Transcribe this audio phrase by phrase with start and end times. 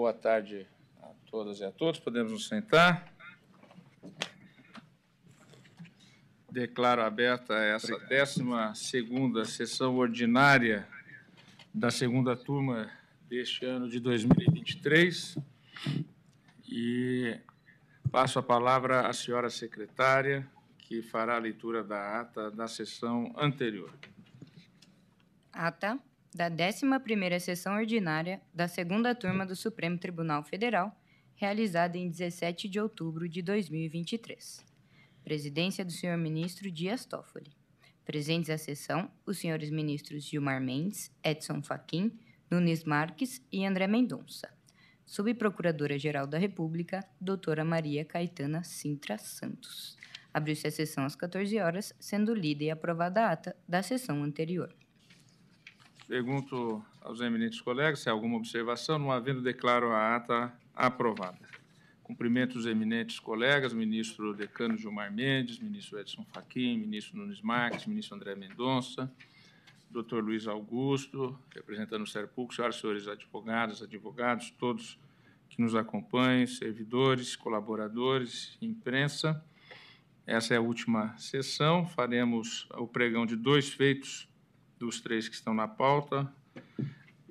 [0.00, 0.66] Boa tarde
[1.02, 2.00] a todas e a todos.
[2.00, 3.12] Podemos nos sentar.
[6.50, 10.88] Declaro aberta essa 12ª sessão ordinária
[11.74, 12.90] da segunda turma
[13.28, 15.36] deste ano de 2023.
[16.66, 17.38] E
[18.10, 23.92] passo a palavra à senhora secretária, que fará a leitura da ata da sessão anterior.
[25.52, 26.00] Ata
[26.34, 30.96] da 11ª Sessão Ordinária da Segunda Turma do Supremo Tribunal Federal,
[31.34, 34.64] realizada em 17 de outubro de 2023.
[35.24, 37.50] Presidência do senhor ministro Dias Toffoli.
[38.04, 42.12] Presentes à sessão, os senhores ministros Gilmar Mendes, Edson Fachin,
[42.50, 44.48] Nunes Marques e André Mendonça.
[45.04, 49.96] Subprocuradora-Geral da República, doutora Maria Caetana Sintra Santos.
[50.32, 54.72] Abriu-se a sessão às 14 horas, sendo lida e aprovada a ata da sessão anterior.
[56.10, 58.98] Pergunto aos eminentes colegas se há alguma observação.
[58.98, 61.38] Não havendo, declaro a ata aprovada.
[62.02, 68.16] Cumprimento os eminentes colegas, ministro decano Gilmar Mendes, ministro Edson Fachin, ministro Nunes Marques, ministro
[68.16, 69.08] André Mendonça,
[69.88, 74.98] doutor Luiz Augusto, representando o Ministério Público, senhoras e senhores advogados, advogados, todos
[75.48, 79.40] que nos acompanham, servidores, colaboradores, imprensa.
[80.26, 81.86] Essa é a última sessão.
[81.86, 84.28] Faremos o pregão de dois feitos
[84.80, 86.28] dos três que estão na pauta.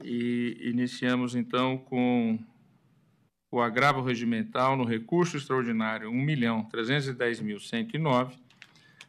[0.02, 2.39] E iniciamos, então, com
[3.52, 8.38] o agravo regimental no recurso extraordinário 1.310.109,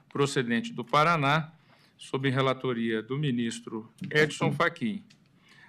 [0.09, 1.53] procedente do Paraná,
[1.99, 5.05] sob relatoria do ministro Edson Fachin.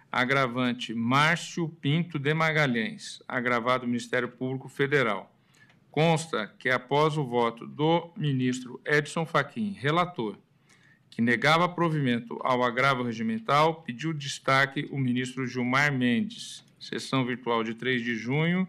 [0.09, 5.29] Agravante Márcio Pinto de Magalhães, agravado Ministério Público Federal.
[5.89, 10.37] Consta que, após o voto do ministro Edson Fachin, relator,
[11.11, 16.63] que negava provimento ao agravo regimental, pediu destaque o ministro Gilmar Mendes.
[16.79, 18.67] Sessão virtual de 3 de junho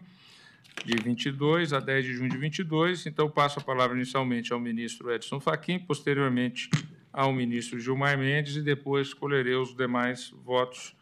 [0.85, 3.05] de 22 a 10 de junho de 22.
[3.05, 6.69] Então, passo a palavra inicialmente ao ministro Edson Fachin, posteriormente
[7.11, 10.95] ao ministro Gilmar Mendes e depois escolherei os demais votos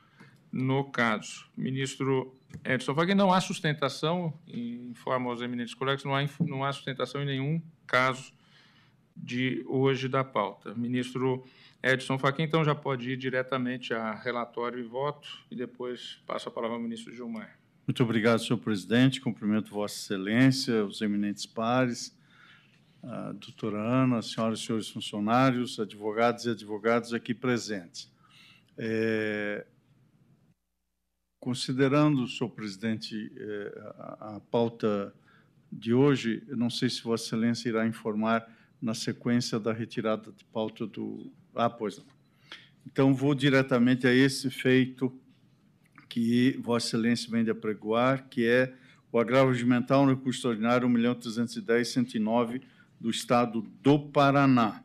[0.51, 1.49] no caso.
[1.57, 7.23] Ministro Edson Fachin, não há sustentação, informo aos eminentes colegas, não há, não há sustentação
[7.23, 8.31] em nenhum caso
[9.15, 10.73] de hoje da pauta.
[10.73, 11.43] Ministro
[11.83, 16.51] Edson Fachin, então, já pode ir diretamente a relatório e voto, e depois passo a
[16.51, 17.59] palavra ao ministro Gilmar.
[17.87, 19.19] Muito obrigado, senhor presidente.
[19.19, 22.15] Cumprimento Vossa Excelência, os eminentes pares,
[23.03, 28.11] a doutora Ana, senhoras e senhores funcionários, advogados e advogados aqui presentes.
[28.77, 29.65] É,
[31.39, 35.13] considerando, senhor presidente, é, a, a pauta
[35.71, 38.47] de hoje, não sei se Vossa Excelência irá informar
[38.81, 41.31] na sequência da retirada de pauta do.
[41.53, 42.05] Ah, pois não.
[42.85, 45.13] Então, vou diretamente a esse feito
[46.09, 48.73] que Vossa Excelência vem de apregoar, que é
[49.11, 52.61] o agravo regimental no recurso ordinário 1.310.109
[52.99, 54.83] do Estado do Paraná.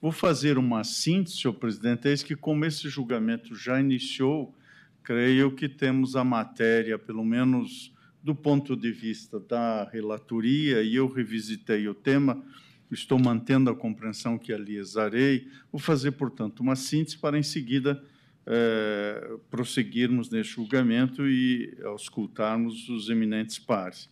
[0.00, 4.54] Vou fazer uma síntese, senhor presidente, eis que, como esse julgamento já iniciou,
[5.02, 7.92] creio que temos a matéria, pelo menos
[8.22, 12.42] do ponto de vista da relatoria, e eu revisitei o tema,
[12.90, 15.46] estou mantendo a compreensão que ali exarei.
[15.70, 18.02] Vou fazer, portanto, uma síntese para, em seguida,
[18.46, 24.10] eh, prosseguirmos neste julgamento e auscultarmos os eminentes pares.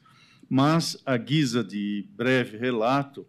[0.49, 3.27] Mas, à guisa de breve relato,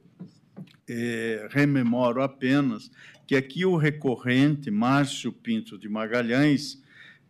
[0.88, 2.92] eh, rememoro apenas
[3.26, 6.82] que aqui o recorrente Márcio Pinto de Magalhães,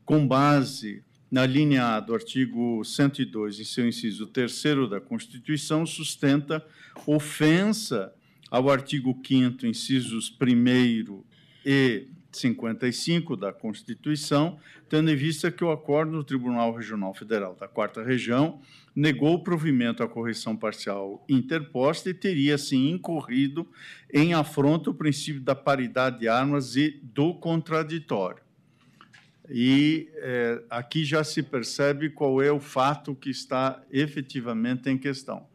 [0.06, 6.66] com base na linha A do artigo 102, em seu inciso terceiro da Constituição, sustenta
[7.06, 8.14] ofensa
[8.50, 11.24] ao artigo 5 incisos 1
[11.66, 17.68] e 55 da Constituição, tendo em vista que o acordo do Tribunal Regional Federal da
[17.68, 18.60] Quarta Região
[18.96, 23.68] negou o provimento à correção parcial interposta e teria, assim, incorrido
[24.12, 28.49] em afronto ao princípio da paridade de armas e do contraditório.
[29.50, 35.48] E é, aqui já se percebe qual é o fato que está efetivamente em questão.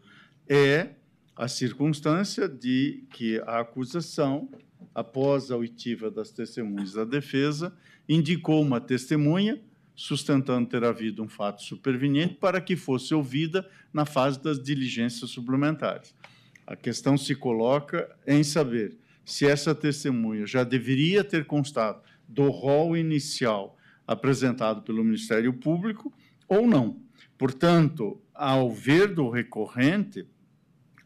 [0.49, 0.91] É
[1.37, 4.49] a circunstância de que a acusação,
[4.95, 7.73] após a oitiva das testemunhas da defesa,
[8.09, 9.61] indicou uma testemunha
[9.95, 16.15] sustentando ter havido um fato superveniente para que fosse ouvida na fase das diligências suplementares.
[16.67, 22.97] A questão se coloca em saber se essa testemunha já deveria ter constado do rol
[22.97, 23.74] inicial
[24.07, 26.13] apresentado pelo Ministério Público
[26.49, 26.97] ou não.
[27.39, 30.27] Portanto, ao ver do recorrente,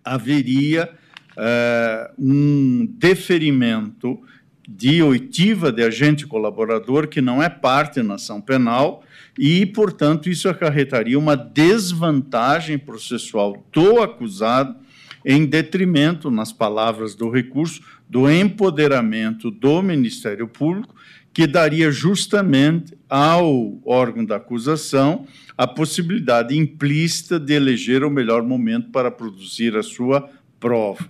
[0.04, 0.90] haveria
[1.36, 4.20] uh, um deferimento
[4.68, 9.02] de oitiva de agente colaborador que não é parte na ação penal
[9.38, 14.76] e, portanto, isso acarretaria uma desvantagem processual do acusado
[15.24, 20.94] em detrimento, nas palavras do recurso, do empoderamento do Ministério Público,
[21.38, 25.24] que daria justamente ao órgão da acusação
[25.56, 31.08] a possibilidade implícita de eleger o melhor momento para produzir a sua prova.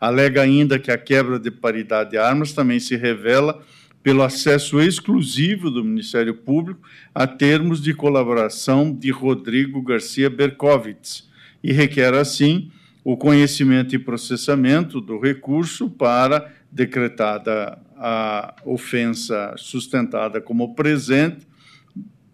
[0.00, 3.64] Alega ainda que a quebra de paridade de armas também se revela
[4.00, 6.80] pelo acesso exclusivo do Ministério Público
[7.12, 11.28] a termos de colaboração de Rodrigo Garcia Berkovitz
[11.64, 12.70] e requer, assim,
[13.02, 21.46] o conhecimento e processamento do recurso para, decretada a ofensa sustentada como presente,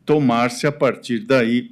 [0.05, 1.70] tomar-se a partir daí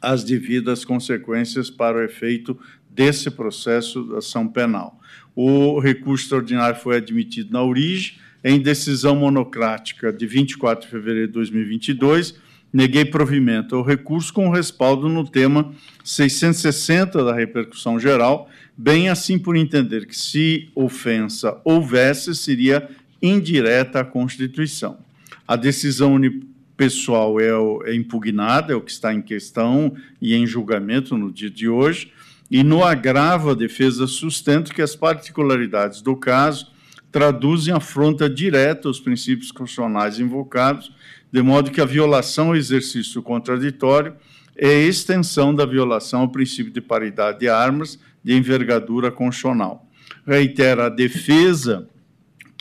[0.00, 2.58] as devidas consequências para o efeito
[2.90, 4.98] desse processo de ação penal.
[5.36, 11.34] O recurso extraordinário foi admitido na origem, em decisão monocrática de 24 de fevereiro de
[11.34, 12.34] 2022,
[12.72, 15.72] neguei provimento ao recurso com respaldo no tema
[16.02, 22.88] 660 da repercussão geral, bem assim por entender que, se ofensa houvesse, seria
[23.22, 24.98] indireta à Constituição.
[25.46, 27.50] A decisão unipessoal é,
[27.90, 32.12] é impugnada, é o que está em questão e em julgamento no dia de hoje,
[32.50, 36.70] e no agravo a defesa sustenta que as particularidades do caso
[37.10, 40.90] traduzem afronta direta aos princípios constitucionais invocados,
[41.30, 44.14] de modo que a violação ao exercício contraditório
[44.56, 49.86] é extensão da violação ao princípio de paridade de armas de envergadura constitucional.
[50.26, 51.88] Reitera a defesa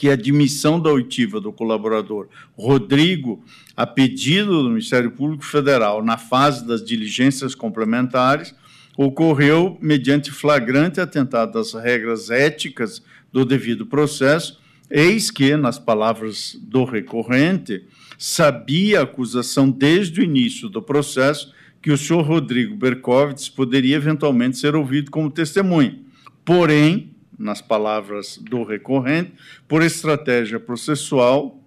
[0.02, 2.28] que a admissão da oitiva do colaborador
[2.58, 3.46] Rodrigo,
[3.78, 8.56] a pedido do Ministério Público Federal, na fase das diligências complementares,
[8.98, 14.60] ocorreu mediante flagrante atentado às regras éticas do devido processo,
[14.90, 17.84] eis que, nas palavras do recorrente,
[18.18, 24.58] sabia a acusação desde o início do processo que o senhor Rodrigo Berkovitz poderia eventualmente
[24.58, 26.00] ser ouvido como testemunha.
[26.44, 27.11] Porém,
[27.42, 29.34] nas palavras do recorrente,
[29.68, 31.60] por estratégia processual,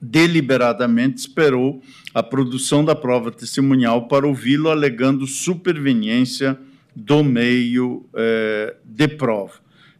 [0.00, 1.82] deliberadamente esperou
[2.14, 6.58] a produção da prova testemunhal para ouvi-lo, alegando superveniência
[6.94, 9.54] do meio eh, de prova.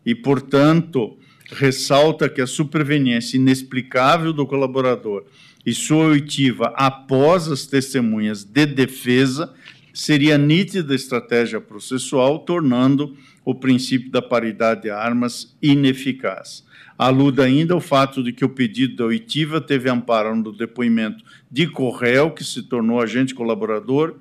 [0.04, 1.16] E, portanto,
[1.50, 5.24] ressalta que a superveniência inexplicável do colaborador
[5.64, 9.52] e sua oitiva após as testemunhas de defesa
[9.92, 13.16] seria nítida estratégia processual, tornando
[13.48, 16.62] o princípio da paridade de armas ineficaz.
[16.98, 21.66] Aluda ainda o fato de que o pedido da oitiva teve amparo no depoimento de
[21.66, 24.16] Correio, que se tornou agente colaborador,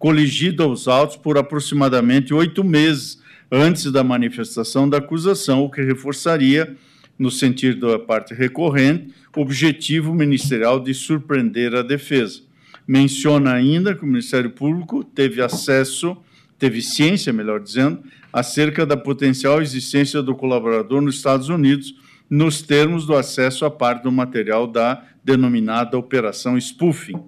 [0.00, 6.76] coligido aos autos por aproximadamente oito meses antes da manifestação da acusação, o que reforçaria,
[7.16, 12.40] no sentido da parte recorrente, o objetivo ministerial de surpreender a defesa.
[12.84, 16.16] Menciona ainda que o Ministério Público teve acesso,
[16.58, 18.02] teve ciência, melhor dizendo,
[18.32, 21.94] acerca da potencial existência do colaborador nos Estados Unidos,
[22.30, 27.22] nos termos do acesso à parte do material da denominada Operação Spoofing.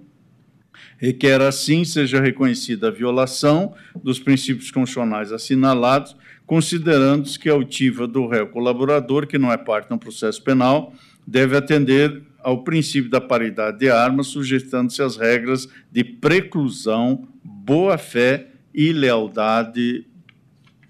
[0.97, 3.73] Requer, assim, seja reconhecida a violação
[4.03, 6.15] dos princípios constitucionais assinalados,
[6.45, 10.93] considerando-se que a altiva do réu colaborador, que não é parte no processo penal,
[11.27, 18.91] deve atender ao princípio da paridade de armas, sujeitando-se às regras de preclusão, boa-fé e
[18.91, 20.05] lealdade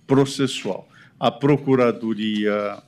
[0.07, 0.87] processual.
[1.19, 2.83] A Procuradoria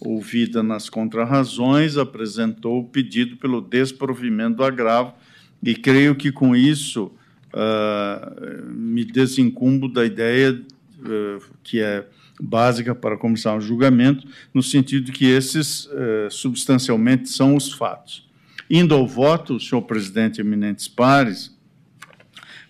[0.00, 5.14] ouvida nas contrarrazões, apresentou o pedido pelo desprovimento do agravo,
[5.62, 7.12] e creio que com isso
[7.52, 12.06] uh, me desincumbo da ideia uh, que é
[12.40, 18.26] básica para começar o julgamento, no sentido de que esses uh, substancialmente são os fatos.
[18.70, 21.54] Indo ao voto, senhor presidente eminentes pares,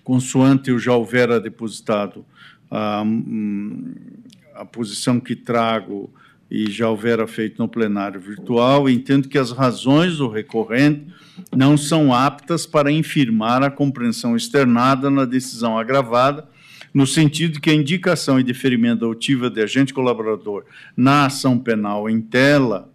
[0.03, 2.25] consoante eu já houvera depositado
[2.71, 3.05] a,
[4.55, 6.13] a posição que trago
[6.51, 11.07] e já houvera feito no plenário virtual, entendo que as razões do recorrente
[11.55, 16.49] não são aptas para infirmar a compreensão externada na decisão agravada,
[16.93, 20.65] no sentido que a indicação e deferimento ativa de agente colaborador
[20.97, 22.91] na ação penal em tela,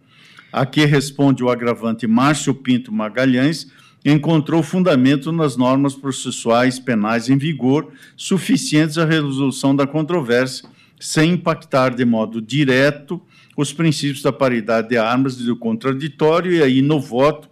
[0.51, 3.71] a que responde o agravante Márcio Pinto Magalhães,
[4.05, 10.69] encontrou fundamento nas normas processuais penais em vigor, suficientes à resolução da controvérsia,
[10.99, 13.19] sem impactar de modo direto
[13.57, 17.49] os princípios da paridade de armas e do contraditório, e aí no voto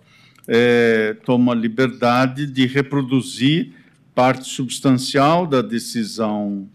[0.47, 3.71] é, toma a liberdade de reproduzir
[4.13, 6.67] parte substancial da decisão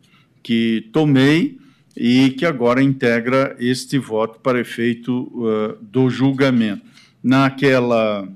[0.43, 1.59] que tomei
[1.97, 6.83] e que agora integra este voto para efeito uh, do julgamento.
[7.23, 8.29] naquela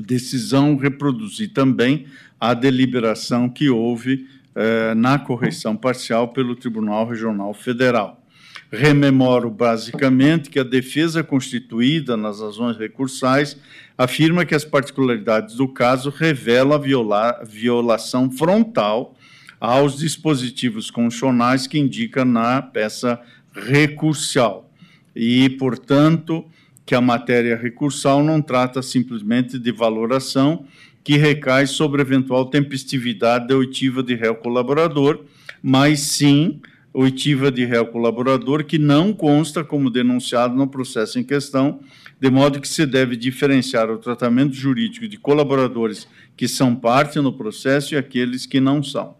[0.00, 2.06] decisão, reproduzir também
[2.40, 8.22] a deliberação que houve eh, na correção parcial pelo Tribunal Regional Federal.
[8.70, 13.56] Rememoro basicamente que a defesa constituída nas razões recursais
[13.96, 19.14] afirma que as particularidades do caso revelam viola, violação frontal
[19.60, 23.20] aos dispositivos constitucionais que indica na peça
[23.54, 24.70] recursal.
[25.14, 26.44] E, portanto,
[26.86, 30.64] que a matéria recursal não trata simplesmente de valoração
[31.02, 35.24] que recai sobre eventual tempestividade da oitiva de réu colaborador,
[35.60, 36.60] mas sim
[36.94, 41.80] oitiva de réu colaborador que não consta como denunciado no processo em questão,
[42.18, 47.32] de modo que se deve diferenciar o tratamento jurídico de colaboradores que são parte no
[47.32, 49.16] processo e aqueles que não são.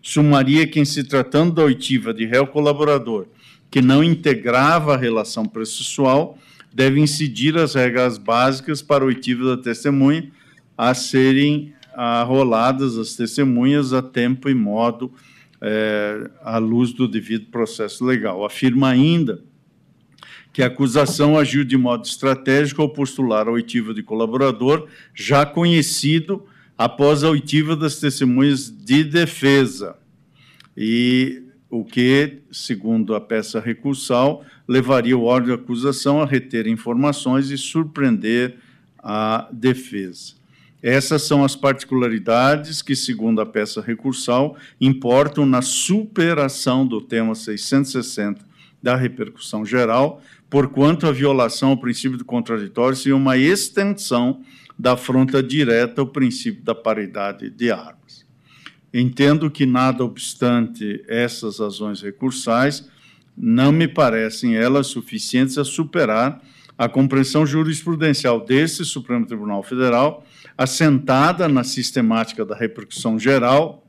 [0.00, 3.26] Sumaria que, em se tratando da oitiva de réu colaborador
[3.68, 6.38] que não integrava a relação processual,
[6.76, 10.30] deve incidir as regras básicas para o oitiva da testemunha
[10.76, 15.10] a serem arroladas as testemunhas a tempo e modo
[15.58, 18.44] é, à luz do devido processo legal.
[18.44, 19.42] Afirma ainda
[20.52, 26.44] que a acusação agiu de modo estratégico ao postular a oitiva de colaborador já conhecido
[26.76, 29.96] após a oitiva das testemunhas de defesa.
[30.76, 37.50] E o que, segundo a peça recursal, levaria o órgão de acusação a reter informações
[37.50, 38.56] e surpreender
[38.98, 40.34] a defesa.
[40.82, 48.44] Essas são as particularidades que, segundo a peça recursal, importam na superação do tema 660
[48.82, 54.42] da repercussão geral, porquanto a violação ao princípio do contraditório seria uma extensão
[54.78, 58.26] da afronta direta ao princípio da paridade de armas.
[58.92, 62.88] Entendo que, nada obstante essas razões recursais,
[63.36, 66.40] não me parecem elas suficientes a superar
[66.78, 70.26] a compreensão jurisprudencial desse Supremo Tribunal Federal,
[70.56, 73.86] assentada na sistemática da repercussão geral,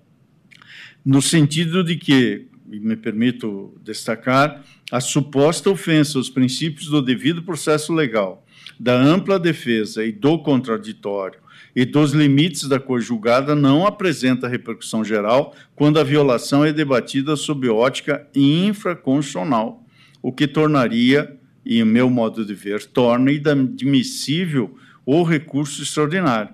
[1.05, 7.93] no sentido de que, me permito destacar, a suposta ofensa aos princípios do devido processo
[7.93, 8.45] legal,
[8.79, 11.39] da ampla defesa e do contraditório
[11.77, 17.35] e dos limites da cor julgada não apresenta repercussão geral quando a violação é debatida
[17.35, 19.83] sob ótica infraconstitucional,
[20.19, 26.49] o que tornaria, em meu modo de ver, torna inadmissível o recurso extraordinário.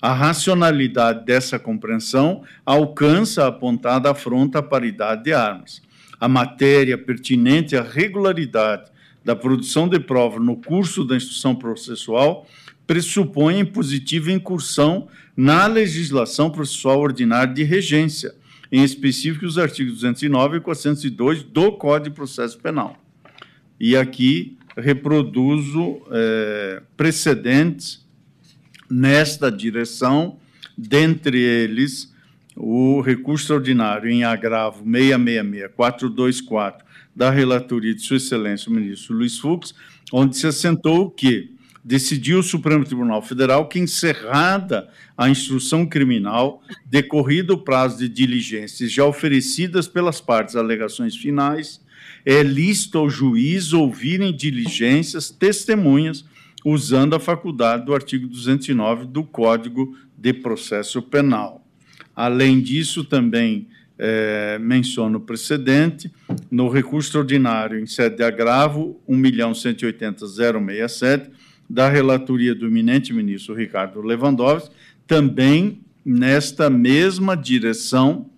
[0.00, 5.82] A racionalidade dessa compreensão alcança a apontada afronta à paridade de armas.
[6.20, 8.92] A matéria pertinente à regularidade
[9.24, 12.46] da produção de prova no curso da instrução processual
[12.88, 18.34] pressupõe positiva incursão na legislação processual ordinária de regência,
[18.72, 22.96] em específico os artigos 209 e 402 do Código de Processo Penal.
[23.78, 28.06] E aqui reproduzo é, precedentes
[28.90, 30.38] nesta direção,
[30.76, 32.10] dentre eles
[32.56, 36.78] o recurso ordinário em agravo 666-424
[37.14, 39.74] da relatoria de Sua Excelência o ministro Luiz Fux,
[40.10, 41.57] onde se assentou que
[41.88, 48.92] decidiu o Supremo Tribunal Federal que, encerrada a instrução criminal, decorrido o prazo de diligências
[48.92, 51.80] já oferecidas pelas partes alegações finais,
[52.26, 56.26] é lícito ao juiz ouvir em diligências testemunhas
[56.62, 61.66] usando a faculdade do artigo 209 do Código de Processo Penal.
[62.14, 63.66] Além disso, também
[63.98, 66.12] é, menciono o precedente,
[66.50, 71.30] no recurso ordinário em sede de agravo 1.180.067,
[71.68, 74.74] da relatoria do eminente ministro Ricardo Lewandowski,
[75.06, 78.30] também nesta mesma direção,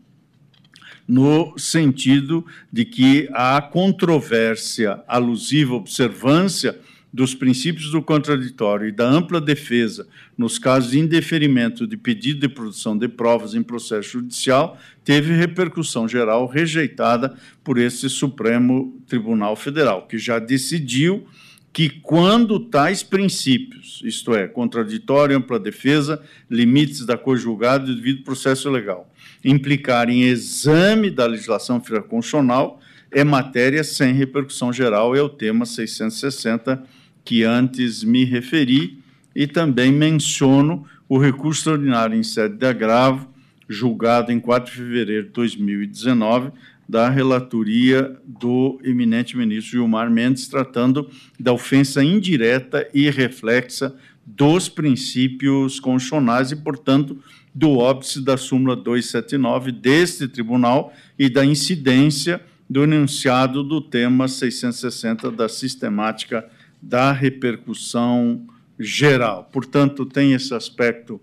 [1.07, 6.79] no sentido de que a controvérsia alusiva observância
[7.13, 10.07] dos princípios do contraditório e da ampla defesa
[10.39, 16.07] nos casos de indeferimento de pedido de produção de provas em processo judicial teve repercussão
[16.07, 21.27] geral rejeitada por esse Supremo Tribunal Federal, que já decidiu
[21.73, 28.25] que, quando tais princípios, isto é, contraditório, ampla defesa, limites da cor julgada e devido
[28.25, 29.13] processo legal,
[29.45, 36.83] implicarem exame da legislação constitucional, é matéria sem repercussão geral, é o tema 660
[37.25, 38.99] que antes me referi,
[39.35, 43.29] e também menciono o recurso extraordinário em sede de agravo,
[43.69, 46.51] julgado em 4 de fevereiro de 2019,
[46.91, 53.95] da relatoria do eminente ministro Gilmar Mendes, tratando da ofensa indireta e reflexa
[54.27, 57.23] dos princípios constitucionais e, portanto,
[57.55, 65.31] do óbice da súmula 279 deste tribunal e da incidência do enunciado do tema 660
[65.31, 66.45] da sistemática
[66.83, 68.47] da repercussão
[68.79, 69.49] geral.
[69.53, 71.21] Portanto, tem esse aspecto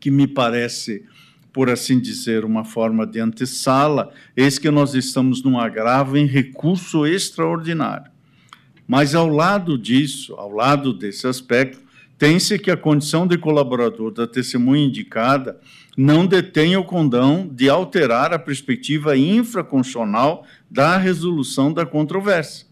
[0.00, 1.04] que me parece,
[1.52, 7.06] por assim dizer, uma forma de antessala, eis que nós estamos num agravo em recurso
[7.06, 8.10] extraordinário.
[8.88, 11.80] Mas, ao lado disso, ao lado desse aspecto,
[12.18, 15.58] tem-se que a condição de colaborador da testemunha indicada
[15.96, 22.66] não detém o condão de alterar a perspectiva infraconstitucional da resolução da controvérsia.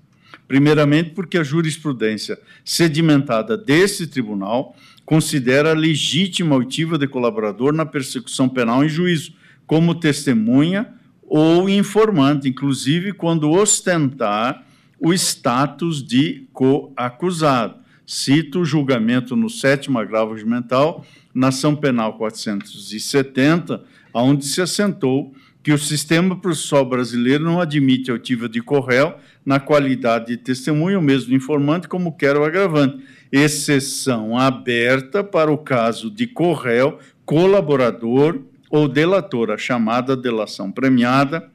[0.49, 4.75] Primeiramente, porque a jurisprudência sedimentada desse tribunal
[5.11, 9.33] considera legítima oitiva de colaborador na persecução penal em juízo,
[9.67, 10.87] como testemunha
[11.23, 14.65] ou informante, inclusive quando ostentar
[15.01, 17.81] o status de coacusado.
[18.07, 23.83] Cito o julgamento no sétimo agravo regimental, na ação penal 470,
[24.15, 29.15] onde se assentou que o sistema processual brasileiro não admite a oitiva de corréu
[29.45, 35.59] na qualidade de testemunha, ou mesmo informante, como quer o agravante exceção aberta para o
[35.59, 41.51] caso de corréu, colaborador ou delator, a chamada delação premiada,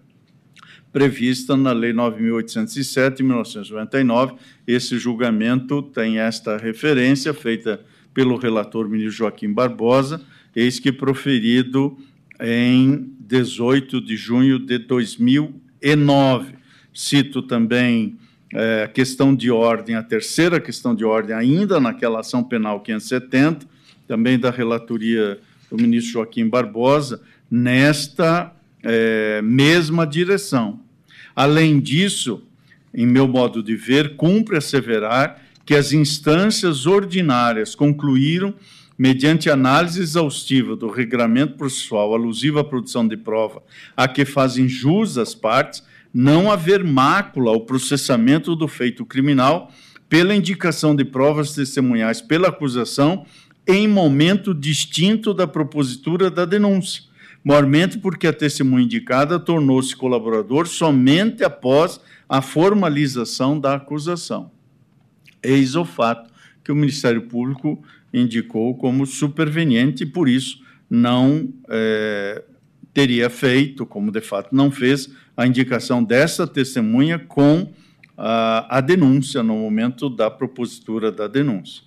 [0.92, 4.36] prevista na Lei 9.807, de 1999.
[4.66, 10.22] Esse julgamento tem esta referência, feita pelo relator ministro Joaquim Barbosa,
[10.56, 11.98] eis que proferido
[12.40, 16.54] em 18 de junho de 2009.
[16.94, 18.18] Cito também
[18.58, 23.68] é, questão de ordem, a terceira questão de ordem, ainda naquela ação penal 570,
[24.08, 25.38] também da relatoria
[25.70, 27.22] do ministro Joaquim Barbosa,
[27.52, 30.80] nesta é, mesma direção.
[31.36, 32.42] Além disso,
[32.94, 38.54] em meu modo de ver, cumpre asseverar que as instâncias ordinárias concluíram,
[38.98, 43.62] mediante análise exaustiva do regramento processual alusivo à produção de prova,
[43.98, 45.84] a que fazem jus as partes,
[46.16, 49.70] não haver mácula ao processamento do feito criminal
[50.08, 53.26] pela indicação de provas testemunhais pela acusação
[53.68, 57.04] em momento distinto da propositura da denúncia,
[57.44, 62.00] mormente porque a testemunha indicada tornou-se colaborador somente após
[62.30, 64.50] a formalização da acusação.
[65.44, 66.32] Eis o fato
[66.64, 72.42] que o Ministério Público indicou como superveniente e, por isso, não é,
[72.94, 77.72] teria feito, como de fato não fez, a indicação dessa testemunha com
[78.18, 81.84] a, a denúncia no momento da propositura da denúncia.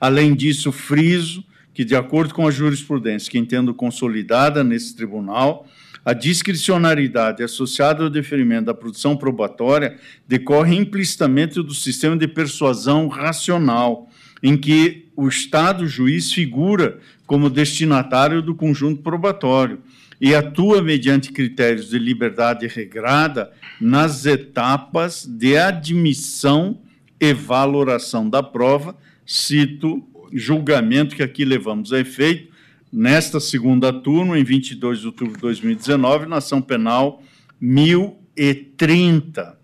[0.00, 5.66] Além disso, friso que, de acordo com a jurisprudência que entendo consolidada nesse tribunal,
[6.04, 14.08] a discricionariedade associada ao deferimento da produção probatória decorre implicitamente do sistema de persuasão racional,
[14.42, 19.78] em que o Estado juiz figura como destinatário do conjunto probatório,
[20.22, 26.80] e atua mediante critérios de liberdade regrada nas etapas de admissão
[27.20, 30.00] e valoração da prova, cito
[30.32, 32.52] julgamento que aqui levamos a efeito
[32.92, 37.20] nesta segunda turno, em 22 de outubro de 2019, na ação penal
[37.60, 39.58] 1030.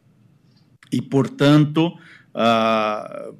[0.91, 1.97] E, portanto,
[2.35, 3.31] ah,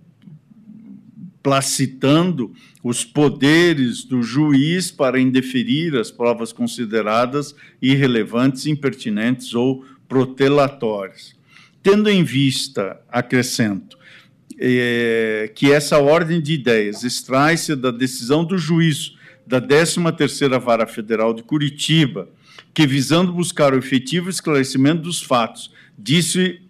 [1.49, 2.53] placitando
[2.85, 11.35] os poderes do juiz para indeferir as provas consideradas irrelevantes, impertinentes ou protelatórias.
[11.83, 13.97] Tendo em vista, acrescento,
[14.61, 19.13] é, que essa ordem de ideias extrai-se da decisão do juízo
[19.47, 22.29] da 13ª Vara Federal de Curitiba,
[22.75, 26.61] que, visando buscar o efetivo esclarecimento dos fatos, disse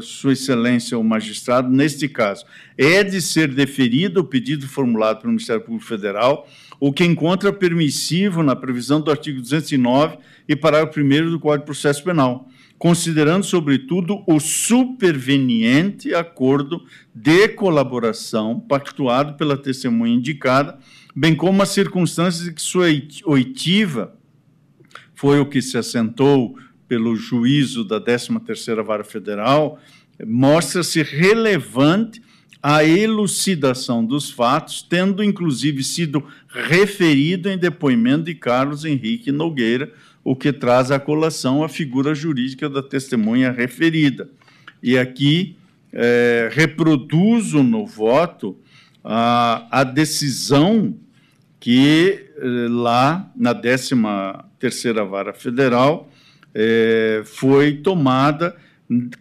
[0.00, 2.44] sua Excelência, o magistrado, neste caso,
[2.78, 8.42] é de ser deferido o pedido formulado pelo Ministério Público Federal, o que encontra permissivo
[8.42, 10.18] na previsão do artigo 209
[10.48, 16.82] e parágrafo 1 do Código de Processo Penal, considerando, sobretudo, o superveniente acordo
[17.14, 20.78] de colaboração pactuado pela testemunha indicada,
[21.14, 22.86] bem como as circunstâncias em que sua
[23.26, 24.16] oitiva
[25.14, 26.56] foi o que se assentou
[26.90, 29.78] pelo juízo da 13ª Vara Federal,
[30.26, 32.20] mostra-se relevante
[32.60, 39.92] a elucidação dos fatos, tendo inclusive sido referido em depoimento de Carlos Henrique Nogueira,
[40.24, 44.28] o que traz à colação a figura jurídica da testemunha referida.
[44.82, 45.56] E aqui
[45.92, 48.58] é, reproduzo no voto
[49.04, 50.96] a, a decisão
[51.60, 56.10] que eh, lá na 13ª Vara Federal
[56.54, 58.56] é, foi tomada,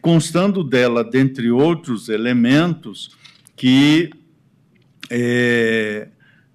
[0.01, 3.11] constando dela, dentre outros elementos,
[3.55, 4.09] que
[5.09, 6.07] é,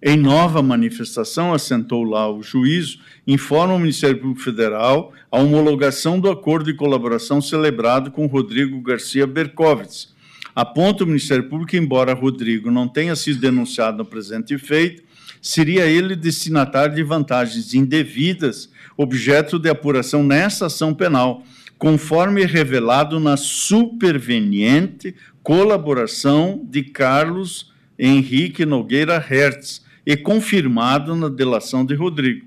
[0.02, 6.30] em nova manifestação, assentou lá o juízo, informa o Ministério Público Federal a homologação do
[6.30, 10.14] acordo de colaboração celebrado com Rodrigo Garcia Berkovitz,
[10.54, 15.02] Aponta o Ministério Público que, embora Rodrigo não tenha sido denunciado no presente feito,
[15.42, 21.42] seria ele destinatário de vantagens indevidas, objeto de apuração nessa ação penal,
[21.78, 31.94] conforme revelado na superveniente colaboração de Carlos Henrique Nogueira Hertz e confirmado na delação de
[31.94, 32.46] Rodrigo.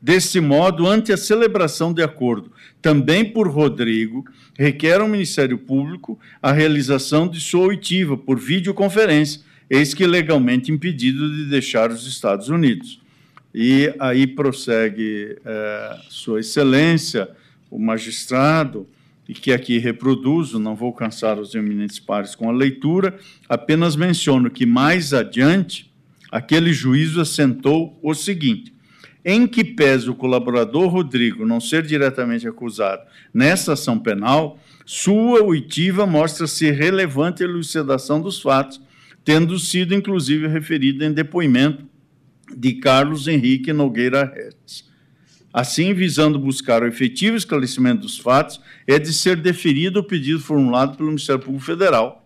[0.00, 4.24] Desse modo, ante a celebração de acordo, também por Rodrigo,
[4.56, 11.34] requer ao Ministério Público a realização de sua oitiva por videoconferência, eis que legalmente impedido
[11.34, 13.00] de deixar os Estados Unidos.
[13.58, 17.26] E aí prossegue é, Sua Excelência,
[17.70, 18.86] o magistrado,
[19.26, 24.50] e que aqui reproduzo, não vou cansar os eminentes pares com a leitura, apenas menciono
[24.50, 25.90] que mais adiante
[26.30, 28.74] aquele juízo assentou o seguinte:
[29.24, 36.06] em que pese o colaborador Rodrigo não ser diretamente acusado nessa ação penal, sua oitiva
[36.06, 38.82] mostra-se relevante a elucidação dos fatos,
[39.24, 41.95] tendo sido inclusive referida em depoimento
[42.54, 44.86] de Carlos Henrique Nogueira Hertz.
[45.52, 50.98] Assim, visando buscar o efetivo esclarecimento dos fatos, é de ser deferido o pedido formulado
[50.98, 52.22] pelo Ministério Público Federal,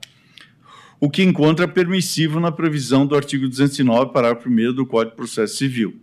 [0.99, 5.57] o que encontra permissivo na previsão do artigo 209, parágrafo 1 do Código de Processo
[5.57, 6.01] Civil.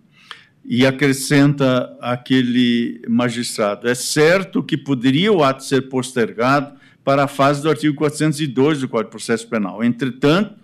[0.64, 7.62] E acrescenta aquele magistrado: é certo que poderia o ato ser postergado para a fase
[7.62, 9.84] do artigo 402 do Código de Processo Penal.
[9.84, 10.56] Entretanto,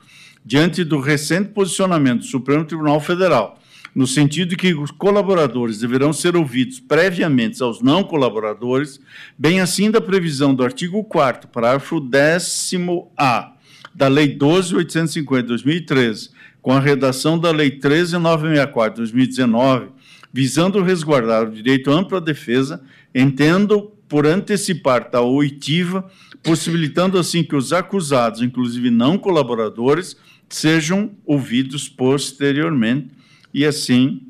[0.46, 3.60] diante do recente posicionamento do Supremo Tribunal Federal
[3.96, 9.00] no sentido de que os colaboradores deverão ser ouvidos previamente aos não colaboradores,
[9.38, 13.52] bem assim da previsão do artigo 4 parágrafo 10a
[13.94, 19.90] da Lei 12.850 de 2013, com a redação da Lei 13.964 de 2019,
[20.32, 22.82] visando resguardar o direito amplo à defesa,
[23.14, 26.10] entendo por antecipar tal oitiva,
[26.42, 30.18] possibilitando assim que os acusados, inclusive não colaboradores,
[30.50, 33.10] sejam ouvidos posteriormente
[33.54, 34.22] e assim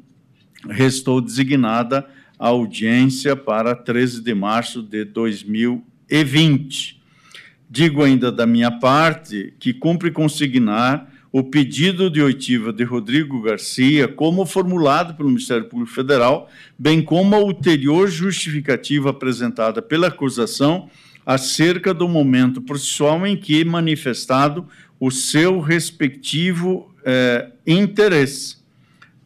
[0.70, 7.02] restou designada a audiência para 13 de março de 2020.
[7.70, 14.08] Digo ainda da minha parte que cumpre consignar o pedido de oitiva de Rodrigo Garcia,
[14.08, 16.48] como formulado pelo Ministério Público Federal,
[16.78, 20.88] bem como a ulterior justificativa apresentada pela acusação
[21.26, 24.68] acerca do momento processual em que manifestado
[25.00, 28.64] o seu respectivo eh, interesse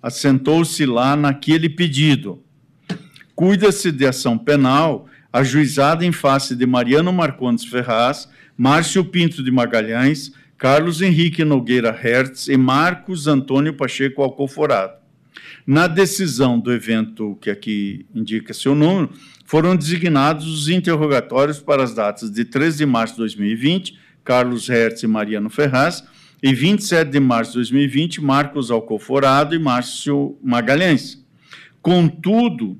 [0.01, 2.41] assentou-se lá naquele pedido.
[3.35, 10.31] Cuida-se de ação penal ajuizada em face de Mariano Marcondes Ferraz, Márcio Pinto de Magalhães,
[10.57, 14.93] Carlos Henrique Nogueira Hertz e Marcos Antônio Pacheco Alcoforado.
[15.65, 19.11] Na decisão do evento que aqui indica seu número,
[19.45, 25.03] foram designados os interrogatórios para as datas de 13 de março de 2020, Carlos Hertz
[25.03, 26.03] e Mariano Ferraz,
[26.43, 31.25] e 27 de março de 2020, Marcos Alcoforado e Márcio Magalhães.
[31.81, 32.77] Contudo,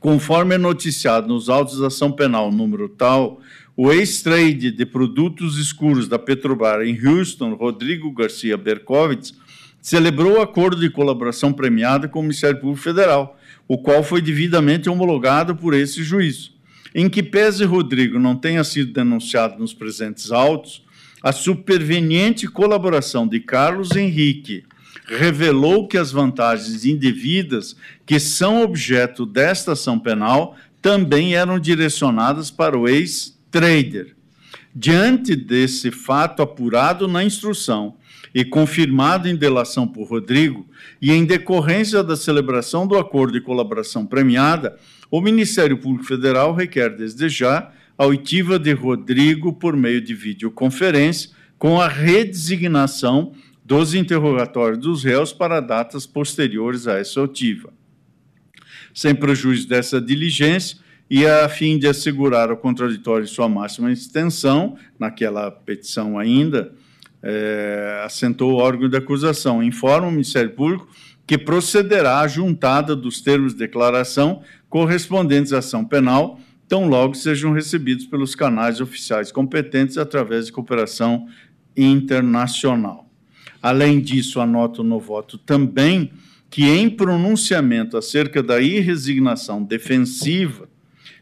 [0.00, 3.42] conforme é noticiado nos autos da ação penal número tal,
[3.76, 9.34] o ex-trade de produtos escuros da Petrobras em Houston, Rodrigo Garcia Berkovitz,
[9.78, 14.88] celebrou o acordo de colaboração premiada com o Ministério Público Federal, o qual foi devidamente
[14.88, 16.51] homologado por esse juízo.
[16.94, 20.84] Em que pese Rodrigo não tenha sido denunciado nos presentes autos,
[21.22, 24.64] a superveniente colaboração de Carlos Henrique
[25.06, 32.76] revelou que as vantagens indevidas que são objeto desta ação penal também eram direcionadas para
[32.76, 34.16] o ex-trader.
[34.74, 37.94] Diante desse fato apurado na instrução
[38.34, 40.66] e confirmado em delação por Rodrigo,
[41.00, 44.76] e em decorrência da celebração do acordo de colaboração premiada,
[45.10, 51.30] o Ministério Público Federal requer desde já a oitiva de Rodrigo por meio de videoconferência,
[51.58, 53.32] com a redesignação
[53.64, 57.72] dos interrogatórios dos réus para datas posteriores a essa oitiva.
[58.92, 65.50] Sem prejuízo dessa diligência, e a fim de assegurar o contraditório sua máxima extensão, naquela
[65.50, 66.74] petição ainda,
[67.22, 70.88] é, assentou o órgão de acusação, informa o Ministério Público
[71.26, 77.52] que procederá à juntada dos termos de declaração correspondentes à ação penal tão logo sejam
[77.52, 81.28] recebidos pelos canais oficiais competentes através de cooperação
[81.76, 83.10] internacional.
[83.62, 86.12] Além disso, anoto no voto também
[86.48, 90.66] que, em pronunciamento acerca da irresignação defensiva,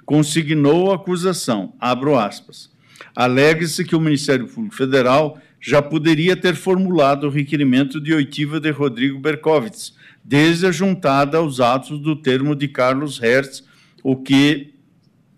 [0.07, 2.71] consignou a acusação, abro aspas,
[3.15, 8.71] alegue-se que o Ministério Público Federal já poderia ter formulado o requerimento de oitiva de
[8.71, 9.95] Rodrigo Berkovitz,
[10.25, 13.65] desde a juntada aos atos do termo de Carlos Hertz,
[14.03, 14.75] o que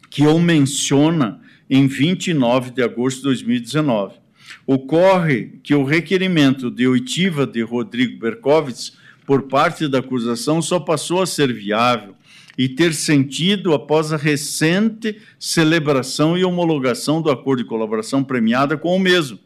[0.08, 4.16] que o menciona em 29 de agosto de 2019.
[4.66, 8.92] Ocorre que o requerimento de oitiva de Rodrigo Berkovitz
[9.24, 12.14] por parte da acusação só passou a ser viável
[12.58, 18.94] e ter sentido após a recente celebração e homologação do acordo de colaboração premiada com
[18.94, 19.38] o mesmo,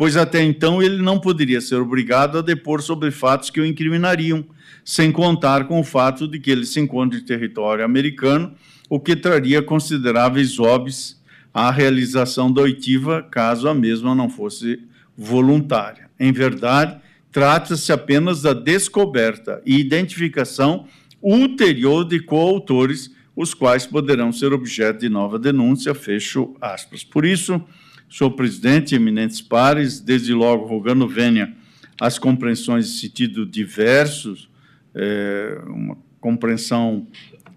[0.00, 4.42] pois até então ele não poderia ser obrigado a depor sobre fatos que o incriminariam,
[4.82, 8.54] sem contar com o fato de que ele se encontra em território americano,
[8.88, 11.20] o que traria consideráveis óbices
[11.52, 14.80] à realização da oitiva, caso a mesma não fosse
[15.14, 16.08] voluntária.
[16.18, 16.98] Em verdade,
[17.30, 20.86] trata-se apenas da descoberta e identificação
[21.20, 27.04] ulterior de coautores, os quais poderão ser objeto de nova denúncia, fecho aspas.
[27.04, 27.62] Por isso,
[28.10, 31.56] senhor presidente, eminentes pares, desde logo rogando venha
[32.00, 34.48] as compreensões de sentido diversos,
[34.94, 37.06] é, uma compreensão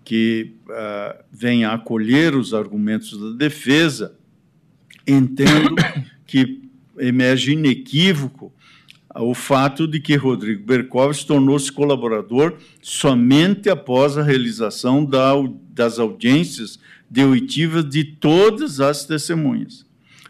[0.04, 4.16] que uh, venha acolher os argumentos da defesa,
[5.08, 5.76] entendo
[6.28, 6.62] que
[7.00, 8.54] emerge inequívoco
[9.16, 15.34] o fato de que Rodrigo Berkovitz tornou-se colaborador somente após a realização da,
[15.70, 19.86] das audiências de oitiva de todas as testemunhas.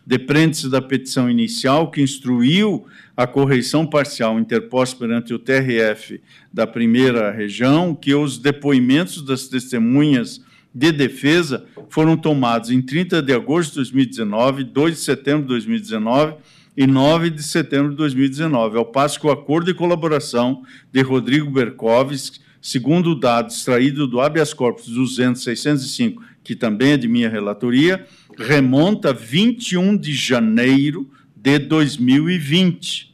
[0.05, 2.85] Depreende-se da petição inicial que instruiu
[3.15, 6.19] a correição parcial interposta perante o TRF
[6.51, 10.41] da primeira região que os depoimentos das testemunhas
[10.73, 16.35] de defesa foram tomados em 30 de agosto de 2019, 2 de setembro de 2019
[16.75, 21.51] e 9 de setembro de 2019, ao passo que o acordo de colaboração de Rodrigo
[21.51, 28.05] Berkovski, segundo o dado extraído do habeas corpus 200-605, que também é de minha relatoria,
[28.37, 33.13] remonta a 21 de janeiro de 2020.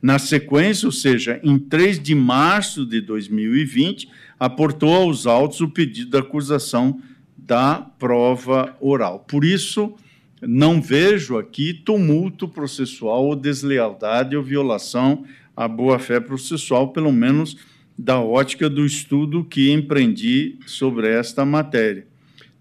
[0.00, 6.10] Na sequência, ou seja, em 3 de março de 2020, aportou aos autos o pedido
[6.12, 7.00] da acusação
[7.36, 9.24] da prova oral.
[9.28, 9.94] Por isso,
[10.40, 15.24] não vejo aqui tumulto processual ou deslealdade ou violação
[15.56, 17.56] à boa-fé processual, pelo menos
[17.98, 22.06] da ótica do estudo que empreendi sobre esta matéria.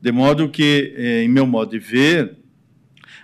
[0.02, 2.38] De modo que, eh, em meu modo de ver,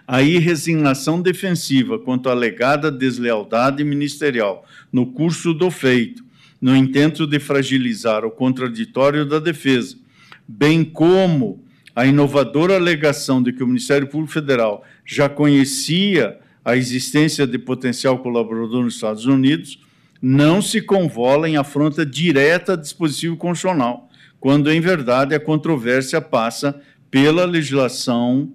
[0.07, 6.23] a irresignação defensiva quanto à alegada deslealdade ministerial no curso do feito,
[6.61, 9.97] no intento de fragilizar o contraditório da defesa,
[10.47, 11.63] bem como
[11.95, 18.19] a inovadora alegação de que o Ministério Público Federal já conhecia a existência de potencial
[18.19, 19.79] colaborador nos Estados Unidos,
[20.21, 24.09] não se convola em afronta direta a dispositivo constitucional,
[24.43, 26.77] quando, em verdade, a controvérsia passa
[27.09, 28.51] pela legislação,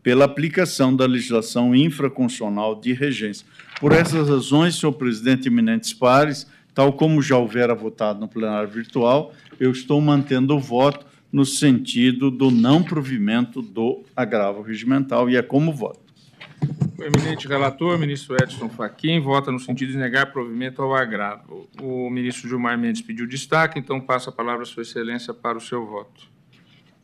[0.00, 3.44] pela aplicação da legislação infraconstitucional de regência.
[3.80, 9.34] Por essas razões, senhor presidente eminentes pares, tal como já houvera votado no plenário virtual,
[9.58, 15.42] eu estou mantendo o voto no sentido do não provimento do agravo regimental, e é
[15.42, 16.11] como voto.
[16.98, 21.68] O eminente relator, ministro Edson Fachin, vota no sentido de negar provimento ao agravo.
[21.80, 25.60] O ministro Gilmar Mendes pediu destaque, então passa a palavra a sua excelência para o
[25.60, 26.30] seu voto.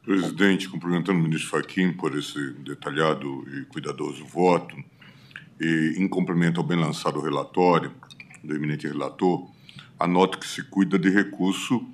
[0.04, 4.76] Presidente, cumprimentando o ministro Fachin por esse detalhado e cuidadoso voto,
[5.60, 7.92] e em cumprimento ao bem lançado relatório
[8.44, 9.50] do eminente relator,
[9.98, 11.84] anoto que se cuida de recurso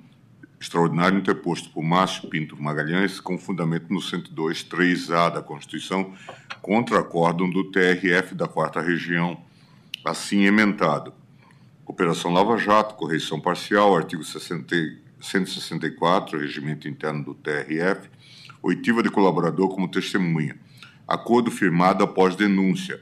[0.59, 6.13] extraordinário interposto por Márcio Pinto Magalhães, com fundamento no 102.3a da Constituição,
[6.61, 9.39] contra acórdão do TRF da Quarta Região,
[10.03, 11.13] assim emendado.
[11.85, 14.75] Operação Lava Jato, correção parcial, artigo 60,
[15.21, 18.09] 164, regimento interno do TRF,
[18.61, 20.57] oitiva de colaborador como testemunha.
[21.07, 23.01] Acordo firmado após denúncia,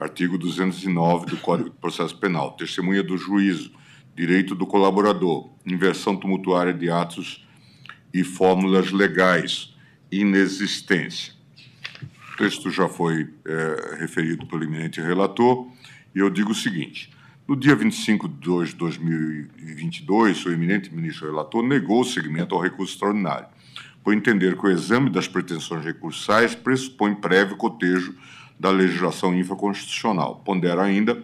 [0.00, 3.70] artigo 209 do Código de Processo Penal, testemunha do juízo,
[4.14, 7.46] direito do colaborador, inversão tumultuária de atos
[8.12, 9.74] e fórmulas legais,
[10.10, 11.32] inexistência.
[12.32, 15.66] O texto já foi é, referido pelo eminente relator,
[16.14, 17.10] e eu digo o seguinte:
[17.46, 22.60] no dia 25 de 2 de 2022, o eminente ministro relator negou o seguimento ao
[22.60, 23.46] recurso extraordinário,
[24.02, 28.14] por entender que o exame das pretensões recursais pressupõe prévio cotejo
[28.58, 30.36] da legislação infraconstitucional.
[30.44, 31.22] Pondera ainda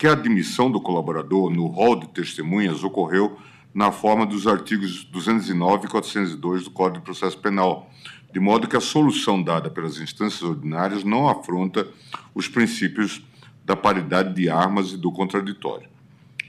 [0.00, 3.38] que a admissão do colaborador no rol de testemunhas ocorreu
[3.74, 7.90] na forma dos artigos 209 e 402 do Código de Processo Penal,
[8.32, 11.86] de modo que a solução dada pelas instâncias ordinárias não afronta
[12.34, 13.22] os princípios
[13.62, 15.86] da paridade de armas e do contraditório.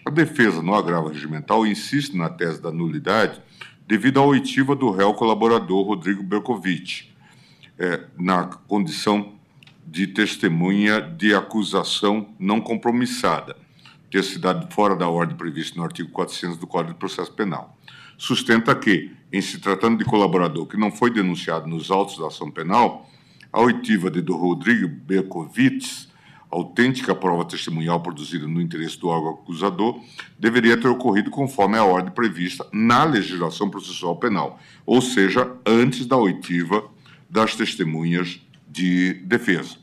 [0.05, 3.41] A defesa no agravo regimental insiste na tese da nulidade
[3.85, 7.07] devido à oitiva do réu colaborador Rodrigo Berkovitch,
[7.77, 9.33] é, na condição
[9.91, 13.58] de testemunha de acusação não compromissada,
[14.10, 17.77] ter se dado fora da ordem prevista no artigo 400 do Código de Processo Penal.
[18.17, 22.49] Sustenta que, em se tratando de colaborador que não foi denunciado nos autos da ação
[22.49, 23.10] penal,
[23.51, 26.10] a oitiva de do Rodrigo Berkovitz
[26.49, 30.01] autêntica prova testemunhal produzida no interesse do órgão acusador
[30.39, 36.15] deveria ter ocorrido conforme a ordem prevista na legislação processual penal, ou seja, antes da
[36.15, 36.89] oitiva
[37.30, 39.81] das testemunhas de defesa.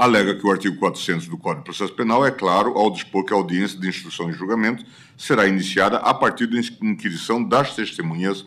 [0.00, 3.34] Alega que o artigo 400 do Código de Processo Penal é claro ao dispor que
[3.34, 4.82] a audiência de instrução e julgamento
[5.14, 8.46] será iniciada a partir da inquisição das testemunhas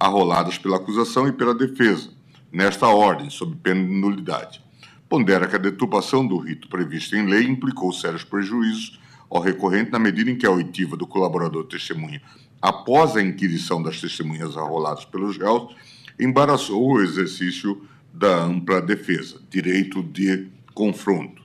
[0.00, 2.08] arroladas pela acusação e pela defesa,
[2.50, 4.64] nesta ordem, sob pena de nulidade.
[5.06, 9.98] Pondera que a deturpação do rito previsto em lei implicou sérios prejuízos ao recorrente na
[9.98, 12.22] medida em que a oitiva do colaborador testemunha,
[12.62, 15.76] após a inquirição das testemunhas arroladas pelos réus,
[16.18, 21.42] embaraçou o exercício da ampla defesa, direito de confronto.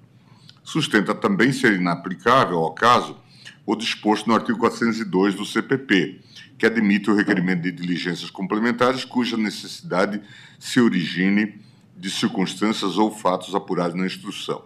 [0.63, 3.17] Sustenta também ser inaplicável ao caso
[3.65, 6.21] o disposto no artigo 402 do CPP,
[6.57, 10.21] que admite o requerimento de diligências complementares cuja necessidade
[10.57, 11.61] se origine
[11.95, 14.65] de circunstâncias ou fatos apurados na instrução.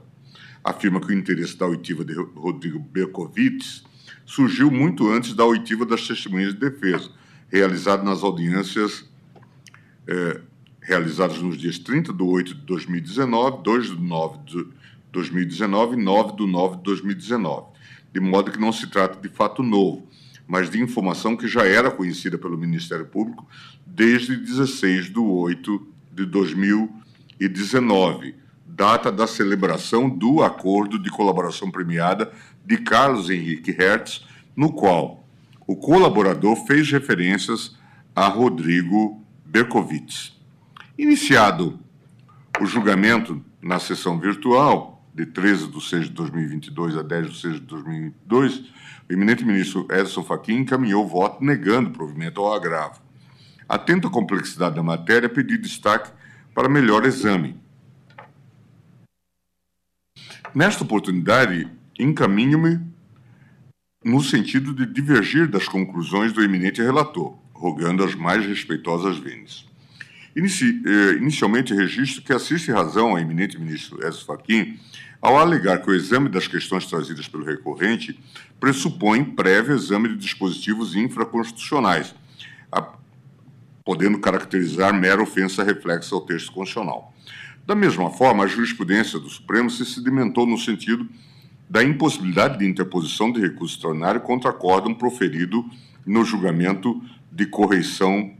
[0.64, 3.84] Afirma que o interesse da oitiva de Rodrigo Berkovitz
[4.26, 7.12] surgiu muito antes da oitiva das testemunhas de defesa,
[7.52, 9.06] realizada nas audiências
[10.08, 10.42] é,
[10.84, 14.68] realizadas nos dias 30 de 8 de 2019, 2 de 9 de
[15.12, 17.68] 2019 e 9 de 9 de 2019,
[18.14, 20.08] de modo que não se trata de fato novo,
[20.48, 23.48] mas de informação que já era conhecida pelo Ministério Público
[23.86, 27.04] desde 16 de 8 de 2019
[27.40, 32.32] e 19, data da celebração do acordo de colaboração premiada
[32.66, 35.28] de Carlos Henrique Hertz, no qual
[35.68, 37.76] o colaborador fez referências
[38.16, 40.40] a Rodrigo Berkovitz.
[40.96, 41.80] Iniciado
[42.62, 47.54] o julgamento na sessão virtual, de 13 de 6 de 2022 a 10 de 6
[47.56, 48.60] de 2022,
[49.10, 53.02] o eminente ministro Edson Fachin encaminhou o voto negando provimento ao agravo.
[53.68, 56.12] Atento à complexidade da matéria, pedi destaque
[56.54, 57.60] para melhor exame.
[60.54, 62.80] Nesta oportunidade, encaminho-me
[64.06, 69.73] no sentido de divergir das conclusões do eminente relator, rogando as mais respeitosas vênias.
[70.36, 74.80] Inici, eh, inicialmente, registro que assiste razão ao eminente ministro Ezio Fachin
[75.22, 78.20] ao alegar que o exame das questões trazidas pelo recorrente
[78.60, 82.14] pressupõe prévio exame de dispositivos infraconstitucionais,
[83.86, 87.14] podendo caracterizar mera ofensa reflexa ao texto constitucional.
[87.66, 91.08] Da mesma forma, a jurisprudência do Supremo se sedimentou no sentido
[91.70, 95.66] da impossibilidade de interposição de recurso extraordinário contra acórdão proferido
[96.06, 98.34] no julgamento de correição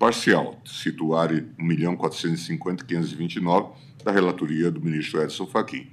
[0.00, 3.70] parcial, situare 1.450.529
[4.02, 5.86] da relatoria do ministro Edson Fachin.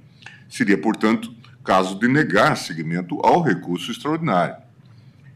[0.48, 1.30] Seria, portanto,
[1.62, 4.56] caso de negar seguimento ao recurso extraordinário,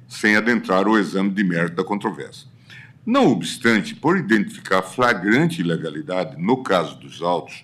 [0.09, 2.49] sem adentrar o exame de mérito da controvérsia.
[3.05, 7.63] Não obstante, por identificar flagrante ilegalidade no caso dos autos,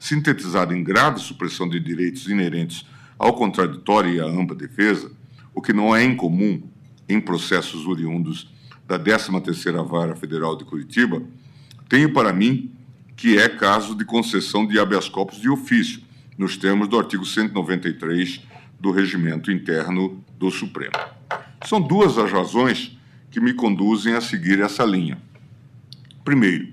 [0.00, 2.84] sintetizado em grave supressão de direitos inerentes
[3.16, 5.12] ao contraditório e à ampla defesa,
[5.54, 6.60] o que não é incomum
[7.08, 8.50] em processos oriundos
[8.90, 11.22] da 13ª Vara Federal de Curitiba,
[11.88, 12.72] tenho para mim
[13.16, 16.00] que é caso de concessão de habeas corpus de ofício,
[16.36, 18.40] nos termos do artigo 193
[18.80, 20.94] do Regimento Interno do Supremo.
[21.64, 22.98] São duas as razões
[23.30, 25.22] que me conduzem a seguir essa linha.
[26.24, 26.68] Primeiro,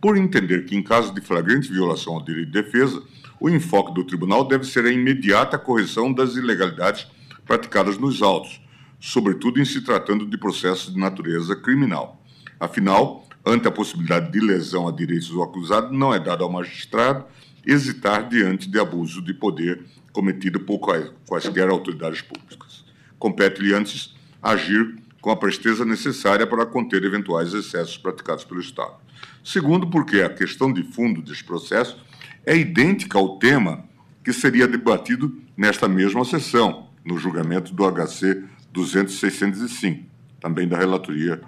[0.00, 3.00] por entender que, em caso de flagrante violação ao direito de defesa,
[3.38, 7.06] o enfoque do tribunal deve ser a imediata correção das ilegalidades
[7.46, 8.59] praticadas nos autos,
[9.00, 12.22] sobretudo em se tratando de processos de natureza criminal.
[12.60, 17.24] Afinal, ante a possibilidade de lesão a direitos do acusado, não é dado ao magistrado
[17.66, 20.78] hesitar diante de abuso de poder cometido por
[21.26, 22.84] quaisquer autoridades públicas.
[23.18, 28.94] Compete-lhe antes agir com a presteza necessária para conter eventuais excessos praticados pelo Estado.
[29.44, 31.98] Segundo, porque a questão de fundo deste processo
[32.44, 33.84] é idêntica ao tema
[34.24, 40.04] que seria debatido nesta mesma sessão, no julgamento do HC 200-605,
[40.40, 41.40] também da relatoria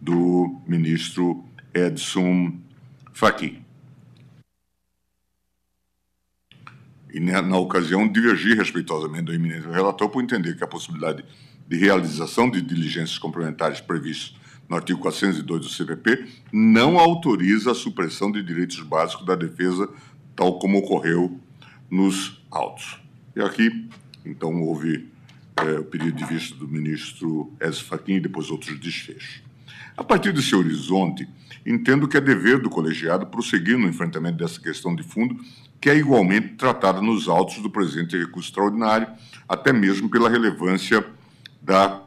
[0.00, 2.58] do ministro Edson
[3.12, 3.64] Fachin.
[7.12, 11.24] E, na, na ocasião, divergi respeitosamente do eminente relator por entender que a possibilidade
[11.66, 14.38] de realização de diligências complementares previstos
[14.68, 19.88] no artigo 402 do CPP não autoriza a supressão de direitos básicos da defesa,
[20.36, 21.40] tal como ocorreu
[21.90, 23.00] nos autos.
[23.34, 23.88] E aqui,
[24.24, 25.08] então, houve
[25.66, 29.42] é, o pedido de vista do ministro Ezio Fachin e depois outros desfechos.
[29.96, 31.28] A partir desse horizonte,
[31.66, 35.36] entendo que é dever do colegiado prosseguir no enfrentamento dessa questão de fundo,
[35.80, 39.08] que é igualmente tratada nos autos do presente recurso extraordinário,
[39.48, 41.04] até mesmo pela relevância
[41.60, 42.02] da,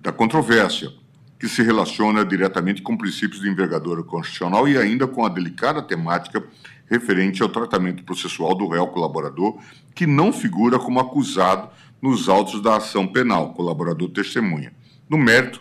[0.00, 0.92] da controvérsia,
[1.38, 6.42] que se relaciona diretamente com princípios de envergadura constitucional e ainda com a delicada temática
[6.90, 9.58] referente ao tratamento processual do réu colaborador,
[9.94, 11.68] que não figura como acusado
[12.00, 14.72] nos autos da ação penal, colaborador testemunha.
[15.08, 15.60] No mérito,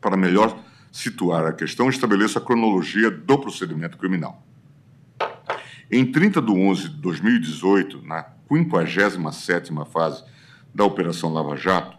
[0.00, 0.56] para melhor
[0.90, 4.42] situar a questão, estabeleço a cronologia do procedimento criminal.
[5.90, 10.24] Em 30 de 11 de 2018, na 57ª fase
[10.74, 11.96] da Operação Lava Jato,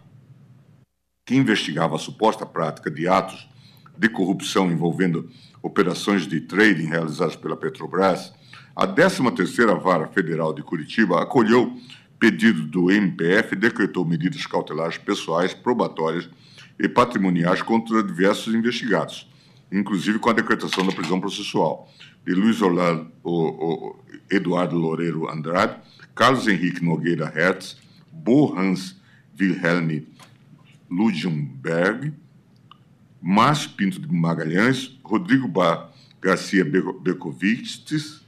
[1.24, 3.48] que investigava a suposta prática de atos
[3.96, 5.30] de corrupção envolvendo
[5.62, 8.32] operações de trading realizadas pela Petrobras,
[8.76, 11.76] a 13ª Vara Federal de Curitiba acolheu
[12.18, 16.28] pedido do MPF decretou medidas cautelares pessoais, probatórias
[16.78, 19.30] e patrimoniais contra diversos investigados,
[19.70, 21.88] inclusive com a decretação da prisão processual
[22.26, 25.76] de Luiz Orlando, o, o, Eduardo Loureiro Andrade,
[26.14, 27.76] Carlos Henrique Nogueira Hertz,
[28.10, 28.96] Bo Hans
[29.38, 30.06] Wilhelm
[30.90, 32.12] Ludgenberg,
[33.20, 38.22] Márcio Pinto de Magalhães, Rodrigo Bar Garcia Berkovitz,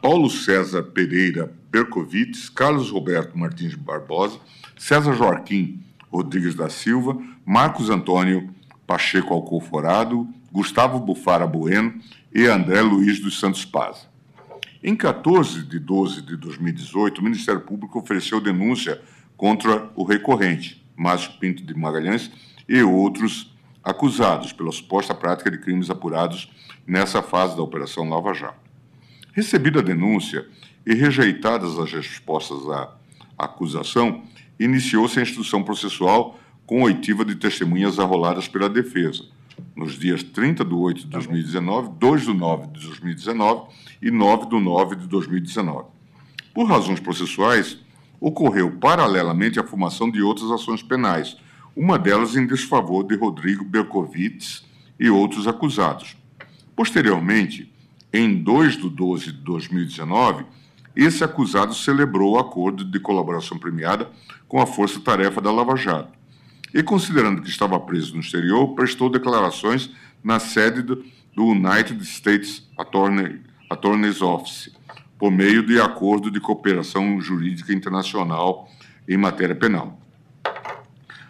[0.00, 4.40] Paulo César Pereira Berkovitz, Carlos Roberto Martins Barbosa,
[4.78, 5.78] César Joaquim
[6.10, 8.48] Rodrigues da Silva, Marcos Antônio
[8.86, 12.00] Pacheco Alcoforado, Gustavo Bufara Bueno
[12.34, 14.08] e André Luiz dos Santos Paz.
[14.82, 19.02] Em 14 de 12 de 2018, o Ministério Público ofereceu denúncia
[19.36, 22.30] contra o recorrente, Márcio Pinto de Magalhães,
[22.66, 23.54] e outros
[23.84, 26.50] acusados pela suposta prática de crimes apurados
[26.86, 28.64] nessa fase da Operação Lava Jato.
[29.34, 30.46] Recebida a denúncia
[30.86, 32.94] e rejeitadas as respostas à
[33.36, 34.22] acusação,
[34.58, 39.24] iniciou-se a instrução processual com oitiva de testemunhas arroladas pela defesa,
[39.74, 43.68] nos dias 30 de 8 de 2019, 2 de 9 de 2019
[44.00, 45.88] e 9 de 9 de 2019.
[46.54, 47.78] Por razões processuais,
[48.20, 51.36] ocorreu paralelamente a formação de outras ações penais,
[51.74, 54.64] uma delas em desfavor de Rodrigo Berkovitz
[54.98, 56.16] e outros acusados.
[56.74, 57.70] Posteriormente,
[58.12, 60.46] em 2 de 12 de 2019,
[60.96, 64.10] esse acusado celebrou o acordo de colaboração premiada
[64.48, 66.12] com a Força Tarefa da Lava Jato.
[66.72, 69.90] E, considerando que estava preso no exterior, prestou declarações
[70.24, 71.04] na sede do
[71.36, 74.74] United States Attorney, Attorney's Office,
[75.18, 78.68] por meio de acordo de cooperação jurídica internacional
[79.08, 80.00] em matéria penal.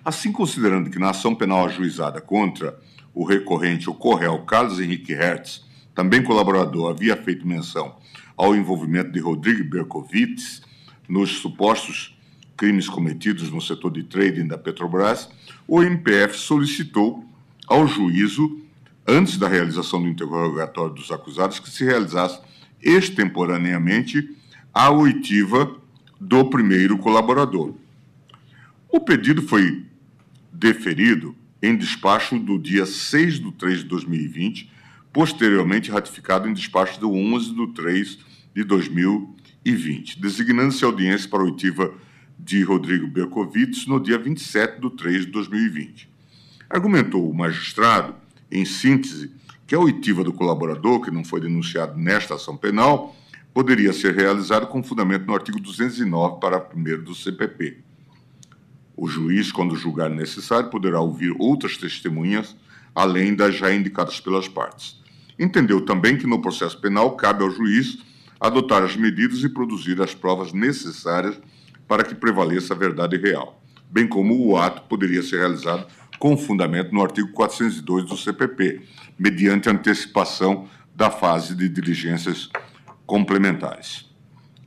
[0.04, 2.78] Assim, considerando que na ação penal ajuizada contra
[3.12, 5.64] o recorrente, o Correio Carlos Henrique Hertz,
[5.94, 7.96] também colaborador, havia feito menção
[8.36, 10.62] ao envolvimento de Rodrigo Berkovitz
[11.08, 12.16] nos supostos
[12.56, 15.28] crimes cometidos no setor de trading da Petrobras,
[15.66, 17.24] o MPF solicitou
[17.66, 18.60] ao juízo,
[19.06, 22.40] antes da realização do interrogatório dos acusados, que se realizasse
[22.82, 24.36] extemporaneamente
[24.72, 25.76] a oitiva
[26.20, 27.74] do primeiro colaborador.
[28.88, 29.84] O pedido foi
[30.52, 34.76] deferido em despacho do dia 6 de 3 de 2020
[35.16, 38.18] posteriormente ratificado em despacho do 11 de 3
[38.56, 41.92] de 2020, designando-se audiência para a oitiva
[42.38, 46.08] de Rodrigo Berkovitz no dia 27 de 3 de 2020.
[46.70, 48.14] Argumentou o magistrado,
[48.50, 49.30] em síntese,
[49.66, 53.14] que a oitiva do colaborador, que não foi denunciado nesta ação penal,
[53.52, 57.80] poderia ser realizada com fundamento no artigo 209, para 1 do CPP.
[58.96, 62.56] O juiz, quando julgar necessário, poderá ouvir outras testemunhas,
[62.94, 64.98] além das já indicadas pelas partes.
[65.38, 67.98] Entendeu também que no processo penal cabe ao juiz
[68.40, 71.38] adotar as medidas e produzir as provas necessárias
[71.88, 75.86] para que prevaleça a verdade real, bem como o ato poderia ser realizado
[76.18, 78.82] com fundamento no artigo 402 do CPP,
[79.18, 82.48] mediante antecipação da fase de diligências
[83.04, 84.06] complementares.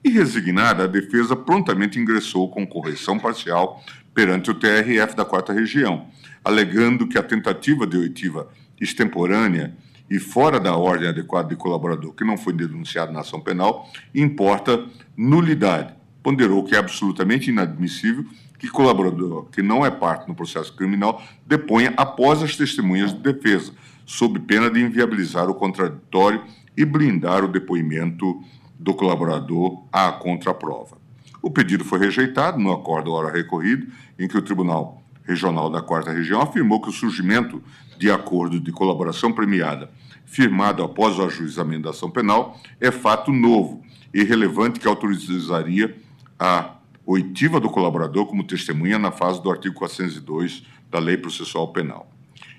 [0.03, 6.07] E resignada, a defesa prontamente ingressou com correção parcial perante o TRF da Quarta Região,
[6.43, 8.49] alegando que a tentativa de oitiva
[8.79, 9.75] extemporânea
[10.09, 14.85] e fora da ordem adequada de colaborador que não foi denunciado na ação penal, importa
[15.15, 15.93] nulidade.
[16.23, 18.25] Ponderou que é absolutamente inadmissível
[18.59, 23.71] que colaborador que não é parte no processo criminal deponha após as testemunhas de defesa,
[24.05, 26.43] sob pena de inviabilizar o contraditório
[26.75, 28.43] e blindar o depoimento
[28.77, 30.97] do colaborador à contraprova.
[31.41, 33.87] O pedido foi rejeitado no acordo hora recorrido,
[34.17, 37.63] em que o Tribunal Regional da Quarta Região afirmou que o surgimento
[37.99, 39.91] de acordo de colaboração premiada
[40.25, 43.83] firmado após o ajuizamento da ação penal é fato novo
[44.13, 45.97] e relevante que autorizaria
[46.39, 46.75] a
[47.05, 52.09] oitiva do colaborador como testemunha na fase do artigo 402 da Lei Processual Penal.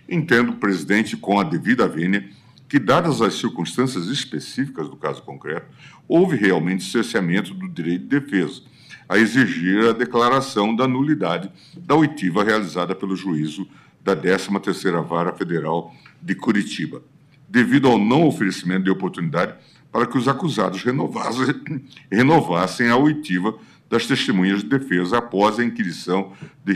[0.09, 2.29] Entendo, presidente, com a devida vênia,
[2.69, 5.67] que, dadas as circunstâncias específicas do caso concreto,
[6.07, 8.63] houve realmente cerceamento do direito de defesa,
[9.09, 13.69] a exigir a declaração da nulidade da oitiva realizada pelo juízo
[14.03, 17.03] da 13ª Vara Federal de Curitiba.
[17.49, 19.55] devido ao não oferecimento de oportunidade
[19.91, 26.33] para que os acusados renovassem, renovassem a oitiva das testemunhas de defesa após a inquirição
[26.65, 26.75] de,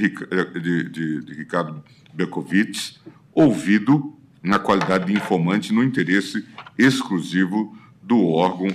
[0.61, 3.01] de, de, de Ricardo Berkovitz,
[3.33, 6.45] ouvido na qualidade de informante no interesse
[6.77, 8.69] exclusivo do órgão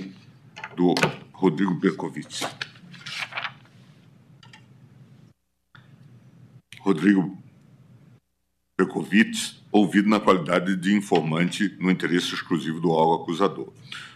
[0.74, 0.94] do
[1.32, 2.46] Rodrigo Berkovitz.
[6.80, 7.39] Rodrigo
[8.80, 13.68] Berkovitz, ouvido na qualidade de informante no interesse exclusivo do órgão acusador.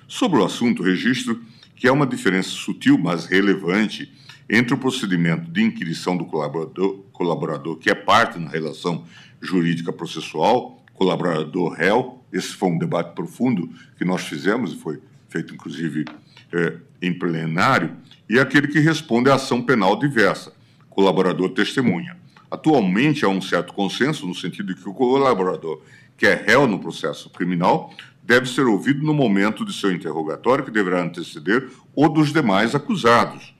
[0.08, 1.40] Sobre o assunto, registro
[1.76, 4.10] que há uma diferença sutil, mas relevante,
[4.48, 9.04] entre o procedimento de inquirição do colaborador, colaborador que é parte na relação
[9.40, 14.98] jurídica processual, colaborador-réu, esse foi um debate profundo que nós fizemos e foi
[15.28, 16.04] feito, inclusive,
[16.52, 17.96] é, em plenário,
[18.28, 20.52] e aquele que responde à ação penal diversa,
[20.88, 22.23] colaborador-testemunha.
[22.54, 25.82] Atualmente há um certo consenso no sentido de que o colaborador
[26.16, 27.92] que é réu no processo criminal
[28.22, 33.52] deve ser ouvido no momento de seu interrogatório, que deverá anteceder o dos demais acusados,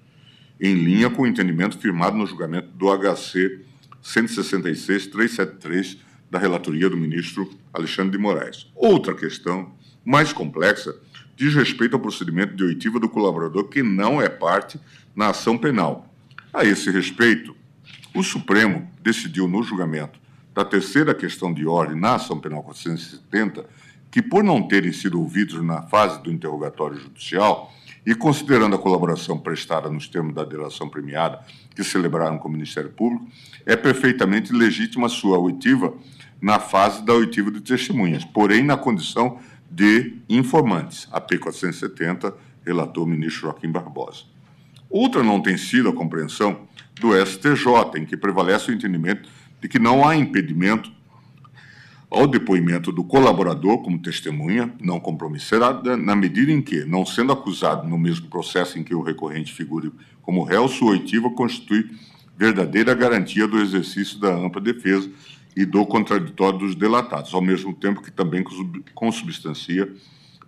[0.61, 3.63] em linha com o entendimento firmado no julgamento do HC
[4.05, 5.99] 166-373
[6.31, 8.71] da relatoria do ministro Alexandre de Moraes.
[8.77, 9.73] Outra questão,
[10.05, 10.95] mais complexa,
[11.37, 14.79] diz respeito ao procedimento de oitiva do colaborador que não é parte
[15.17, 16.09] na ação penal.
[16.53, 17.57] A esse respeito,
[18.15, 20.21] o Supremo decidiu no julgamento
[20.55, 23.67] da terceira questão de ordem na ação penal 470
[24.11, 27.73] que, por não terem sido ouvidos na fase do interrogatório judicial
[28.07, 31.41] e considerando a colaboração prestada nos termos da delação premiada
[31.75, 33.27] que celebraram com o Ministério Público,
[33.67, 35.93] é perfeitamente legítima sua oitiva
[36.41, 41.09] na fase da oitiva de testemunhas, porém na condição de informantes.
[41.11, 42.33] A P 470
[42.65, 44.25] relatou o ministro Joaquim Barbosa.
[44.89, 46.69] Outra não tem sido a compreensão
[47.01, 49.29] do STJ, em que prevalece o entendimento
[49.61, 50.93] de que não há impedimento
[52.11, 57.89] ao depoimento do colaborador como testemunha não compromisserada, na medida em que, não sendo acusado
[57.89, 59.91] no mesmo processo em que o recorrente figure
[60.23, 61.91] como réu, sua oitiva constitui
[62.37, 65.11] verdadeira garantia do exercício da ampla defesa
[65.57, 68.45] e do contraditório dos delatados, ao mesmo tempo que também
[68.95, 69.93] consubstancia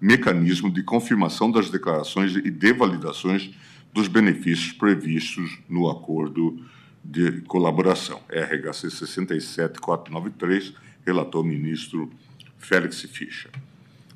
[0.01, 3.51] mecanismo de confirmação das declarações e de validações
[3.97, 6.63] dos benefícios previstos no acordo
[7.03, 12.11] de colaboração, RHC 67493, relator ministro
[12.59, 13.51] Félix Fischer.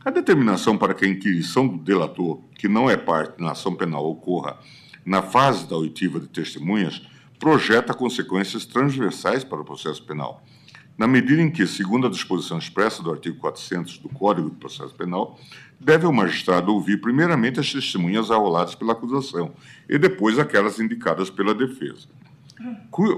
[0.04, 4.04] A determinação para que a inquirição do delator, que não é parte na ação penal,
[4.04, 4.58] ocorra
[5.02, 7.00] na fase da oitiva de testemunhas,
[7.38, 10.44] projeta consequências transversais para o processo penal,
[11.00, 14.94] na medida em que, segundo a disposição expressa do artigo 400 do Código de Processo
[14.94, 15.40] Penal,
[15.80, 19.54] deve o magistrado ouvir primeiramente as testemunhas arroladas pela acusação
[19.88, 22.06] e depois aquelas indicadas pela defesa.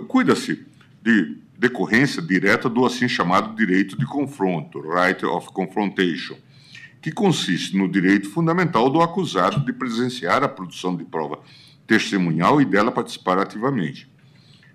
[0.06, 0.64] Cuida-se
[1.02, 6.36] de decorrência direta do assim chamado direito de confronto, right of confrontation,
[7.00, 11.40] que consiste no direito fundamental do acusado de presenciar a produção de prova
[11.84, 14.08] testemunhal e dela participar ativamente.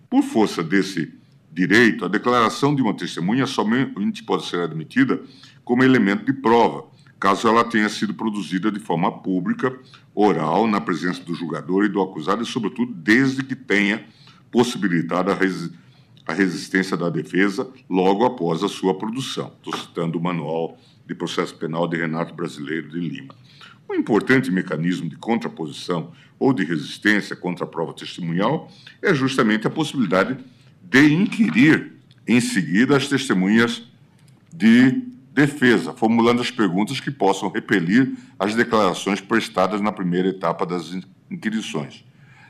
[0.10, 1.16] Por força desse
[1.58, 5.20] direito, a declaração de uma testemunha somente pode ser admitida
[5.66, 6.86] como elemento de prova,
[7.20, 9.76] caso ela tenha sido produzida de forma pública,
[10.14, 14.06] oral, na presença do julgador e do acusado, e, sobretudo, desde que tenha
[14.52, 15.88] possibilitado a resistência
[16.28, 19.54] a resistência da defesa logo após a sua produção.
[19.56, 23.34] Estou citando o Manual de Processo Penal de Renato Brasileiro de Lima.
[23.90, 28.70] Um importante mecanismo de contraposição ou de resistência contra a prova testemunhal
[29.02, 30.57] é justamente a possibilidade de
[30.94, 31.94] inquirir
[32.28, 33.84] em seguida as testemunhas
[34.54, 40.98] de defesa, formulando as perguntas que possam repelir as declarações prestadas na primeira etapa das
[41.30, 42.04] inquirições.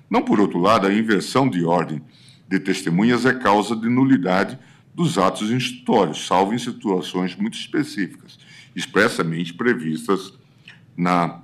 [0.10, 2.02] Não, por outro lado, a inversão de ordem
[2.48, 4.58] de testemunhas é causa de nulidade
[4.96, 8.40] dos atos instrutórios, salvo em situações muito específicas,
[8.76, 10.34] expressamente previstas
[10.96, 11.42] na,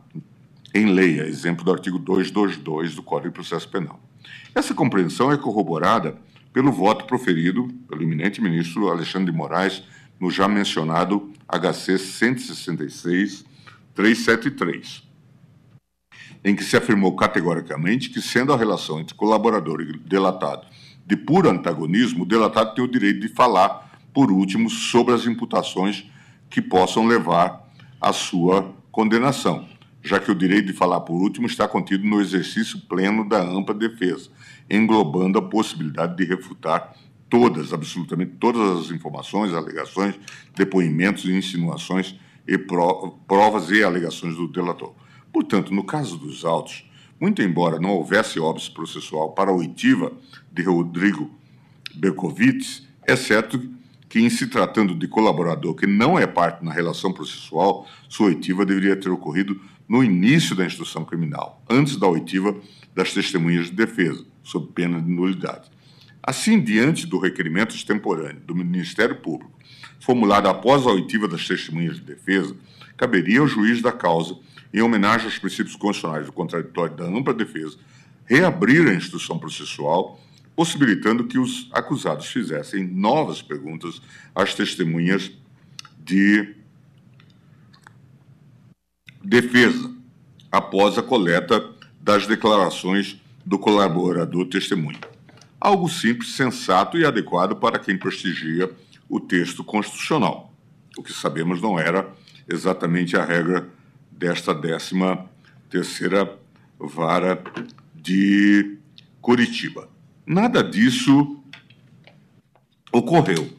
[0.74, 4.00] em lei, a exemplo do artigo 222 do Código de Processo Penal.
[4.56, 6.18] Essa compreensão é corroborada
[6.54, 9.84] pelo voto proferido pelo eminente ministro Alexandre de Moraes
[10.20, 13.44] no já mencionado HC 166
[13.94, 15.04] 373,
[16.44, 20.66] em que se afirmou categoricamente que, sendo a relação entre colaborador e delatado
[21.06, 26.06] de puro antagonismo, o delatado tem o direito de falar, por último, sobre as imputações
[26.50, 27.68] que possam levar
[28.00, 29.68] à sua condenação,
[30.02, 33.76] já que o direito de falar por último está contido no exercício pleno da ampla
[33.76, 34.30] defesa,
[34.70, 36.96] englobando a possibilidade de refutar
[37.30, 40.16] todas, absolutamente todas as informações, alegações,
[40.56, 42.16] depoimentos, insinuações
[42.48, 44.94] e provas e alegações do delator.
[45.32, 46.86] Portanto, no caso dos autos,
[47.20, 50.12] muito embora não houvesse óbice processual para a oitiva
[50.52, 51.32] de Rodrigo
[51.96, 53.60] Berkovitz, é certo
[54.08, 58.64] que, em se tratando de colaborador que não é parte na relação processual, sua oitiva
[58.64, 59.60] deveria ter ocorrido
[59.90, 62.56] no início da instrução criminal, antes da oitiva
[62.94, 65.72] das testemunhas de defesa, sob pena de nulidade.
[66.22, 69.52] Assim, diante do requerimento extemporâneo do Ministério Público,
[70.00, 72.56] formulado após a oitiva das testemunhas de defesa,
[72.96, 74.38] caberia ao juiz da causa,
[74.74, 77.78] em homenagem aos princípios constitucionais do contraditório da ampla defesa,
[78.26, 80.20] reabrir a instrução processual,
[80.56, 84.02] possibilitando que os acusados fizessem novas perguntas
[84.36, 85.32] às testemunhas
[86.00, 86.56] de
[89.24, 89.92] defesa,
[90.52, 91.72] após a coleta
[92.02, 95.00] das declarações do colaborador testemunha.
[95.60, 98.70] Algo simples, sensato e adequado para quem prestigia
[99.08, 100.54] o texto constitucional.
[100.98, 102.12] O que sabemos não era
[102.48, 103.70] exatamente a regra
[104.12, 104.96] desta 13
[105.70, 106.38] terceira
[106.80, 107.42] vara
[107.96, 108.78] de
[109.22, 109.90] Curitiba.
[110.26, 111.42] Nada disso
[112.92, 113.50] ocorreu,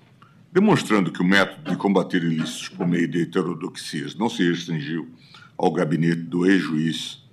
[0.52, 5.08] demonstrando que o método de combater ilícitos por meio de heterodoxias não se restringiu
[5.56, 7.24] ao gabinete do ex-juiz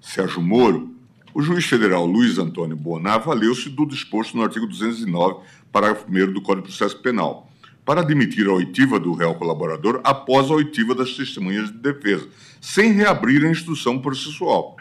[0.00, 0.93] Sérgio Moro,
[1.34, 5.40] o juiz federal Luiz Antônio Bonar valeu-se do disposto no artigo 209,
[5.72, 7.50] parágrafo 1 do Código de Processo Penal,
[7.84, 12.28] para admitir a oitiva do réu colaborador após a oitiva das testemunhas de defesa,
[12.60, 14.76] sem reabrir a instrução processual.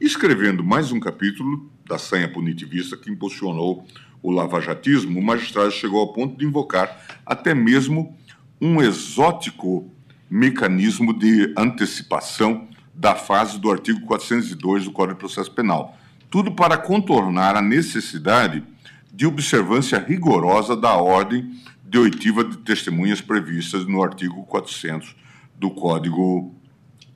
[0.00, 3.84] Escrevendo mais um capítulo da sanha punitivista que impulsionou
[4.22, 8.16] o lavajatismo, o magistrado chegou ao ponto de invocar até mesmo
[8.60, 9.92] um exótico
[10.30, 15.96] mecanismo de antecipação da fase do artigo 402 do Código de Processo Penal.
[16.30, 18.64] Tudo para contornar a necessidade
[19.12, 25.14] de observância rigorosa da ordem de oitiva de testemunhas previstas no artigo 400
[25.54, 26.54] do Código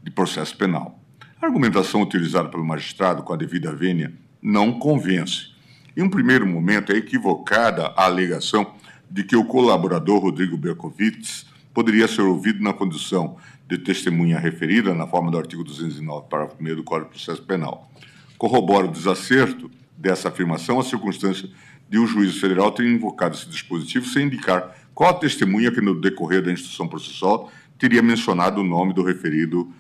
[0.03, 1.01] de Processo Penal.
[1.41, 5.49] A argumentação utilizada pelo magistrado com a devida vênia não convence.
[5.97, 8.75] Em um primeiro momento, é equivocada a alegação
[9.11, 13.37] de que o colaborador Rodrigo Berkovitz poderia ser ouvido na condição
[13.71, 17.89] de testemunha referida na forma do artigo 209, parágrafo 1 do Código de Processo Penal.
[18.37, 21.49] Corrobora o desacerto dessa afirmação a circunstância
[21.89, 26.01] de o juízo federal ter invocado esse dispositivo sem indicar qual a testemunha que, no
[26.01, 27.49] decorrer da instrução processual,
[27.79, 29.73] teria mencionado o nome do referido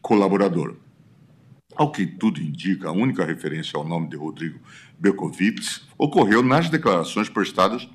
[0.00, 0.74] colaborador.
[1.76, 4.58] Ao que tudo indica, a única referência ao nome de Rodrigo
[4.98, 7.86] Berkovitz ocorreu nas declarações prestadas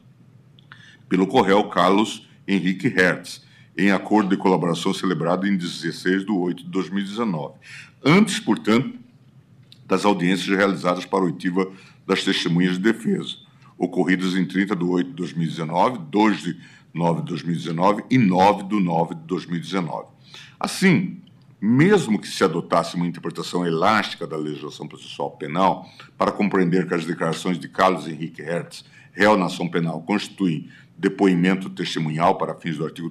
[1.08, 3.49] pelo Correio Carlos Henrique Hertz,
[3.80, 7.54] em acordo de colaboração celebrado em 16 de 8 de 2019.
[8.04, 8.94] Antes, portanto,
[9.86, 11.72] das audiências realizadas para oitiva
[12.06, 13.38] das testemunhas de defesa,
[13.78, 16.58] ocorridas em 30 de 8 de 2019, 2 de
[16.94, 20.08] 9 de 2019 e 9 de 9 de 2019.
[20.60, 21.22] Assim,
[21.62, 27.06] mesmo que se adotasse uma interpretação elástica da legislação processual penal para compreender que as
[27.06, 30.68] declarações de Carlos Henrique Hertz, réu na ação penal, constituem
[30.98, 33.10] depoimento testemunhal para fins do artigo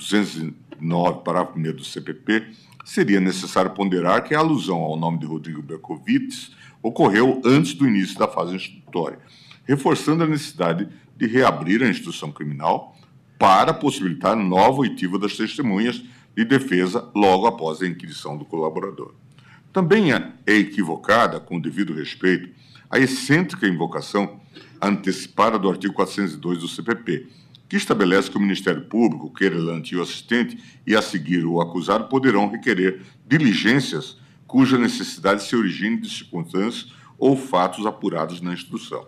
[0.00, 2.46] 209, parágrafo 1 do CPP,
[2.84, 8.18] seria necessário ponderar que a alusão ao nome de Rodrigo Berkovitz ocorreu antes do início
[8.18, 9.18] da fase instrutória,
[9.64, 12.96] reforçando a necessidade de reabrir a instrução criminal
[13.38, 16.02] para possibilitar nova oitiva das testemunhas
[16.34, 19.14] de defesa logo após a inquisição do colaborador.
[19.72, 22.48] Também é equivocada, com o devido respeito,
[22.90, 24.40] a excêntrica invocação
[24.82, 27.28] antecipada do artigo 402 do CPP,
[27.70, 31.60] que estabelece que o Ministério Público, o querelante e o assistente, e a seguir o
[31.60, 39.06] acusado, poderão requerer diligências cuja necessidade se origine de circunstâncias ou fatos apurados na instrução.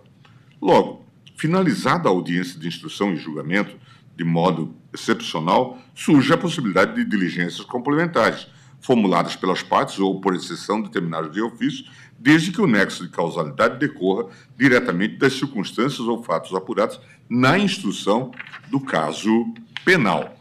[0.61, 1.05] Logo,
[1.37, 3.77] finalizada a audiência de instrução e julgamento,
[4.17, 8.47] de modo excepcional, surge a possibilidade de diligências complementares,
[8.81, 11.85] formuladas pelas partes ou por exceção determinadas de ofício,
[12.23, 18.31] desde que o nexo de causalidade decorra diretamente das circunstâncias ou fatos apurados na instrução
[18.71, 19.53] do caso
[19.85, 20.37] penal.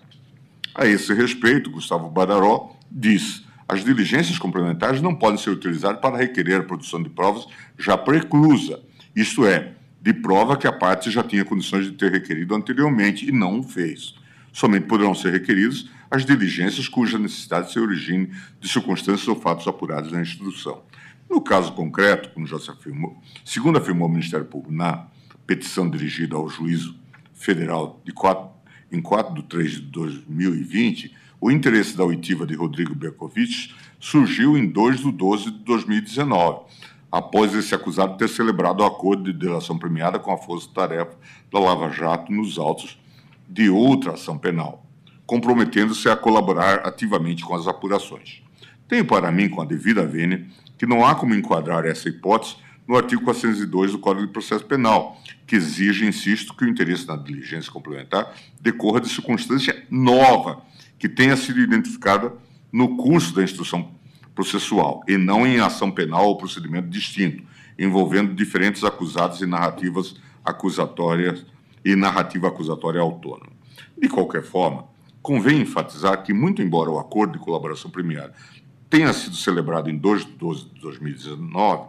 [0.76, 6.60] A esse respeito, Gustavo Badaró diz: as diligências complementares não podem ser utilizadas para requerer
[6.60, 7.48] a produção de provas
[7.80, 8.80] já preclusa,
[9.16, 13.32] isto é, de prova que a parte já tinha condições de ter requerido anteriormente e
[13.32, 14.14] não o fez.
[14.54, 18.30] Somente poderão ser requeridas as diligências cuja necessidade se origine
[18.60, 20.84] de circunstâncias ou fatos apurados na instrução.
[21.32, 25.08] No caso concreto, como já se afirmou, segundo afirmou o Ministério Público na
[25.48, 26.94] petição dirigida ao juízo
[27.34, 28.50] federal de 4,
[28.92, 34.68] em 4 de 3 de 2020, o interesse da oitiva de Rodrigo Berkovitch surgiu em
[34.68, 36.66] 2 de 12 de 2019,
[37.10, 41.16] após esse acusado ter celebrado o acordo de delação premiada com a força-tarefa
[41.50, 43.00] da Lava Jato nos autos
[43.48, 44.86] de outra ação penal,
[45.26, 48.44] comprometendo-se a colaborar ativamente com as apurações.
[48.92, 50.46] Tenho para mim, com a devida vênia,
[50.82, 52.56] que não há como enquadrar essa hipótese
[52.88, 55.16] no artigo 402 do Código de Processo Penal,
[55.46, 60.64] que exige, insisto, que o interesse na diligência complementar decorra de circunstância nova,
[60.98, 62.34] que tenha sido identificada
[62.74, 63.92] no curso da instrução
[64.34, 67.44] processual, e não em ação penal ou procedimento distinto,
[67.78, 71.46] envolvendo diferentes acusados e narrativas acusatórias
[71.86, 73.52] e narrativa acusatória autônoma.
[73.96, 74.86] De qualquer forma,
[75.22, 78.34] convém enfatizar que, muito embora o acordo de colaboração premiada
[78.92, 81.88] tenha sido celebrado em 2 de 12 de 2019,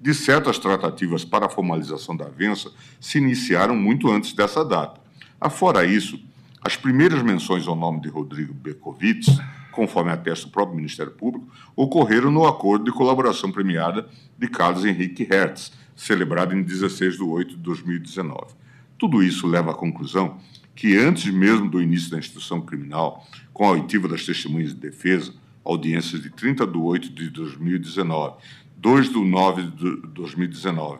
[0.00, 5.00] de certas tratativas para a formalização da avença se iniciaram muito antes dessa data.
[5.40, 6.22] Afora isso,
[6.62, 9.26] as primeiras menções ao nome de Rodrigo Berkovitz,
[9.72, 15.24] conforme atesta o próprio Ministério Público, ocorreram no acordo de colaboração premiada de Carlos Henrique
[15.24, 18.54] Hertz, celebrado em 16 de 8 de 2019.
[18.96, 20.38] Tudo isso leva à conclusão
[20.76, 25.34] que, antes mesmo do início da instrução criminal, com a oitiva das testemunhas de defesa,
[25.64, 28.36] audiências de 30 de 8 de 2019,
[28.76, 30.98] 2 de 9 de 2019,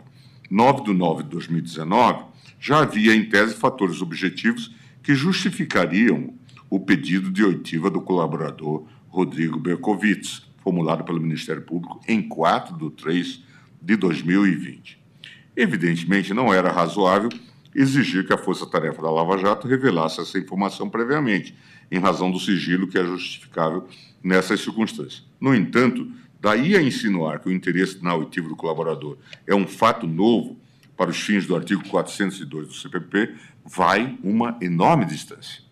[0.51, 2.25] 9 de 9 de 2019,
[2.59, 6.33] já havia, em tese, fatores objetivos que justificariam
[6.71, 12.97] o pedido de oitiva do colaborador Rodrigo Berkovitz, formulado pelo Ministério Público em 4 de
[12.97, 13.43] 3
[13.83, 14.99] de 2020.
[15.55, 17.29] Evidentemente, não era razoável
[17.75, 21.55] exigir que a Força Tarefa da Lava Jato revelasse essa informação previamente,
[21.91, 23.87] em razão do sigilo que é justificável
[24.25, 25.23] nessas circunstâncias.
[25.39, 26.11] No entanto,
[26.45, 29.17] Daí a insinuar que o interesse na oitiva do colaborador
[29.47, 30.59] é um fato novo
[30.95, 35.63] para os fins do artigo 402 do CPP, vai uma enorme distância.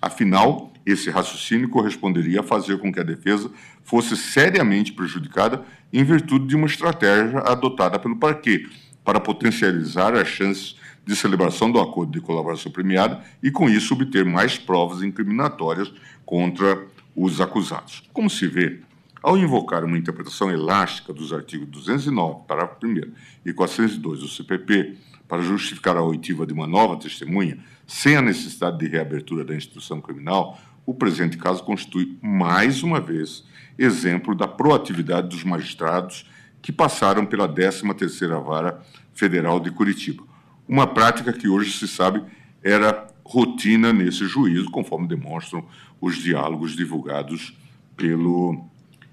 [0.00, 3.50] Afinal, esse raciocínio corresponderia a fazer com que a defesa
[3.82, 8.66] fosse seriamente prejudicada em virtude de uma estratégia adotada pelo parquê
[9.04, 10.74] para potencializar as chances
[11.04, 15.92] de celebração do acordo de colaboração premiada e, com isso, obter mais provas incriminatórias
[16.24, 16.82] contra
[17.14, 18.02] os acusados.
[18.12, 18.80] Como se vê,
[19.22, 23.12] ao invocar uma interpretação elástica dos artigos 209, parágrafo 1
[23.46, 24.96] e 402 do CPP
[25.26, 30.00] para justificar a oitiva de uma nova testemunha, sem a necessidade de reabertura da instituição
[30.00, 33.44] criminal, o presente caso constitui, mais uma vez,
[33.78, 36.28] exemplo da proatividade dos magistrados
[36.60, 38.82] que passaram pela 13ª Vara
[39.14, 40.22] Federal de Curitiba.
[40.68, 42.22] Uma prática que hoje se sabe
[42.62, 45.64] era rotina nesse juízo, conforme demonstram
[46.00, 47.56] os diálogos divulgados
[47.96, 48.64] pelo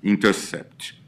[0.03, 0.99] Intercept.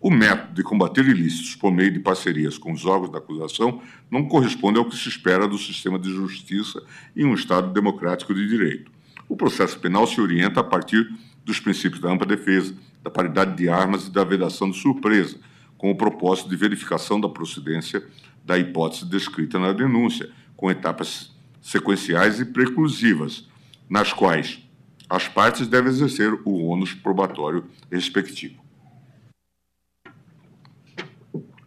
[0.00, 4.26] O método de combater ilícitos por meio de parcerias com os órgãos da acusação não
[4.26, 6.82] corresponde ao que se espera do sistema de justiça
[7.14, 8.90] em um Estado democrático de direito.
[9.28, 11.06] O processo penal se orienta a partir
[11.44, 15.38] dos princípios da ampla defesa, da paridade de armas e da vedação de surpresa,
[15.76, 18.02] com o propósito de verificação da procedência
[18.44, 21.29] da hipótese descrita na denúncia, com etapas
[21.60, 23.48] sequenciais e preclusivas,
[23.88, 24.60] nas quais
[25.08, 28.60] as partes devem exercer o ônus probatório respectivo.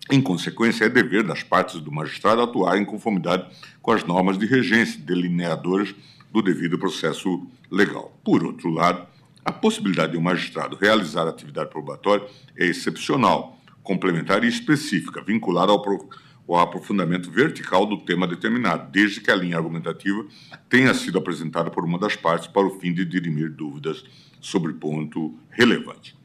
[0.10, 3.50] Em consequência, é dever das partes do magistrado atuar em conformidade
[3.82, 5.94] com as normas de regência delineadoras
[6.32, 8.18] do devido processo legal.
[8.24, 9.08] Por outro lado,
[9.44, 12.26] a possibilidade de um magistrado realizar atividade probatória
[12.58, 15.82] é excepcional, complementar e específica, vinculada ao,
[16.46, 20.26] o aprofundamento vertical do tema determinado, desde que a linha argumentativa
[20.68, 24.04] tenha sido apresentada por uma das partes para o fim de dirimir dúvidas
[24.42, 26.16] sobre ponto relevante.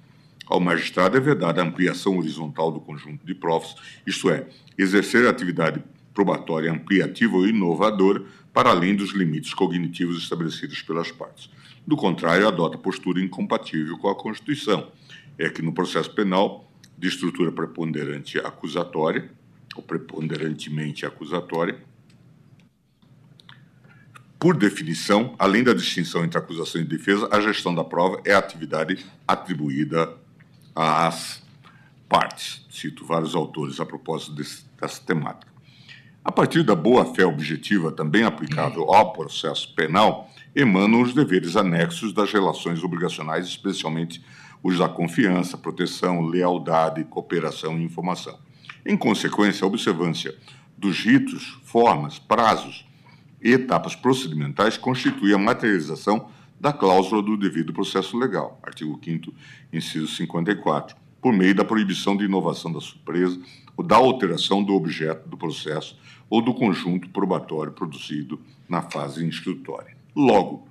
[0.46, 4.46] Ao magistrado é vedada a ampliação horizontal do conjunto de provas, isto é,
[4.76, 5.82] exercer a atividade
[6.14, 11.48] probatória ampliativa ou inovadora para além dos limites cognitivos estabelecidos pelas partes.
[11.86, 14.90] Do contrário, adota postura incompatível com a Constituição.
[15.38, 19.30] É que no processo penal, de estrutura preponderante acusatória,
[19.78, 21.78] ou preponderantemente acusatória.
[24.38, 28.38] Por definição, além da distinção entre acusação e defesa, a gestão da prova é a
[28.38, 30.12] atividade atribuída
[30.74, 31.42] às
[32.08, 32.66] partes.
[32.70, 35.50] Cito vários autores a propósito desse, dessa temática.
[36.24, 42.32] A partir da boa-fé objetiva, também aplicável ao processo penal, emanam os deveres anexos das
[42.32, 44.22] relações obrigacionais, especialmente
[44.62, 48.38] os da confiança, proteção, lealdade, cooperação e informação.
[48.88, 50.34] Em consequência, a observância
[50.74, 52.86] dos ritos, formas, prazos
[53.42, 59.30] e etapas procedimentais constitui a materialização da cláusula do devido processo legal, artigo 5
[59.70, 63.38] inciso 54, por meio da proibição de inovação da surpresa
[63.76, 65.94] ou da alteração do objeto do processo
[66.30, 69.98] ou do conjunto probatório produzido na fase instrutória.
[70.16, 70.66] Logo,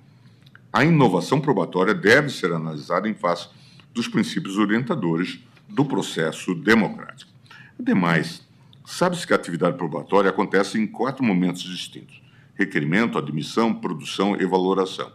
[0.72, 3.48] a inovação probatória deve ser analisada em face
[3.94, 5.38] dos princípios orientadores
[5.68, 7.27] do processo democrático.
[7.78, 8.42] Ademais,
[8.84, 12.20] sabe-se que a atividade probatória acontece em quatro momentos distintos:
[12.54, 15.12] requerimento, admissão, produção e valoração.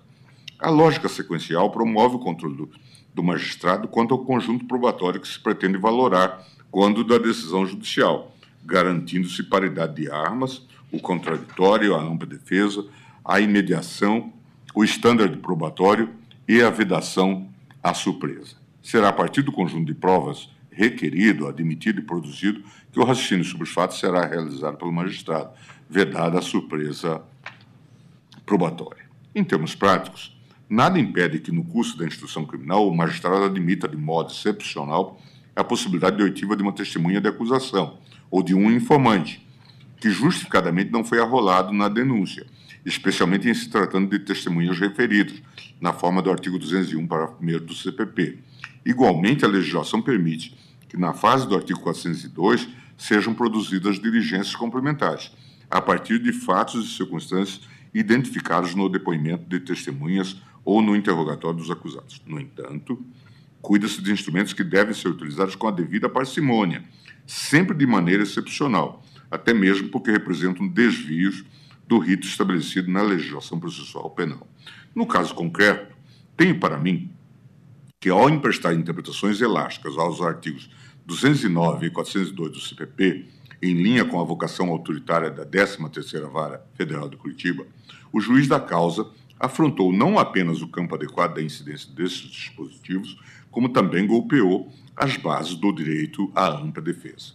[0.58, 2.70] A lógica sequencial promove o controle do,
[3.14, 6.42] do magistrado quanto ao conjunto probatório que se pretende valorar
[6.72, 8.34] quando da decisão judicial,
[8.66, 12.86] garantindo-se paridade de armas, o contraditório, a ampla defesa,
[13.26, 14.32] a imediação,
[14.74, 16.10] o estándar probatório
[16.48, 17.50] e a vedação
[17.84, 18.56] à surpresa.
[18.82, 23.64] Será a partir do conjunto de provas requerido, admitido e produzido que o raciocínio sobre
[23.64, 25.52] os fatos será realizado pelo magistrado,
[25.90, 27.22] vedada a surpresa
[28.46, 29.04] probatória.
[29.34, 30.38] Em termos práticos,
[30.70, 35.20] nada impede que, no curso da instrução criminal, o magistrado admita de modo excepcional
[35.56, 38.00] a possibilidade de oitiva de uma testemunha de acusação
[38.30, 39.46] ou de um informante,
[39.98, 42.46] que justificadamente não foi arrolado na denúncia,
[42.86, 45.42] especialmente em se tratando de testemunhas referidas,
[45.80, 48.40] na forma do artigo 201, parágrafo 1 do CPP.
[48.86, 50.58] Igualmente, a legislação permite
[50.90, 55.32] que, na fase do artigo 402, sejam produzidas diligências complementares,
[55.70, 57.62] a partir de fatos e circunstâncias
[57.94, 62.22] identificados no depoimento de testemunhas ou no interrogatório dos acusados.
[62.26, 63.04] No entanto,
[63.62, 66.84] cuida-se de instrumentos que devem ser utilizados com a devida parcimônia,
[67.26, 71.44] sempre de maneira excepcional, até mesmo porque representam desvios
[71.88, 74.48] do rito estabelecido na legislação processual penal.
[74.96, 75.96] No caso concreto,
[76.36, 77.12] tenho para mim
[78.04, 80.70] que, ao emprestar interpretações elásticas aos artigos
[81.06, 83.28] 209 e 402 do CPP,
[83.62, 87.66] em linha com a vocação autoritária da 13ª Vara Federal de Curitiba,
[88.12, 93.18] o juiz da causa afrontou não apenas o campo adequado da incidência desses dispositivos,
[93.50, 97.32] como também golpeou as bases do direito à ampla defesa.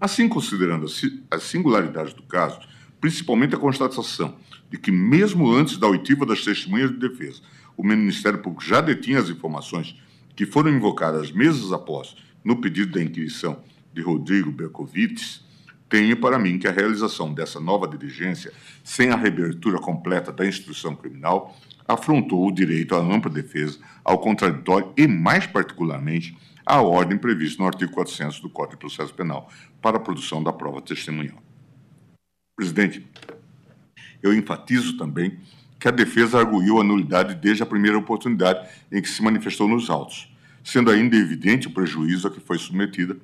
[0.00, 0.86] Assim, considerando
[1.32, 2.60] a singularidade do caso,
[3.00, 4.36] principalmente a constatação
[4.70, 7.40] de que, mesmo antes da oitiva das testemunhas de defesa,
[7.76, 9.96] o Ministério Público já detinha as informações
[10.34, 13.62] que foram invocadas meses após no pedido da inquisição
[13.92, 15.44] de Rodrigo Berkovitz,
[15.88, 18.50] tenho para mim que a realização dessa nova diligência,
[18.82, 21.54] sem a reabertura completa da instrução criminal,
[21.86, 27.68] afrontou o direito à ampla defesa, ao contraditório e, mais particularmente, à ordem prevista no
[27.68, 29.50] artigo 400 do Código de Processo Penal
[29.82, 31.36] para a produção da prova testemunhal.
[32.56, 33.06] Presidente,
[34.22, 35.38] eu enfatizo também
[35.82, 39.90] que a defesa arguiu a nulidade desde a primeira oportunidade em que se manifestou nos
[39.90, 43.16] autos, sendo ainda evidente o prejuízo a que foi submetida,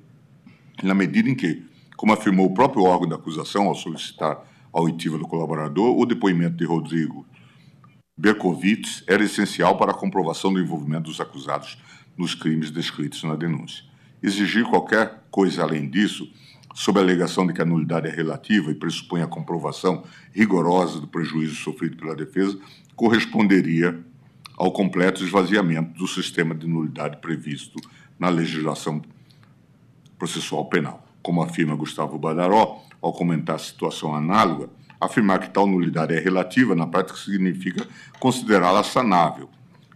[0.83, 1.63] na medida em que,
[1.97, 6.57] como afirmou o próprio órgão da acusação ao solicitar a oitiva do colaborador, o depoimento
[6.57, 7.25] de Rodrigo
[8.17, 11.79] Berkovitz era essencial para a comprovação do envolvimento dos acusados
[12.17, 13.85] nos crimes descritos na denúncia.
[14.21, 16.29] Exigir qualquer coisa além disso,
[16.75, 21.07] sob a alegação de que a nulidade é relativa e pressupõe a comprovação rigorosa do
[21.07, 22.59] prejuízo sofrido pela defesa,
[22.95, 23.99] corresponderia
[24.57, 27.81] ao completo esvaziamento do sistema de nulidade previsto
[28.19, 29.01] na legislação
[30.19, 31.07] processual penal.
[31.23, 34.69] Como afirma Gustavo Badaró, ao comentar a situação análoga,
[35.01, 37.87] afirmar que tal nulidade é relativa, na prática, significa
[38.19, 39.49] considerá-la sanável.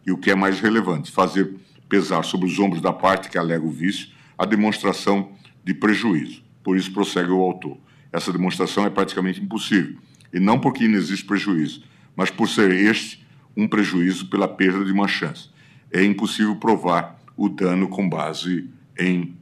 [0.06, 1.56] E o que é mais relevante, fazer
[1.88, 4.08] pesar sobre os ombros da parte que alega o vício
[4.38, 5.32] a demonstração
[5.64, 6.41] de prejuízo.
[6.62, 7.78] Por isso, prossegue o autor.
[8.12, 9.96] Essa demonstração é praticamente impossível,
[10.32, 11.82] e não porque inexiste prejuízo,
[12.14, 13.22] mas por ser este
[13.56, 15.50] um prejuízo pela perda de uma chance.
[15.90, 19.36] É impossível provar o dano com base em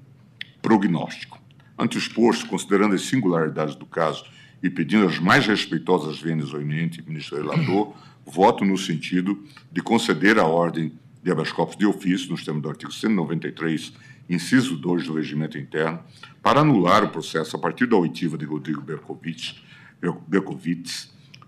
[0.60, 1.40] prognóstico.
[1.78, 4.24] Ante o exposto, considerando as singularidades do caso
[4.62, 7.94] e pedindo as mais respeitosas vênias ao eminente ministro relator,
[8.26, 9.42] voto no sentido
[9.72, 10.92] de conceder a ordem
[11.22, 13.92] de habeas corpus de ofício, nos termos do artigo 193,
[14.30, 16.02] inciso 2 do regimento interno,
[16.40, 19.60] para anular o processo a partir da oitiva de Rodrigo Berkovitz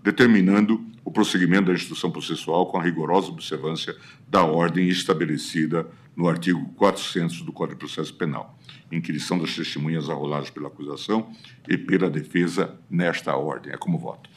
[0.03, 3.95] determinando o prosseguimento da instrução processual com a rigorosa observância
[4.27, 8.59] da ordem estabelecida no artigo 400 do Código de Processo Penal,
[8.91, 11.31] inquirição das testemunhas arroladas pela acusação
[11.67, 13.73] e pela defesa nesta ordem.
[13.73, 14.29] É como voto.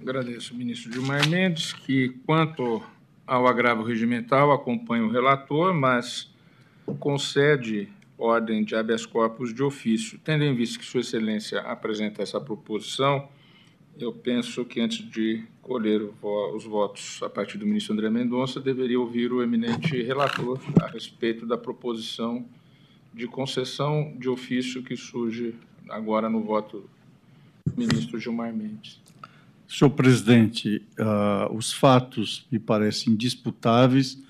[0.00, 2.82] Agradeço, ministro Gilmar Mendes, que, quanto
[3.26, 6.30] ao agravo regimental, acompanha o relator, mas
[6.94, 10.18] concede ordem de habeas corpus de ofício.
[10.24, 13.28] Tendo em vista que Sua Excelência apresenta essa proposição,
[13.98, 18.98] eu penso que antes de colher os votos a partir do ministro André Mendonça, deveria
[18.98, 22.44] ouvir o eminente relator a respeito da proposição
[23.12, 25.54] de concessão de ofício que surge
[25.88, 26.88] agora no voto
[27.66, 29.00] do ministro Gilmar Mendes.
[29.66, 34.22] Senhor presidente, uh, os fatos me parecem indisputáveis,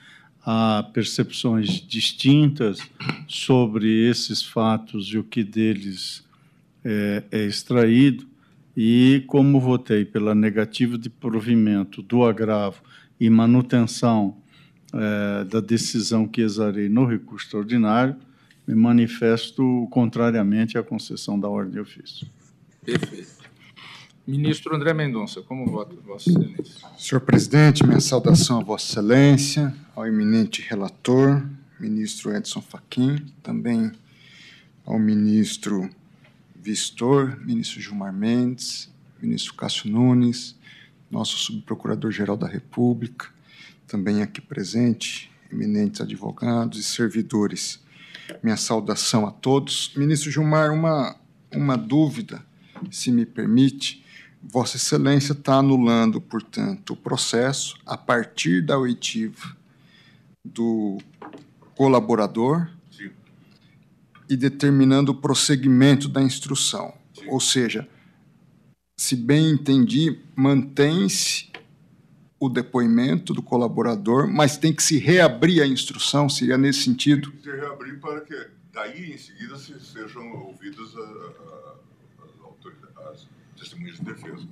[0.50, 2.78] há percepções distintas
[3.26, 6.24] sobre esses fatos e o que deles
[6.82, 8.26] é, é extraído
[8.74, 12.80] e como votei pela negativa de provimento do agravo
[13.20, 14.38] e manutenção
[14.94, 18.16] é, da decisão que exarei no recurso extraordinário,
[18.66, 22.26] me manifesto contrariamente à concessão da ordem de ofício.
[22.82, 23.37] Perfeito.
[24.28, 26.86] Ministro André Mendonça, como vota Vossa Excelência?
[26.98, 31.42] Senhor presidente, minha saudação a Vossa Excelência, ao eminente relator,
[31.80, 33.90] ministro Edson Fachin, também
[34.84, 35.88] ao ministro
[36.54, 40.54] Vistor, ministro Gilmar Mendes, ministro Cássio Nunes,
[41.10, 43.30] nosso subprocurador-geral da República,
[43.86, 47.82] também aqui presente, eminentes advogados e servidores.
[48.42, 49.90] Minha saudação a todos.
[49.96, 51.16] Ministro Gilmar, uma,
[51.50, 52.44] uma dúvida,
[52.90, 54.06] se me permite.
[54.42, 59.56] Vossa Excelência está anulando, portanto, o processo a partir da oitiva
[60.44, 60.98] do
[61.74, 63.10] colaborador Sim.
[64.28, 66.94] e determinando o prosseguimento da instrução.
[67.28, 67.88] Ou seja,
[68.96, 71.48] se bem entendi, mantém-se
[72.40, 77.32] o depoimento do colaborador, mas tem que se reabrir a instrução, seria nesse sentido?
[77.42, 83.28] Se reabrir para que daí em seguida se sejam ouvidas as, autoridades,
[83.58, 84.46] as testemunhas de defesa.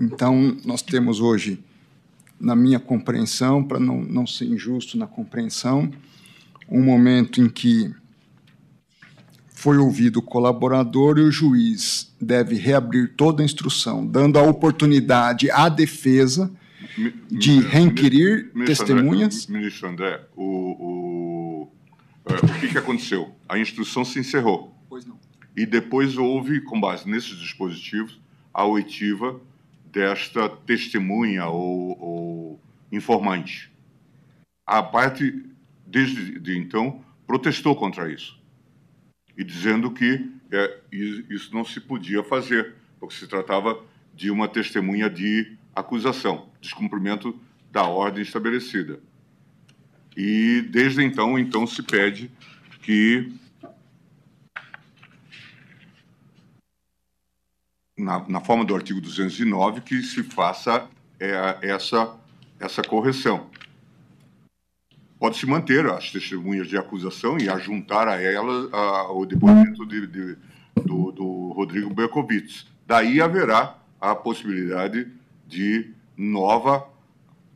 [0.00, 1.62] Então, nós temos hoje,
[2.38, 5.90] na minha compreensão, para não, não ser injusto na compreensão,
[6.68, 7.92] um momento em que
[9.48, 15.50] foi ouvido o colaborador e o juiz deve reabrir toda a instrução, dando a oportunidade
[15.50, 16.50] à defesa
[16.96, 19.44] Mi- de reinquirir testemunhas.
[19.48, 21.72] André, ministro André, o, o,
[22.26, 23.34] é, o que, que aconteceu?
[23.48, 24.74] A instrução se encerrou.
[24.88, 25.18] Pois não.
[25.56, 28.18] E depois houve, com base nesses dispositivos,
[28.60, 29.40] a oitiva
[29.86, 32.60] desta testemunha ou, ou
[32.92, 33.72] informante.
[34.66, 35.44] A parte,
[35.86, 38.38] desde de então, protestou contra isso.
[39.36, 43.82] E dizendo que é, isso não se podia fazer, porque se tratava
[44.14, 47.38] de uma testemunha de acusação, descumprimento
[47.72, 49.00] da ordem estabelecida.
[50.14, 52.30] E desde então, então se pede
[52.82, 53.32] que
[58.00, 60.88] na, na forma do artigo 209 que se faça
[61.18, 62.14] é, essa,
[62.58, 63.46] essa correção.
[65.18, 70.36] Pode-se manter as testemunhas de acusação e ajuntar a elas a- o depoimento de, de-
[70.82, 72.66] do, do Rodrigo Berkovitz.
[72.86, 75.06] Daí haverá a possibilidade
[75.46, 76.88] de nova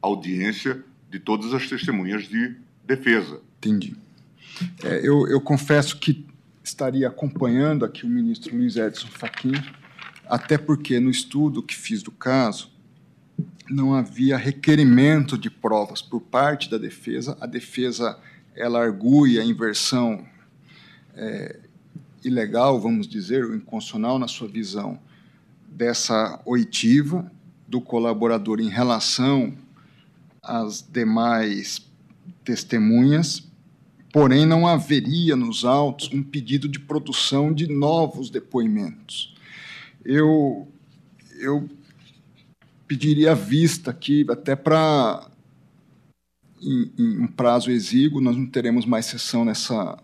[0.03, 3.41] audiência de todas as testemunhas de defesa.
[3.59, 3.97] Entendi.
[4.83, 6.27] É, eu, eu confesso que
[6.63, 9.53] estaria acompanhando aqui o ministro Luiz Edson Fachin,
[10.29, 12.71] até porque no estudo que fiz do caso,
[13.69, 17.37] não havia requerimento de provas por parte da defesa.
[17.41, 18.19] A defesa
[18.55, 20.25] ela argui a inversão
[21.15, 21.61] é,
[22.23, 24.99] ilegal, vamos dizer, ou inconstitucional na sua visão,
[25.69, 27.31] dessa oitiva
[27.67, 29.53] do colaborador em relação
[30.43, 31.85] às demais
[32.45, 33.43] testemunhas,
[34.13, 39.34] porém não haveria nos autos um pedido de produção de novos depoimentos.
[40.05, 40.69] Eu,
[41.39, 41.69] eu
[42.87, 45.27] pediria vista aqui, até para,
[46.61, 49.99] em, em um prazo exíguo, nós não teremos mais sessão nessa,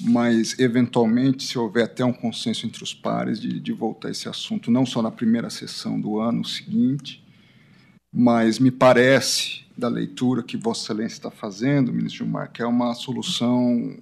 [0.00, 4.28] mas eventualmente, se houver até um consenso entre os pares de, de voltar a esse
[4.28, 7.22] assunto, não só na primeira sessão do ano seguinte,
[8.14, 12.94] mas me parece, da leitura que Vossa Excelência está fazendo, ministro Gilmar, que é uma
[12.94, 13.96] solução,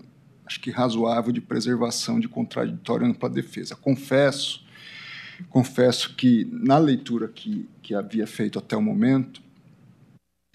[0.44, 3.76] acho que razoável, de preservação de contraditório ampla defesa.
[3.76, 4.64] Confesso,
[5.48, 9.42] confesso que, na leitura que, que havia feito até o momento,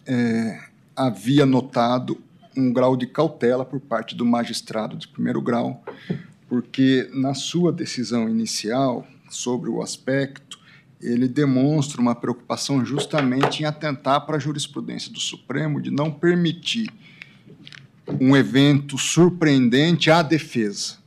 [0.06, 0.62] é,
[0.96, 2.22] havia notado
[2.56, 5.84] um grau de cautela por parte do magistrado de primeiro grau,
[6.48, 10.60] porque, na sua decisão inicial sobre o aspecto,
[11.02, 16.90] ele demonstra uma preocupação justamente em atentar para a jurisprudência do Supremo de não permitir
[18.20, 20.98] um evento surpreendente à defesa.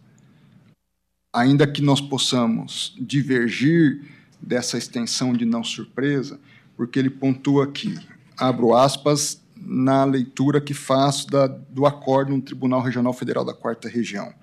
[1.38, 4.02] Ainda que nós possamos divergir
[4.42, 6.40] dessa extensão de não surpresa,
[6.76, 7.96] porque ele pontua aqui,
[8.36, 13.88] abro aspas, na leitura que faço da, do acordo no Tribunal Regional Federal da Quarta
[13.88, 14.34] Região.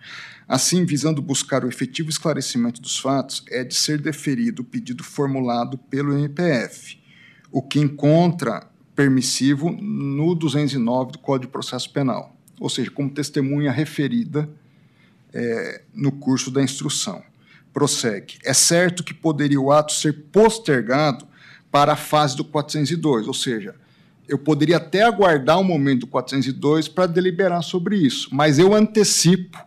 [0.47, 5.77] Assim, visando buscar o efetivo esclarecimento dos fatos, é de ser deferido o pedido formulado
[5.77, 6.97] pelo MPF,
[7.51, 13.69] o que encontra permissivo no 209 do Código de Processo Penal, ou seja, como testemunha
[13.69, 14.49] referida
[15.35, 17.21] é, no curso da instrução.
[17.73, 18.37] Prossegue.
[18.43, 21.27] É certo que poderia o ato ser postergado
[21.69, 23.75] para a fase do 402, ou seja,
[24.29, 29.59] eu poderia até aguardar o momento do 402 para deliberar sobre isso, mas eu antecipo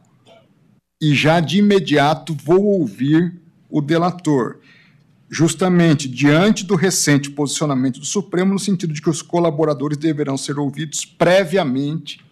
[1.01, 4.59] e já de imediato vou ouvir o delator,
[5.31, 10.59] justamente diante do recente posicionamento do Supremo, no sentido de que os colaboradores deverão ser
[10.59, 12.27] ouvidos previamente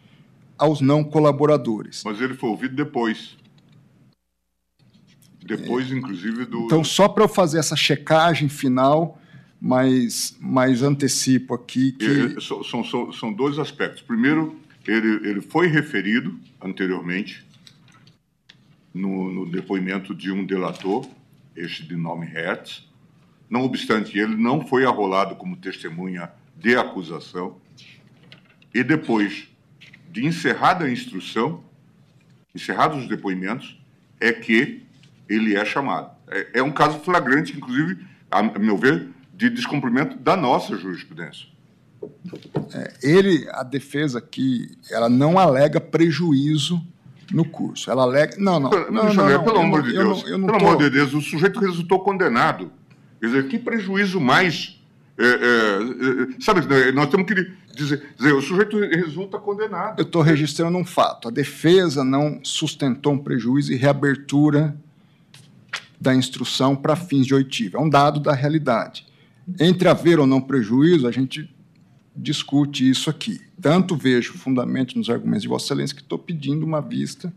[0.58, 2.02] aos não colaboradores.
[2.04, 3.36] Mas ele foi ouvido depois.
[5.44, 6.64] Depois, inclusive, do.
[6.64, 9.20] Então, só para eu fazer essa checagem final,
[9.60, 12.04] mas, mas antecipo aqui que.
[12.04, 14.02] E- São, são, são, são dois aspectos.
[14.02, 17.46] Primeiro, ele, ele foi referido anteriormente
[18.92, 21.06] no, no depoimento de um delator,
[21.54, 22.84] este de nome Hertz.
[23.48, 27.56] Não obstante, ele não foi arrolado como testemunha de acusação.
[28.74, 29.48] E depois
[30.10, 31.62] de encerrada a instrução,
[32.54, 33.78] encerrados os depoimentos,
[34.20, 34.82] é que
[35.28, 36.10] ele é chamado.
[36.28, 41.46] É, é um caso flagrante, inclusive, a, a meu ver, de descumprimento da nossa jurisprudência.
[42.74, 46.82] É, ele, a defesa aqui, ela não alega prejuízo
[47.32, 47.90] no curso.
[47.90, 48.36] Ela alega.
[48.38, 48.70] Não, não.
[48.70, 50.24] não, não, não, não pelo amor de Deus.
[50.26, 50.66] Eu não, pelo tô...
[50.66, 52.70] amor de Deus, o sujeito resultou condenado.
[53.20, 54.75] Quer dizer, que prejuízo mais.
[55.18, 56.60] É, é, é sabe,
[56.92, 57.34] nós temos que
[57.74, 59.98] dizer, dizer, o sujeito resulta condenado.
[59.98, 61.28] Eu estou registrando um fato.
[61.28, 64.76] A defesa não sustentou um prejuízo e reabertura
[66.00, 67.78] da instrução para fins de oitiva.
[67.78, 69.06] É um dado da realidade.
[69.60, 71.48] Entre haver ou não prejuízo, a gente
[72.14, 73.40] discute isso aqui.
[73.60, 77.32] Tanto vejo fundamento nos argumentos de Vossa Excelência que estou pedindo uma vista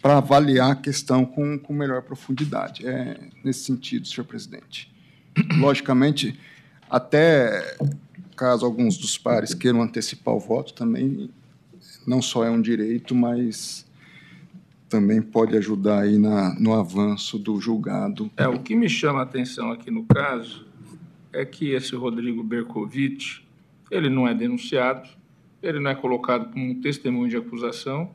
[0.00, 2.86] para avaliar a questão com, com melhor profundidade.
[2.86, 4.90] É nesse sentido, senhor presidente.
[5.58, 6.38] Logicamente,
[6.90, 7.76] até
[8.36, 11.30] caso alguns dos pares queiram antecipar o voto, também
[12.06, 13.86] não só é um direito, mas
[14.88, 18.30] também pode ajudar aí na, no avanço do julgado.
[18.36, 20.66] É, o que me chama a atenção aqui no caso
[21.32, 23.42] é que esse Rodrigo Bercovitch,
[23.90, 25.08] ele não é denunciado,
[25.62, 28.10] ele não é colocado como um testemunho de acusação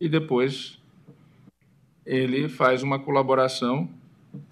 [0.00, 0.78] e depois
[2.06, 3.88] ele faz uma colaboração.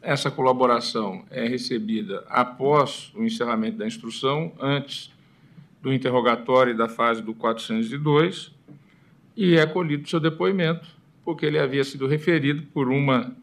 [0.00, 5.12] Essa colaboração é recebida após o encerramento da instrução, antes
[5.80, 8.52] do interrogatório e da fase do 402,
[9.36, 10.86] e é colhido seu depoimento,
[11.24, 13.34] porque ele havia sido referido por uma,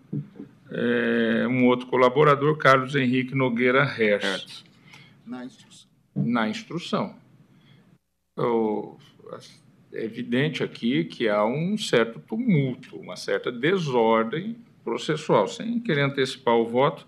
[0.71, 4.63] é, um outro colaborador, Carlos Henrique Nogueira Hertz.
[5.25, 5.89] Na instrução
[6.25, 7.15] na instrução.
[9.91, 16.55] É evidente aqui que há um certo tumulto, uma certa desordem processual, sem querer antecipar
[16.55, 17.07] o voto,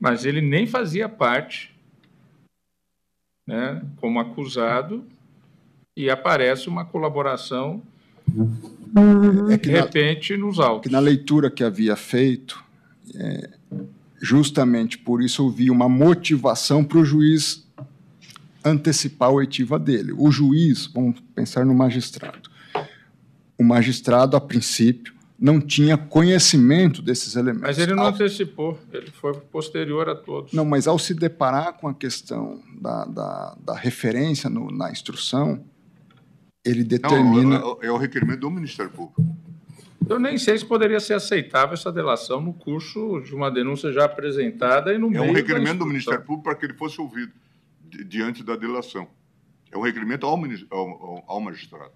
[0.00, 1.74] mas ele nem fazia parte
[3.46, 5.04] né, como acusado
[5.96, 7.82] e aparece uma colaboração
[9.50, 10.88] é de repente na, nos autos.
[10.88, 12.62] Que na leitura que havia feito,
[13.14, 13.50] é,
[14.20, 17.66] justamente por isso houve uma motivação para o juiz
[18.64, 20.12] antecipar a oitiva dele.
[20.16, 22.50] O juiz, vamos pensar no magistrado.
[23.58, 27.62] O magistrado, a princípio, não tinha conhecimento desses elementos.
[27.62, 28.10] Mas ele não ao...
[28.10, 30.52] antecipou, ele foi posterior a todos.
[30.52, 35.64] Não, mas ao se deparar com a questão da, da, da referência no, na instrução,
[36.64, 37.58] ele determina.
[37.58, 39.22] Não, é, é o requerimento do Ministério Público.
[40.08, 44.04] Eu nem sei se poderia ser aceitável essa delação no curso de uma denúncia já
[44.04, 45.24] apresentada e no é meio.
[45.24, 47.32] É um requerimento do Ministério Público para que ele fosse ouvido
[48.06, 49.08] diante da delação.
[49.72, 50.38] É um requerimento ao,
[50.70, 51.92] ao, ao magistrado.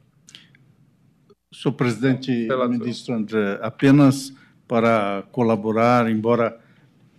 [1.50, 4.34] Senhor presidente, ministro André, apenas
[4.66, 6.58] para colaborar, embora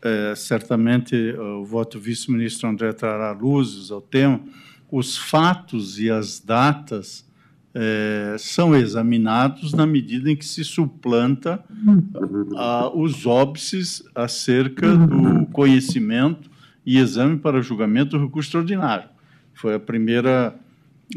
[0.04, 4.40] é, certamente o voto vice-ministro André trará luzes ao tema,
[4.92, 7.28] os fatos e as datas
[7.74, 11.64] é, são examinados na medida em que se suplanta
[12.56, 16.52] a, os óbices acerca do conhecimento
[16.86, 19.10] e exame para julgamento do recurso extraordinário.
[19.56, 20.56] Foi a primeira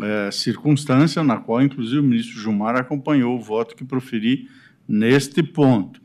[0.01, 4.49] é, circunstância na qual, inclusive, o ministro Gilmar acompanhou o voto que proferi
[4.88, 6.01] neste ponto.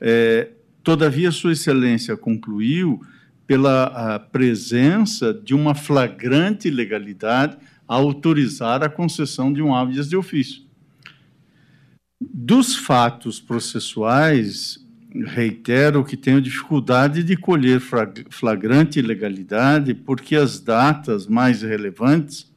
[0.00, 0.50] É,
[0.82, 3.00] todavia, Sua Excelência concluiu
[3.46, 7.56] pela presença de uma flagrante ilegalidade
[7.88, 10.62] a autorizar a concessão de um habeas de ofício.
[12.20, 14.78] Dos fatos processuais,
[15.26, 17.80] reitero que tenho dificuldade de colher
[18.30, 22.51] flagrante ilegalidade, porque as datas mais relevantes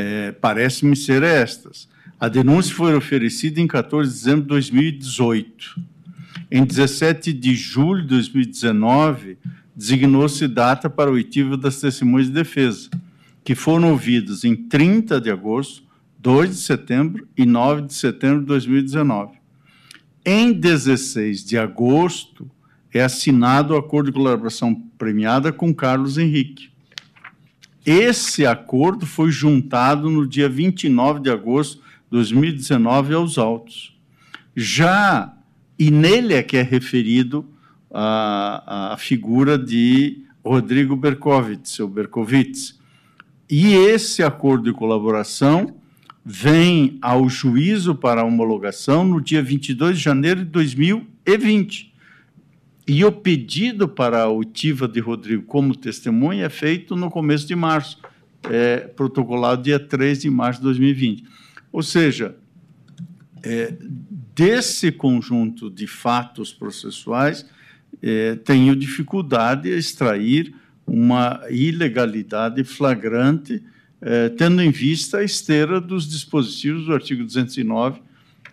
[0.00, 1.88] é, parecem-me ser estas.
[2.20, 5.80] A denúncia foi oferecida em 14 de dezembro de 2018.
[6.48, 9.38] Em 17 de julho de 2019,
[9.74, 12.88] designou-se data para o oitivo das testemunhas de defesa,
[13.42, 15.82] que foram ouvidas em 30 de agosto,
[16.20, 19.32] 2 de setembro e 9 de setembro de 2019.
[20.24, 22.48] Em 16 de agosto,
[22.94, 26.70] é assinado o acordo de colaboração premiada com Carlos Henrique.
[27.90, 33.98] Esse acordo foi juntado no dia 29 de agosto de 2019 aos autos.
[34.54, 35.34] Já,
[35.78, 37.46] e nele é que é referido
[37.90, 42.78] a, a figura de Rodrigo Berkovitz, ou Berkovitz.
[43.48, 45.74] E esse acordo de colaboração
[46.22, 51.87] vem ao juízo para homologação no dia 22 de janeiro de 2020.
[52.88, 57.54] E o pedido para a oitiva de Rodrigo como testemunha é feito no começo de
[57.54, 58.00] março,
[58.44, 61.24] é, protocolado dia 3 de março de 2020.
[61.70, 62.34] Ou seja,
[63.42, 63.76] é,
[64.34, 67.44] desse conjunto de fatos processuais,
[68.02, 70.54] eh, tenho dificuldade a extrair
[70.86, 73.62] uma ilegalidade flagrante,
[74.00, 78.00] eh, tendo em vista a esteira dos dispositivos do artigo 209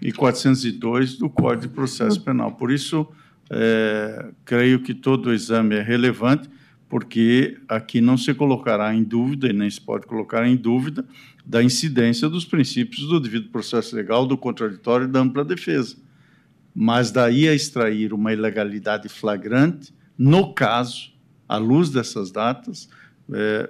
[0.01, 2.53] e 402 do Código de Processo Penal.
[2.53, 3.07] Por isso,
[3.49, 6.49] eh, creio que todo o exame é relevante,
[6.89, 11.05] porque aqui não se colocará em dúvida, e nem se pode colocar em dúvida,
[11.45, 15.97] da incidência dos princípios do devido processo legal, do contraditório e da ampla defesa.
[16.73, 21.13] Mas daí a extrair uma ilegalidade flagrante, no caso,
[21.47, 22.89] à luz dessas datas,
[23.31, 23.69] é,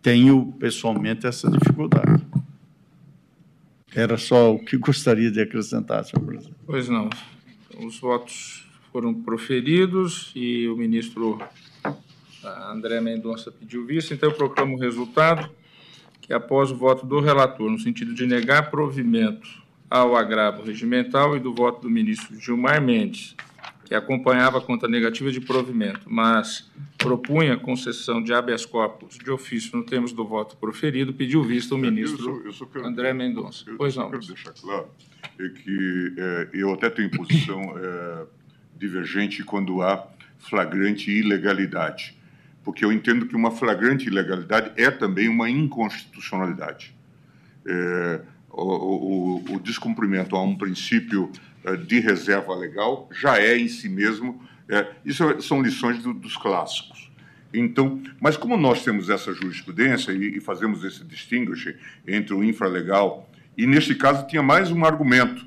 [0.00, 2.24] tenho pessoalmente essa dificuldade.
[3.94, 6.56] Era só o que gostaria de acrescentar, senhor presidente.
[6.66, 7.08] Pois não.
[7.78, 8.64] Os votos
[8.94, 11.42] foram proferidos e o ministro
[12.70, 15.50] André Mendonça pediu vista, então eu proclamo o resultado
[16.20, 19.48] que após o voto do relator, no sentido de negar provimento
[19.90, 23.34] ao agravo regimental e do voto do ministro Gilmar Mendes,
[23.84, 29.76] que acompanhava a conta negativa de provimento, mas propunha concessão de habeas corpus de ofício
[29.76, 33.12] no termos do voto proferido, pediu vista o ministro eu só, eu só quero, André
[33.12, 33.64] Mendonça.
[33.66, 34.08] Eu, pois não.
[34.08, 34.86] quero deixar claro
[35.36, 38.26] é que é, eu até tenho posição é,
[38.78, 40.06] divergente quando há
[40.38, 42.16] flagrante ilegalidade
[42.64, 46.94] porque eu entendo que uma flagrante ilegalidade é também uma inconstitucionalidade.
[47.66, 48.20] É,
[48.50, 51.30] o, o, o, descumprimento a um princípio
[51.62, 54.42] é, de reserva legal já é em si mesmo.
[54.68, 57.12] É, isso são lições do, dos clássicos.
[57.52, 61.76] Então, mas como nós temos essa jurisprudência e, e fazemos esse distinguish
[62.06, 65.46] entre o infralegal e neste caso tinha mais um argumento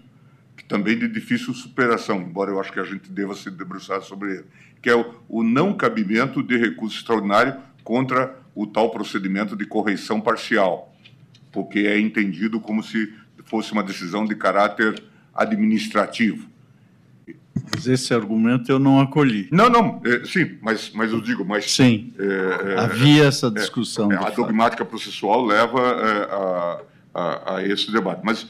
[0.68, 4.46] também de difícil superação, embora eu acho que a gente deva se debruçar sobre ele,
[4.82, 10.20] que é o, o não cabimento de recurso extraordinário contra o tal procedimento de correição
[10.20, 10.94] parcial,
[11.52, 13.14] porque é entendido como se
[13.46, 15.02] fosse uma decisão de caráter
[15.34, 16.50] administrativo.
[17.74, 19.48] Mas esse argumento eu não acolhi.
[19.52, 21.72] Não, não, é, sim, mas, mas eu digo, mas...
[21.72, 24.12] Sim, é, é, havia essa discussão.
[24.12, 26.82] É, a dogmática processual leva é, a,
[27.14, 28.22] a, a, esse debate.
[28.24, 28.48] Mas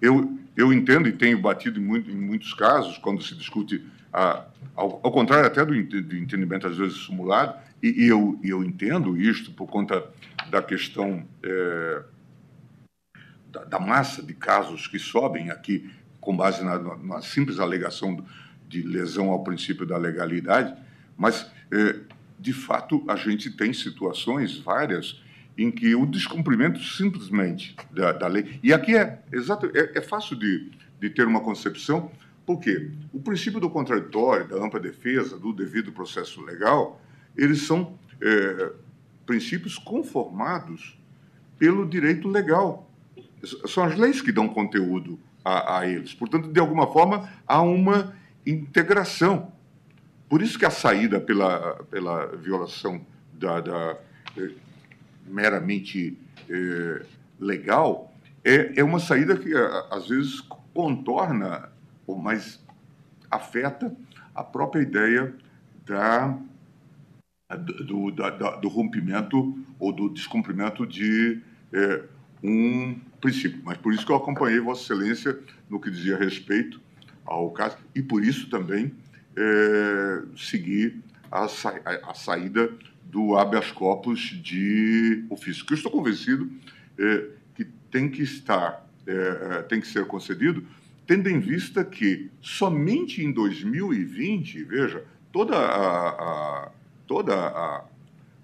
[0.00, 4.44] eu, eu entendo e tenho batido em, muito, em muitos casos, quando se discute a,
[4.74, 9.16] ao, ao, contrário até do, do, entendimento às vezes simulado, e, e eu, eu, entendo
[9.20, 10.04] isto por conta
[10.50, 12.02] da questão é,
[13.50, 15.90] da, da, massa de casos que sobem aqui
[16.20, 18.24] com base na, na, simples alegação
[18.68, 20.74] de lesão ao princípio da legalidade,
[21.16, 21.96] mas é,
[22.38, 25.20] de fato a gente tem situações várias
[25.56, 30.36] em que o descumprimento simplesmente da, da lei e aqui é exato é, é fácil
[30.36, 30.70] de,
[31.00, 32.10] de ter uma concepção
[32.46, 32.90] por quê?
[33.12, 37.00] O princípio do contraditório, da ampla defesa, do devido processo legal,
[37.36, 38.72] eles são é,
[39.24, 40.98] princípios conformados
[41.58, 42.90] pelo direito legal.
[43.66, 46.12] São as leis que dão conteúdo a, a eles.
[46.12, 48.14] Portanto, de alguma forma, há uma
[48.46, 49.52] integração.
[50.28, 53.00] Por isso que a saída pela, pela violação
[53.32, 53.96] da, da
[55.26, 56.18] meramente
[56.48, 57.06] é,
[57.38, 58.14] legal
[58.44, 59.52] é, é uma saída que,
[59.90, 60.40] às vezes,
[60.74, 61.70] contorna
[62.06, 62.62] ou mais
[63.30, 63.96] afeta
[64.34, 65.34] a própria ideia
[65.86, 66.38] da,
[67.86, 71.40] do, da, do rompimento ou do descumprimento de
[71.72, 72.02] é,
[72.42, 73.60] um princípio.
[73.64, 75.38] Mas por isso que eu acompanhei Vossa Excelência
[75.68, 76.80] no que dizia respeito
[77.24, 78.92] ao caso e por isso também
[79.36, 81.74] é, segui a, sa
[82.06, 82.70] a, saída
[83.04, 86.50] do habeas corpus de ofício, que eu estou convencido
[86.98, 90.66] é, que tem que estar, é, é tem que ser concedido
[91.06, 96.70] tendo em vista que somente em 2020, veja, toda a, a
[97.06, 97.84] toda a,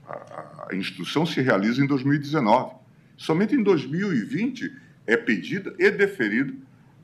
[0.07, 2.75] a, a, instrução se realiza em 2019.
[3.17, 4.71] Somente em 2020
[5.07, 6.53] é pedida e deferida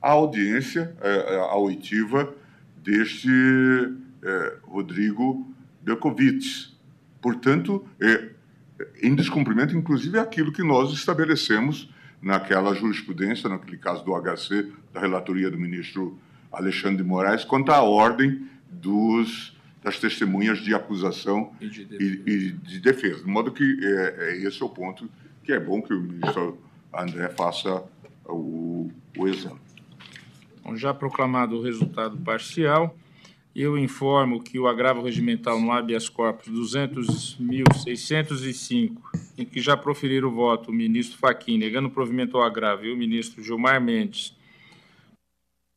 [0.00, 2.34] a audiência é, a oitiva
[2.76, 3.30] deste
[4.22, 5.50] é, Rodrigo
[5.82, 6.75] Berkovitz.
[7.26, 8.28] Portanto, é,
[9.02, 11.92] em descumprimento, inclusive, aquilo que nós estabelecemos
[12.22, 16.16] naquela jurisprudência, naquele caso do HC, da relatoria do ministro
[16.52, 22.04] Alexandre de Moraes, quanto à ordem dos, das testemunhas de acusação e de defesa.
[22.04, 23.24] E, e de, defesa.
[23.24, 25.10] De modo que é, é, esse é o ponto
[25.42, 26.60] que é bom que o ministro
[26.94, 27.82] André faça
[28.24, 28.88] o,
[29.18, 29.58] o exame.
[30.62, 32.96] Bom, já proclamado o resultado parcial,
[33.58, 38.98] eu informo que o agravo regimental no habeas corpus 200.605,
[39.38, 42.96] em que já proferiram o voto o ministro Fachin, negando provimento ao agravo, e o
[42.96, 44.36] ministro Gilmar Mendes,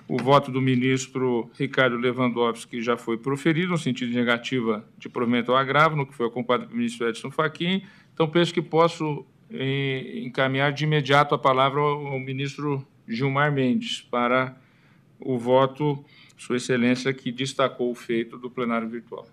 [0.09, 5.53] O voto do ministro Ricardo Lewandowski já foi proferido, no sentido de negativa de provimento
[5.53, 7.83] ao agravo, no que foi acompanhado pelo ministro Edson Fachin.
[8.15, 14.57] Então, penso que posso eh, encaminhar de imediato a palavra ao ministro Gilmar Mendes para
[15.25, 16.05] o voto,
[16.37, 19.27] Sua Excelência, que destacou o feito do plenário virtual.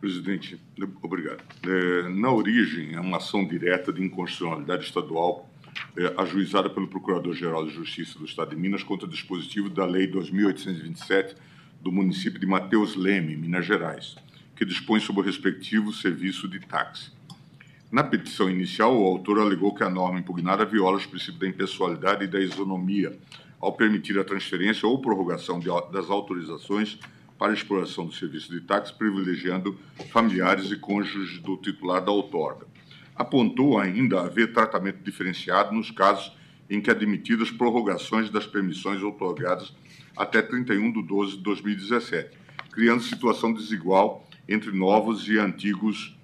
[0.00, 0.60] Presidente,
[1.02, 1.42] obrigado.
[1.62, 5.48] É, na origem, é uma ação direta de inconstitucionalidade estadual
[5.96, 10.06] é, ajuizada pelo Procurador-Geral de Justiça do Estado de Minas contra o dispositivo da Lei
[10.10, 11.34] 2.827
[11.80, 14.16] do município de Mateus Leme, Minas Gerais,
[14.56, 17.12] que dispõe sobre o respectivo serviço de táxi.
[17.90, 22.24] Na petição inicial, o autor alegou que a norma impugnada viola os princípios da impessoalidade
[22.24, 23.16] e da isonomia,
[23.60, 26.98] ao permitir a transferência ou prorrogação de, das autorizações
[27.38, 29.78] para exploração do serviço de táxi, privilegiando
[30.10, 32.66] familiares e cônjuges do titular da outorga.
[33.14, 36.32] Apontou ainda haver tratamento diferenciado nos casos
[36.68, 39.72] em que admitidas prorrogações das permissões outorgadas
[40.16, 42.36] até 31 de 12 de 2017,
[42.72, 46.16] criando situação desigual entre novos e antigos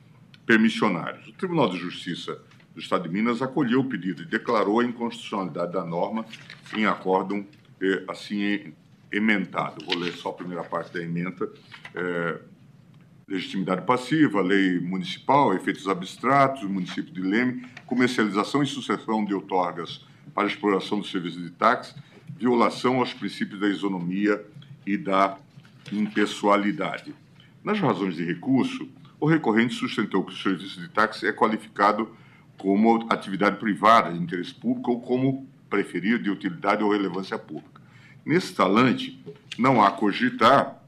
[0.50, 1.28] permissionários.
[1.28, 2.36] O Tribunal de Justiça
[2.74, 6.26] do Estado de Minas acolheu o pedido e declarou a inconstitucionalidade da norma
[6.76, 7.46] em acórdão
[7.80, 8.72] eh, assim
[9.12, 9.84] emendado.
[9.84, 11.48] Vou ler só a primeira parte da emenda.
[11.94, 12.40] É,
[13.28, 20.04] legitimidade passiva, lei municipal, efeitos abstratos, município de Leme, comercialização e sucessão de outorgas
[20.34, 21.94] para exploração do serviço de táxi,
[22.36, 24.44] violação aos princípios da isonomia
[24.84, 25.38] e da
[25.92, 27.14] impessoalidade.
[27.62, 28.88] Nas razões de recurso,
[29.20, 32.16] o recorrente sustentou que o serviço de táxi é qualificado
[32.56, 37.80] como atividade privada de interesse público ou como preferido de utilidade ou relevância pública.
[38.24, 39.22] Nesse talante,
[39.58, 40.80] não há cogitar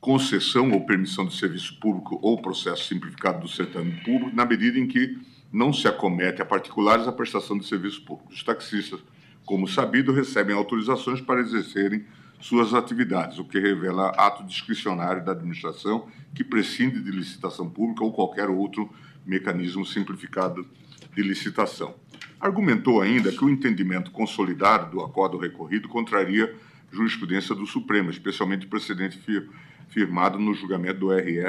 [0.00, 4.86] concessão ou permissão de serviço público ou processo simplificado do certame público, na medida em
[4.86, 5.18] que
[5.52, 8.32] não se acomete a particulares a prestação de serviço público.
[8.32, 9.00] Os taxistas,
[9.44, 12.04] como sabido, recebem autorizações para exercerem
[12.40, 18.12] suas atividades, o que revela ato discricionário da administração que prescinde de licitação pública ou
[18.12, 18.90] qualquer outro
[19.24, 20.66] mecanismo simplificado
[21.14, 21.94] de licitação.
[22.38, 26.54] Argumentou ainda que o entendimento consolidado do acordo recorrido contraria
[26.92, 29.48] jurisprudência do Supremo, especialmente o precedente fir
[29.88, 31.40] firmado no julgamento do RE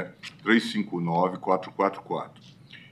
[0.46, 2.32] 359-444.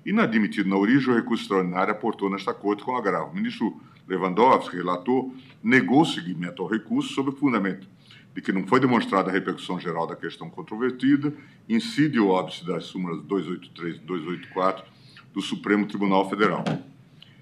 [0.06, 3.32] Inadmitido na origem, o recurso extraordinário aportou nesta corte com agravo.
[3.32, 5.32] O ministro Lewandowski, relator,
[5.64, 7.88] negou seguimento ao recurso sob o fundamento
[8.36, 11.34] de que não foi demonstrada a repercussão geral da questão controvertida,
[11.69, 14.86] incide o óbice das súmulas 283 e 284
[15.34, 16.65] do Supremo Tribunal Federal.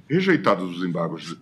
[0.07, 1.35] Rejeitados os embargos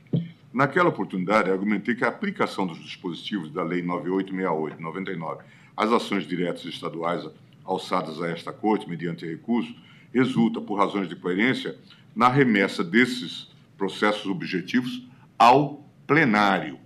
[0.53, 5.39] Naquela oportunidade, argumentei que a aplicação dos dispositivos da Lei 9868-99
[5.77, 7.25] às ações diretas estaduais
[7.63, 9.73] alçadas a esta Corte mediante recurso,
[10.13, 11.77] resulta, por razões de coerência,
[12.15, 15.07] na remessa desses processos objetivos
[15.39, 16.80] ao plenário.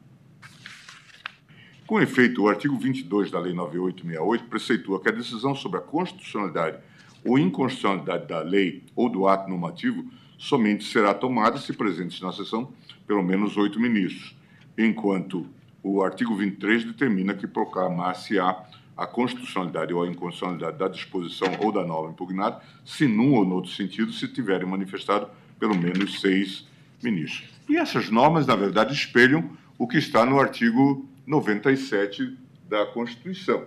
[1.88, 6.80] Com efeito, o artigo 22 da Lei 9868 preceitua que a decisão sobre a constitucionalidade
[7.24, 10.03] ou inconstitucionalidade da lei ou do ato normativo
[10.36, 12.74] somente será tomada se presentes na sessão
[13.06, 14.36] pelo menos oito ministros,
[14.76, 15.45] enquanto
[15.84, 18.66] o artigo 23 determina que proclamar-se-á
[18.98, 23.56] a constitucionalidade ou a inconstitucionalidade da disposição ou da norma impugnada, se num ou no
[23.56, 25.28] outro sentido se tiverem manifestado
[25.60, 26.68] pelo menos seis
[27.03, 27.48] ministros.
[27.70, 32.38] E essas normas, na verdade, espelham o que está no artigo 97
[32.68, 33.65] da Constituição.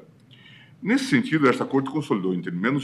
[0.82, 2.80] Nesse sentido, esta Corte consolidou o entendimento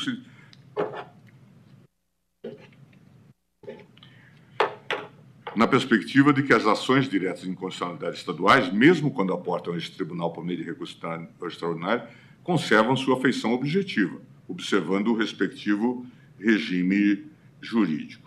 [5.54, 10.32] na perspectiva de que as ações diretas de inconstitucionalidade estaduais, mesmo quando aportam este tribunal
[10.32, 10.98] por meio de recurso
[11.46, 12.08] extraordinário,
[12.42, 16.04] conservam sua feição objetiva, observando o respectivo
[16.38, 17.24] regime
[17.60, 18.23] jurídico.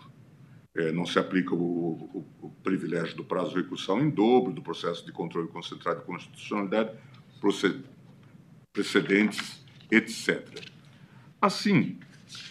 [0.78, 4.62] É, não se aplica o, o, o, privilégio do prazo de recursão em dobro, do
[4.62, 6.92] processo de controle concentrado de constitucionalidade,
[8.72, 9.60] precedentes,
[9.90, 10.46] etc.
[11.42, 11.98] Assim,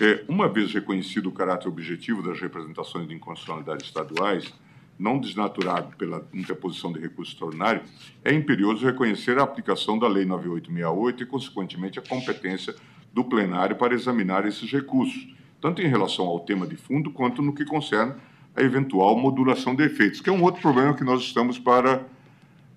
[0.02, 4.54] é, uma vez reconhecido o caráter objetivo das representações de inconstitucionalidade estaduais,
[5.00, 7.84] não desnaturado pela interposição de recurso extraordinário,
[8.26, 12.76] é imperioso reconhecer a aplicação da Lei 9868 e, consequentemente, a competência
[13.14, 17.54] do plenário para examinar esses recursos, tanto em relação ao tema de fundo quanto no
[17.54, 18.14] que concerne
[18.56, 22.06] a eventual modulação de efeitos, que é um outro problema que nós estamos para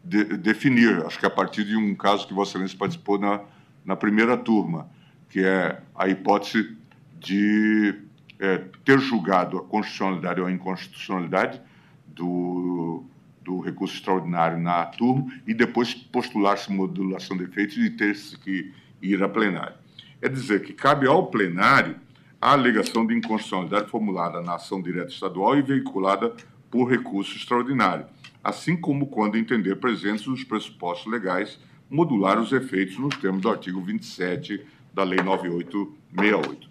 [0.04, 3.40] de, definir, acho que a partir de um caso que Vossa Excelência participou na,
[3.84, 4.88] na primeira turma,
[5.28, 6.76] que é a hipótese
[7.18, 7.94] de
[8.38, 11.60] é, ter julgado a constitucionalidade ou a inconstitucionalidade
[12.06, 13.04] do,
[13.42, 19.22] do recurso extraordinário na turma e depois postular-se modulação de efeitos e ter-se que ir
[19.22, 19.76] a plenário.
[20.20, 21.96] É dizer, que cabe ao plenário
[22.40, 26.34] a alegação de inconstitucionalidade formulada na ação direta estadual e veiculada
[26.70, 28.06] por recurso extraordinário,
[28.42, 31.58] assim como quando entender presentes os pressupostos legais
[31.90, 34.64] modular os efeitos nos termos do artigo 27
[34.94, 36.70] da Lei 9868.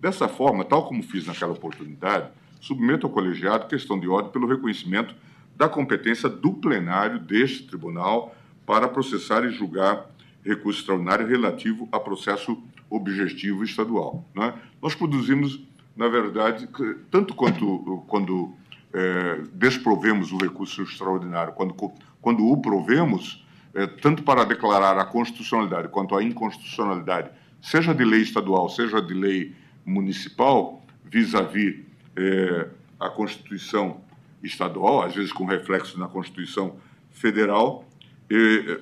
[0.00, 2.30] Dessa forma, tal como fiz naquela oportunidade,
[2.60, 5.14] submeto ao colegiado questão de ordem pelo reconhecimento
[5.54, 8.36] da competência do plenário deste tribunal
[8.66, 10.10] para processar e julgar
[10.44, 14.28] recurso extraordinário relativo a processo objetivo estadual.
[14.34, 14.54] Né?
[14.80, 15.60] Nós produzimos,
[15.96, 16.68] na verdade,
[17.10, 18.54] tanto quanto quando
[18.92, 21.74] é, desprovemos o recurso extraordinário, quando,
[22.20, 23.44] quando o provemos,
[23.74, 27.30] é, tanto para declarar a constitucionalidade quanto a inconstitucionalidade,
[27.60, 29.54] seja de lei estadual, seja de lei
[29.84, 31.84] municipal, vis-à-vis -vis,
[32.16, 32.68] é,
[32.98, 34.00] a Constituição
[34.42, 36.76] estadual, às vezes com reflexo na Constituição
[37.10, 37.84] federal,
[38.30, 38.80] é,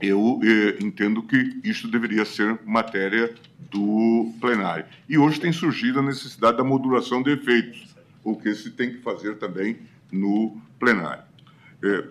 [0.00, 3.34] eu é, entendo que isso deveria ser matéria
[3.70, 4.84] do plenário.
[5.08, 8.98] E hoje tem surgido a necessidade da modulação de efeitos, o que se tem que
[8.98, 9.78] fazer também
[10.12, 11.24] no plenário.
[11.82, 12.04] É,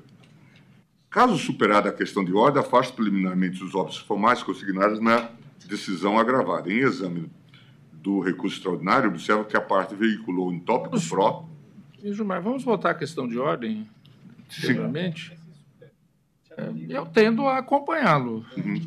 [1.09, 5.29] caso superada a questão de ordem, afaste preliminarmente os óbitos formais consignados na
[5.67, 6.71] decisão agravada.
[6.71, 7.29] Em exame
[7.93, 11.47] do recurso extraordinário, observa que a parte veiculou em tópico pró.
[12.03, 13.89] Gilmar, vamos voltar à questão de ordem.
[14.63, 15.44] É,
[16.89, 18.45] eu tendo a acompanhá-lo.
[18.57, 18.81] Uhum.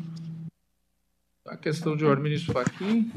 [1.47, 3.11] A questão de ordem, ministro Fachin.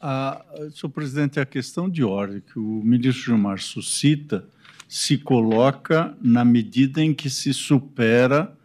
[0.00, 4.48] Ah, senhor presidente, a questão de ordem que o ministro Gilmar suscita
[4.88, 8.56] se coloca na medida em que se supera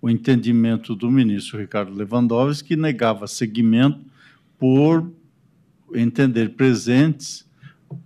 [0.00, 4.00] o entendimento do ministro Ricardo Lewandowski, que negava seguimento
[4.58, 5.10] por
[5.94, 7.48] entender presentes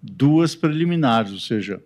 [0.03, 1.83] duas preliminares, ou seja,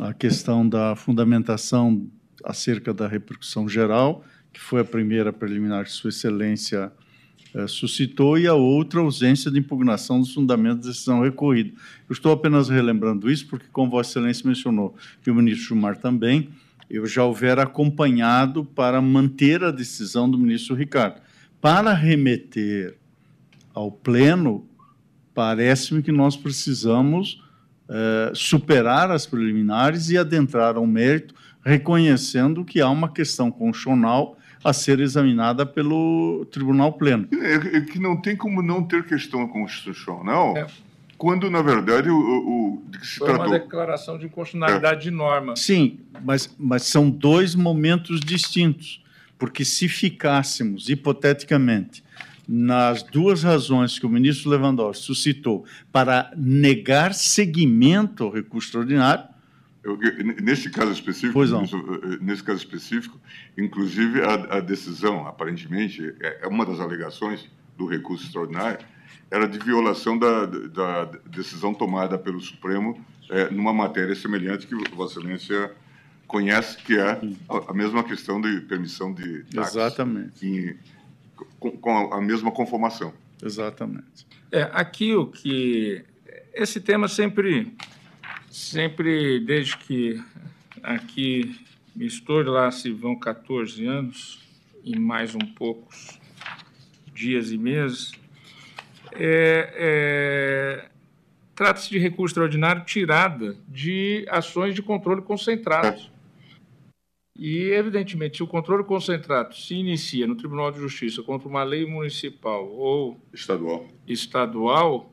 [0.00, 2.06] a questão da fundamentação
[2.44, 6.92] acerca da repercussão geral, que foi a primeira preliminar que Sua Excelência
[7.54, 11.70] eh, suscitou, e a outra, ausência de impugnação dos fundamentos da decisão recorrida.
[12.08, 14.94] Eu estou apenas relembrando isso porque, como Vossa Excelência mencionou,
[15.26, 16.50] e o ministro Gilmar também,
[16.90, 21.20] eu já houver acompanhado para manter a decisão do ministro Ricardo.
[21.60, 22.96] Para remeter
[23.74, 24.66] ao Pleno,
[25.34, 27.42] parece-me que nós precisamos
[27.88, 34.72] é, superar as preliminares e adentrar ao mérito, reconhecendo que há uma questão constitucional a
[34.72, 37.28] ser examinada pelo Tribunal Pleno.
[37.32, 40.56] É, é que não tem como não ter questão constitucional.
[40.56, 40.66] É
[41.18, 43.46] quando, na verdade, o, o que se Foi tratou...
[43.46, 45.02] uma declaração de constitucionalidade é.
[45.02, 45.56] de norma.
[45.56, 49.02] Sim, mas, mas são dois momentos distintos,
[49.36, 52.04] porque se ficássemos, hipoteticamente,
[52.48, 59.24] nas duas razões que o ministro Lewandowski suscitou para negar seguimento ao recurso extraordinário.
[59.82, 59.98] Eu,
[60.42, 63.18] nesse caso específico, eh, nesse caso específico,
[63.56, 68.84] inclusive a, a, decisão, aparentemente, é, é uma das alegações do recurso extraordinário,
[69.30, 75.20] era de violação da, da decisão tomada pelo Supremo é, numa matéria semelhante que Vossa
[75.20, 75.70] Excelência
[76.26, 77.10] conhece, que é
[77.48, 79.76] a, a mesma questão de permissão de taxas.
[79.76, 80.46] Exatamente.
[80.46, 80.76] Em,
[81.58, 83.12] com, com a mesma conformação.
[83.42, 84.26] Exatamente.
[84.50, 86.04] É, aqui o que
[86.52, 87.72] esse tema sempre
[88.50, 90.22] sempre desde que
[90.82, 91.58] aqui
[91.94, 94.40] me estou lá se vão 14 anos
[94.84, 96.18] e mais um poucos
[97.12, 98.12] dias e meses,
[99.12, 100.88] é, é,
[101.54, 106.10] trata-se de recurso extraordinário tirada de ações de controle concentrados.
[107.36, 111.86] E, evidentemente, se o controle concentrado se inicia no Tribunal de Justiça contra uma lei
[111.86, 115.12] municipal ou estadual, estadual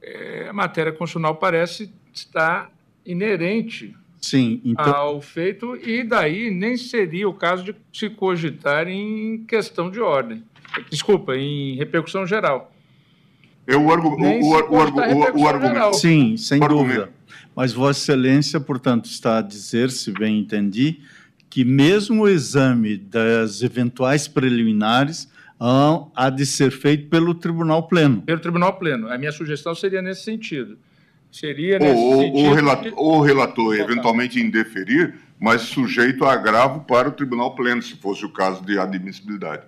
[0.00, 2.70] é, a matéria constitucional parece estar
[3.04, 4.94] inerente Sim, então...
[4.94, 10.44] ao feito, e daí nem seria o caso de se cogitar em questão de ordem.
[10.88, 12.72] Desculpa, em repercussão geral.
[13.66, 15.94] É o, argu o, o, o, o argumento.
[15.94, 17.10] Sim, sem dúvida.
[17.54, 21.00] Mas Vossa Excelência, portanto, está a dizer, se bem entendi,
[21.50, 25.30] que mesmo o exame das eventuais preliminares
[26.14, 28.22] há de ser feito pelo Tribunal Pleno.
[28.22, 29.08] Pelo Tribunal Pleno.
[29.08, 30.78] A minha sugestão seria nesse sentido.
[31.32, 32.48] Seria nesse ou, sentido.
[32.48, 32.94] O relator, de...
[32.94, 38.28] o relator eventualmente indeferir, mas sujeito a agravo para o Tribunal Pleno, se fosse o
[38.28, 39.62] caso de admissibilidade.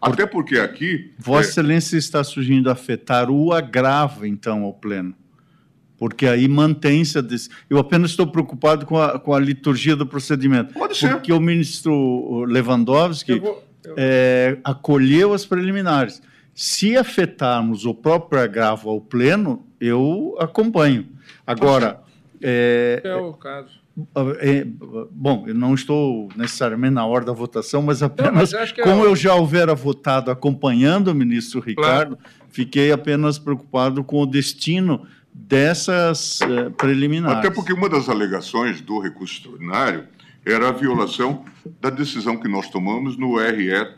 [0.00, 1.12] Até porque aqui.
[1.18, 1.50] Vossa é...
[1.50, 5.14] Excelência está sugerindo afetar o agravo, então, ao Pleno
[5.96, 7.20] porque aí mantém-se.
[7.22, 7.48] Desse...
[7.68, 10.74] Eu apenas estou preocupado com a, com a liturgia do procedimento.
[10.74, 11.10] Pode ser.
[11.12, 13.94] Porque o ministro Lewandowski eu vou, eu...
[13.96, 16.20] É, acolheu as preliminares.
[16.54, 21.08] Se afetarmos o próprio agravo ao pleno, eu acompanho.
[21.46, 22.00] Agora.
[22.40, 23.82] É, é o caso.
[24.40, 24.66] É,
[25.10, 29.06] bom, eu não estou necessariamente na hora da votação, mas apenas, não, mas como é...
[29.06, 32.32] eu já houvera votado acompanhando o ministro Ricardo, claro.
[32.50, 37.38] fiquei apenas preocupado com o destino dessas uh, preliminares.
[37.38, 40.08] Até porque uma das alegações do recurso extraordinário
[40.44, 41.44] era a violação
[41.80, 43.94] da decisão que nós tomamos no RE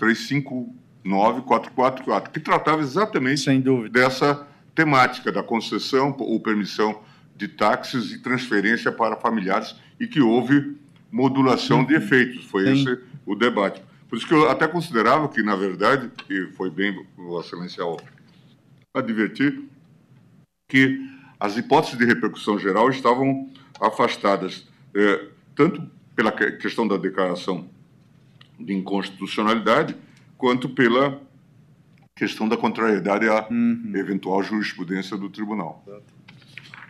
[1.07, 3.49] 359444, que tratava exatamente
[3.91, 7.01] dessa temática da concessão ou permissão
[7.37, 10.77] de táxis e transferência para familiares e que houve
[11.11, 12.45] modulação de efeitos.
[12.47, 12.73] Foi Sim.
[12.73, 13.83] esse o debate.
[14.09, 17.85] Por isso que eu até considerava que, na verdade, e foi bem Vossa Excelência
[18.95, 19.65] advertir,
[20.69, 20.99] que
[21.39, 23.51] as hipóteses de repercussão geral estavam
[23.81, 25.83] afastadas, é, tanto
[26.15, 27.69] pela questão da declaração
[28.59, 29.95] de inconstitucionalidade,
[30.37, 31.21] quanto pela
[32.15, 33.93] questão da contrariedade à uhum.
[33.95, 35.85] eventual jurisprudência do tribunal.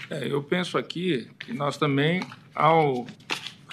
[0.09, 2.23] É, eu penso aqui que nós também,
[2.55, 3.07] ao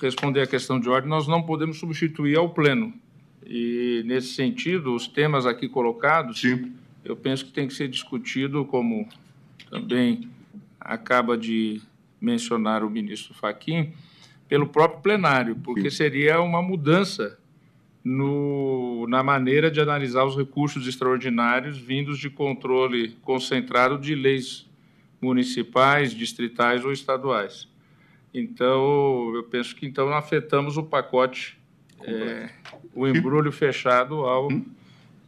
[0.02, 2.94] responder à questão de ordem, nós não podemos substituir ao pleno.
[3.45, 6.74] E, nesse sentido, os temas aqui colocados, Sim.
[7.06, 9.08] eu penso que tem que ser discutido como
[9.70, 10.30] também
[10.80, 11.82] acaba de
[12.20, 13.94] mencionar o ministro Faquim,
[14.48, 17.38] pelo próprio plenário, porque seria uma mudança
[18.04, 24.70] no, na maneira de analisar os recursos extraordinários vindos de controle concentrado de leis
[25.22, 27.68] municipais, distritais ou estaduais.
[28.34, 31.58] Então, eu penso que então afetamos o pacote,
[32.02, 32.50] é,
[32.94, 34.66] o embrulho fechado ao, hum?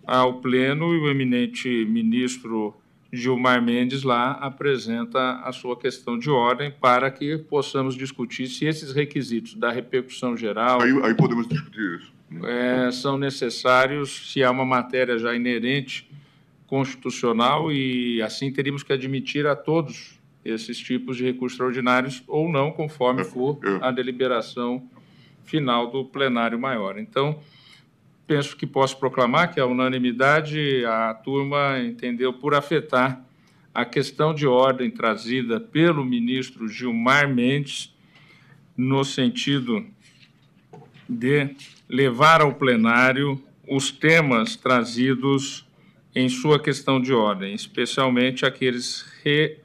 [0.06, 2.76] ao pleno e o eminente ministro
[3.14, 8.91] Gilmar Mendes lá apresenta a sua questão de ordem para que possamos discutir se esses
[8.91, 10.81] requisitos da repercussão geral.
[10.81, 12.14] Aí, aí podemos discutir isso.
[12.43, 16.09] É, são necessários se há uma matéria já inerente
[16.67, 22.71] constitucional e assim teríamos que admitir a todos esses tipos de recursos extraordinários ou não,
[22.71, 24.87] conforme for a deliberação
[25.43, 26.97] final do plenário maior.
[26.99, 27.39] Então,
[28.27, 33.23] penso que posso proclamar que a unanimidade a turma entendeu por afetar
[33.73, 37.93] a questão de ordem trazida pelo ministro Gilmar Mendes
[38.77, 39.85] no sentido
[41.07, 41.55] de
[41.87, 45.65] levar ao plenário os temas trazidos
[46.13, 49.57] em sua questão de ordem, especialmente aqueles re,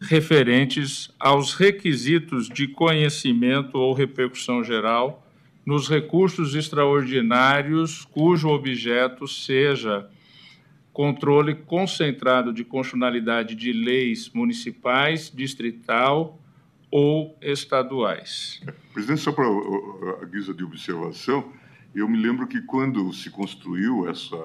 [0.00, 5.26] referentes aos requisitos de conhecimento ou repercussão geral
[5.64, 10.08] nos recursos extraordinários cujo objeto seja
[10.92, 16.39] controle concentrado de constitucionalidade de leis municipais, distrital
[16.90, 18.60] ou estaduais.
[18.92, 21.52] Presidente, só para a guisa de observação,
[21.94, 24.36] eu me lembro que quando se construiu essa,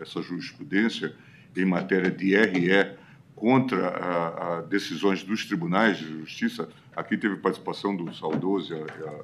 [0.00, 1.14] essa jurisprudência
[1.56, 2.96] em matéria de RE
[3.34, 8.74] contra a, a decisões dos tribunais de justiça, aqui teve participação do saudoso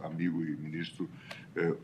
[0.02, 1.08] amigo e ministro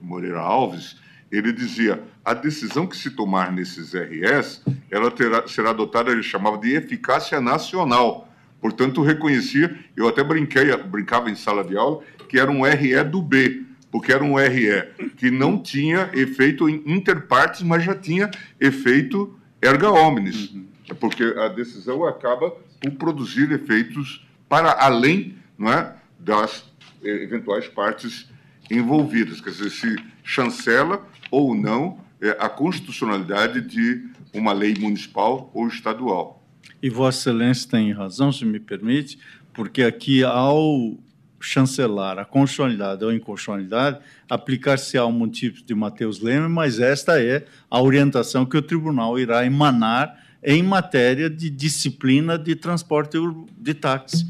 [0.01, 0.97] Moreira Alves,
[1.31, 6.59] ele dizia, a decisão que se tomar nesses RS, ela terá, será adotada, ele chamava
[6.59, 8.28] de eficácia nacional.
[8.61, 13.23] Portanto, reconhecia, eu até brinquei, brincava em sala de aula, que era um RE do
[13.23, 18.31] B, porque era um RE que não tinha efeito em interpartes, mas já tinha
[18.61, 20.51] efeito erga omnes.
[20.51, 20.66] Uhum.
[20.99, 22.51] Porque a decisão acaba
[22.81, 26.65] por produzir efeitos para além não é, das
[27.03, 28.31] eventuais partes
[28.70, 29.41] envolvidas.
[29.41, 36.40] Quer dizer, se chancela ou não é, a constitucionalidade de uma lei municipal ou estadual.
[36.82, 39.19] E Vossa Excelência tem razão, se me permite,
[39.52, 40.97] porque aqui, ao
[41.40, 47.81] chancelar a constitucionalidade ou inconstitucionalidade, aplicar-se ao município de Mateus Leme, mas esta é a
[47.81, 53.16] orientação que o tribunal irá emanar em matéria de disciplina de transporte
[53.59, 54.27] de táxi.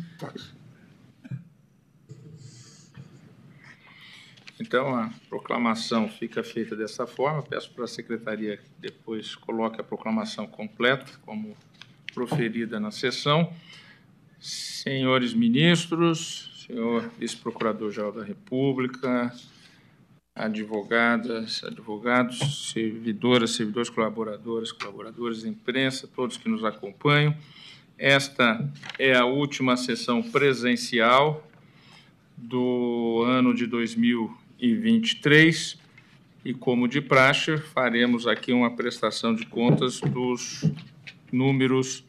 [4.60, 7.42] Então, a proclamação fica feita dessa forma.
[7.42, 11.56] Peço para a secretaria que depois coloque a proclamação completa, como
[12.14, 13.52] proferida na sessão.
[14.38, 19.30] Senhores ministros, senhor vice-procurador-geral da República,
[20.34, 27.36] advogadas, advogados, servidoras, servidores, colaboradoras, colaboradores imprensa, todos que nos acompanham.
[27.98, 28.66] Esta
[28.98, 31.46] é a última sessão presencial
[32.36, 35.78] do ano de 2023
[36.42, 40.64] e, como de praxe, faremos aqui uma prestação de contas dos
[41.32, 42.04] números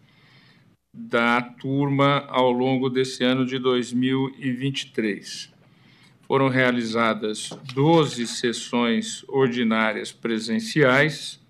[0.93, 5.51] da turma ao longo desse ano de 2023
[6.31, 11.41] foram realizadas 12 sessões ordinárias presenciais,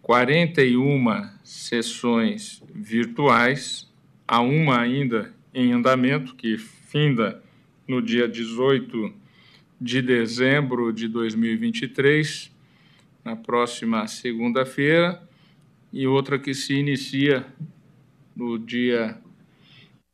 [0.00, 3.86] 41 sessões virtuais,
[4.26, 7.42] há uma ainda em andamento, que finda
[7.86, 9.12] no dia 18
[9.78, 12.50] de dezembro de 2023,
[13.22, 15.22] na próxima segunda-feira,
[15.92, 17.46] e outra que se inicia
[18.34, 19.18] no dia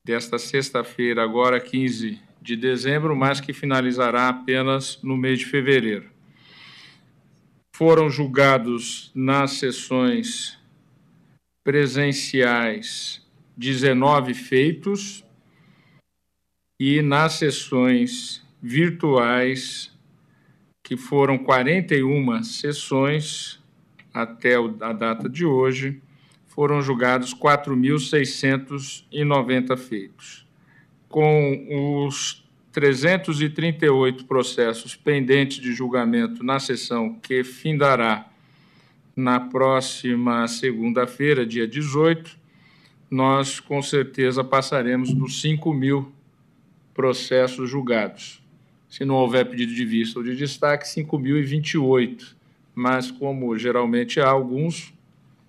[0.04, 6.08] desta sexta-feira, agora 15 de dezembro, mas que finalizará apenas no mês de fevereiro.
[7.74, 10.58] Foram julgados nas sessões
[11.64, 13.20] presenciais
[13.56, 15.24] 19 feitos
[16.78, 19.92] e nas sessões virtuais,
[20.84, 23.60] que foram 41 sessões
[24.16, 26.00] até a data de hoje,
[26.46, 30.46] foram julgados 4.690 feitos
[31.08, 38.28] com os 338 processos pendentes de julgamento na sessão que findará
[39.14, 42.38] na próxima segunda-feira, dia 18,
[43.10, 46.12] nós com certeza passaremos dos 5 mil
[46.92, 48.42] processos julgados.
[48.88, 52.35] Se não houver pedido de vista ou de destaque, 5.028.
[52.76, 54.92] Mas, como geralmente há alguns,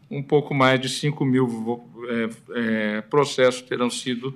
[0.09, 4.33] um pouco mais de 5 mil é, é, processos terão sido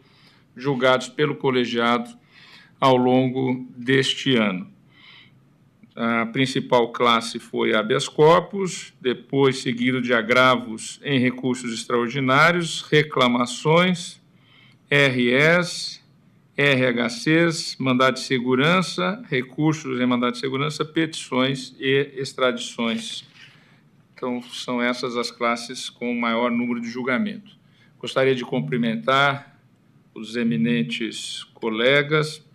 [0.55, 2.13] julgados pelo colegiado
[2.79, 4.69] ao longo deste ano.
[5.95, 14.21] A principal classe foi habeas corpus, depois seguido de agravos em recursos extraordinários, reclamações,
[14.89, 16.00] RS,
[16.57, 23.25] RHCs, mandado de segurança, recursos em mandado de segurança, petições e extradições.
[24.13, 27.57] Então, são essas as classes com maior número de julgamento.
[27.97, 29.59] Gostaria de cumprimentar
[30.13, 32.45] os eminentes colegas,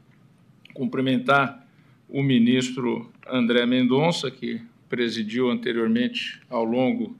[0.74, 1.66] cumprimentar
[2.08, 7.16] o ministro André Mendonça, que presidiu anteriormente ao longo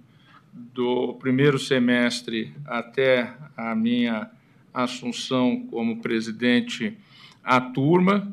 [0.52, 4.30] do primeiro semestre até a minha
[4.84, 6.96] assunção como presidente
[7.42, 8.32] a turma,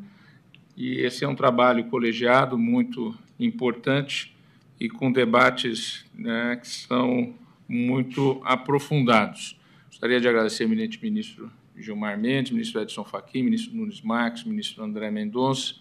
[0.76, 4.36] e esse é um trabalho colegiado muito importante
[4.80, 7.34] e com debates né, que são
[7.68, 9.60] muito aprofundados.
[9.88, 14.84] Gostaria de agradecer ao eminente ministro Gilmar Mendes, ministro Edson Fachin, ministro Nunes Marques, ministro
[14.84, 15.76] André Mendonça,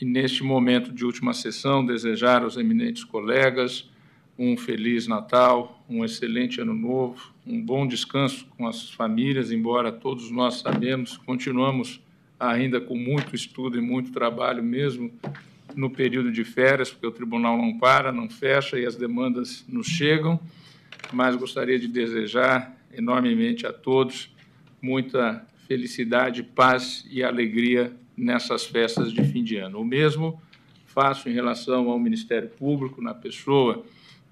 [0.00, 3.90] e neste momento de última sessão desejar aos eminentes colegas
[4.38, 10.30] um feliz Natal, um excelente ano novo, um bom descanso com as famílias, embora todos
[10.30, 12.00] nós sabemos, continuamos
[12.38, 15.10] ainda com muito estudo e muito trabalho mesmo
[15.74, 19.88] no período de férias, porque o tribunal não para, não fecha e as demandas nos
[19.88, 20.38] chegam,
[21.12, 24.30] mas gostaria de desejar enormemente a todos
[24.80, 29.80] muita felicidade, paz e alegria nessas festas de fim de ano.
[29.80, 30.40] O mesmo
[30.86, 33.84] faço em relação ao Ministério Público, na pessoa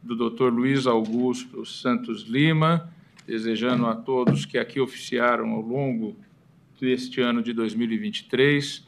[0.03, 0.53] do Dr.
[0.53, 2.93] Luiz Augusto Santos Lima,
[3.27, 6.17] desejando a todos que aqui oficiaram ao longo
[6.81, 8.87] deste ano de 2023,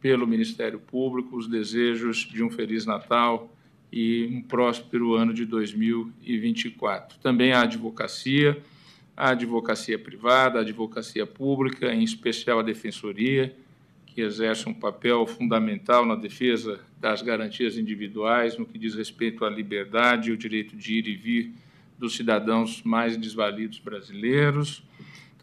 [0.00, 3.52] pelo Ministério Público, os desejos de um Feliz Natal
[3.92, 7.18] e um próspero ano de 2024.
[7.18, 8.62] Também a advocacia
[9.16, 13.56] a advocacia privada, a advocacia pública, em especial a defensoria,
[14.16, 19.50] que exerce um papel fundamental na defesa das garantias individuais no que diz respeito à
[19.50, 21.52] liberdade e o direito de ir e vir
[21.98, 24.82] dos cidadãos mais desvalidos brasileiros.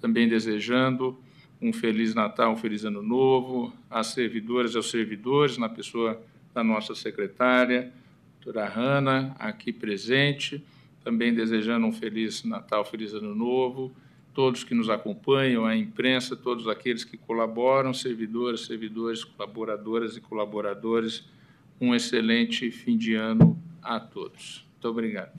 [0.01, 1.15] Também desejando
[1.61, 6.19] um feliz Natal, um feliz Ano Novo às servidoras e aos servidores, na pessoa
[6.51, 7.93] da nossa secretária,
[8.41, 10.65] doutora Hanna, aqui presente,
[11.03, 13.95] também desejando um feliz Natal, feliz Ano Novo,
[14.33, 21.25] todos que nos acompanham, a imprensa, todos aqueles que colaboram, servidores, servidores, colaboradoras e colaboradores,
[21.79, 24.65] um excelente fim de ano a todos.
[24.73, 25.31] Muito obrigado.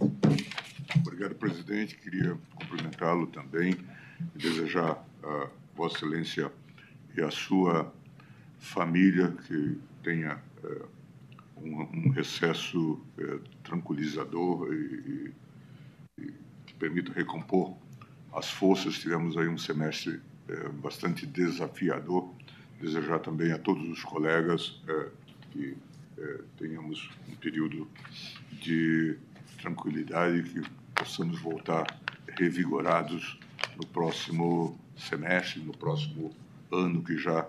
[1.01, 1.97] Obrigado, presidente.
[1.97, 3.77] Queria cumprimentá-lo também
[4.35, 6.53] e desejar a Vossa Excelência
[7.17, 7.93] e a sua
[8.59, 10.83] família que tenha eh,
[11.57, 15.33] um, um, recesso eh, tranquilizador e,
[16.21, 16.33] e,
[16.67, 17.77] que permita recompor
[18.35, 18.99] as forças.
[18.99, 22.31] Tivemos aí um semestre eh, bastante desafiador.
[22.81, 24.83] Desejar também a todos os colegas
[25.53, 25.77] que
[26.59, 27.89] tenhamos um período
[28.53, 29.17] de
[29.61, 30.63] tranquilidade, que
[30.95, 31.87] possamos voltar
[32.37, 33.39] revigorados
[33.77, 36.35] no próximo semestre, no próximo
[36.71, 37.49] ano que já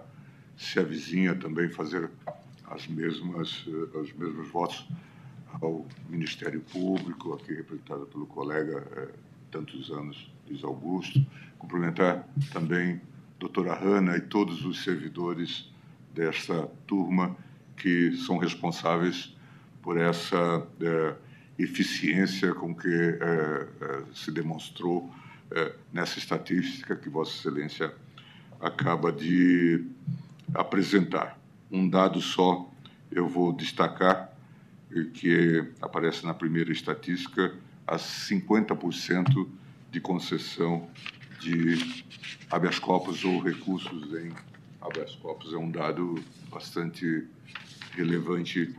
[0.58, 2.10] se avizinha também fazer
[2.68, 4.88] as mesmas eh, os mesmos votos
[5.62, 9.10] ao Ministério Público, aqui representado pelo colega eh,
[9.52, 11.26] tantos anos, Luiz Augusto.
[11.58, 13.00] Cumprimentar também a
[13.40, 15.72] doutora Hanna e todos os servidores
[16.14, 17.36] desta turma
[17.78, 19.36] que são responsáveis
[19.82, 21.16] por essa eh,
[21.58, 25.10] eficiência com que eh, eh, se demonstrou
[25.52, 27.94] eh, nessa estatística que Vossa Excelência
[28.60, 29.86] acaba de
[30.54, 31.40] apresentar.
[31.72, 32.70] Um dado só
[33.12, 34.32] eu vou destacar,
[35.14, 37.54] que aparece na primeira estatística,
[37.86, 39.48] as 50%
[39.96, 40.90] de concessão
[41.40, 42.04] de
[42.52, 44.30] habeas corpus ou recursos em
[44.82, 45.54] habeas corpus.
[45.54, 47.26] É um dado bastante
[47.94, 48.76] relevante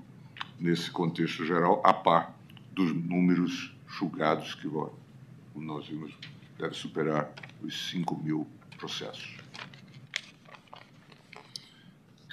[0.61, 2.39] nesse contexto geral, a par
[2.71, 4.69] dos números julgados que
[5.55, 6.13] nós vimos
[6.59, 7.33] deve superar
[7.63, 9.46] os 5 mil processos.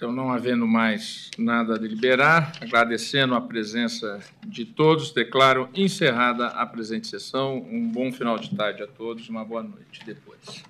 [0.03, 6.65] Então, não havendo mais nada a deliberar, agradecendo a presença de todos, declaro encerrada a
[6.65, 7.55] presente sessão.
[7.55, 10.61] Um bom final de tarde a todos, uma boa noite depois.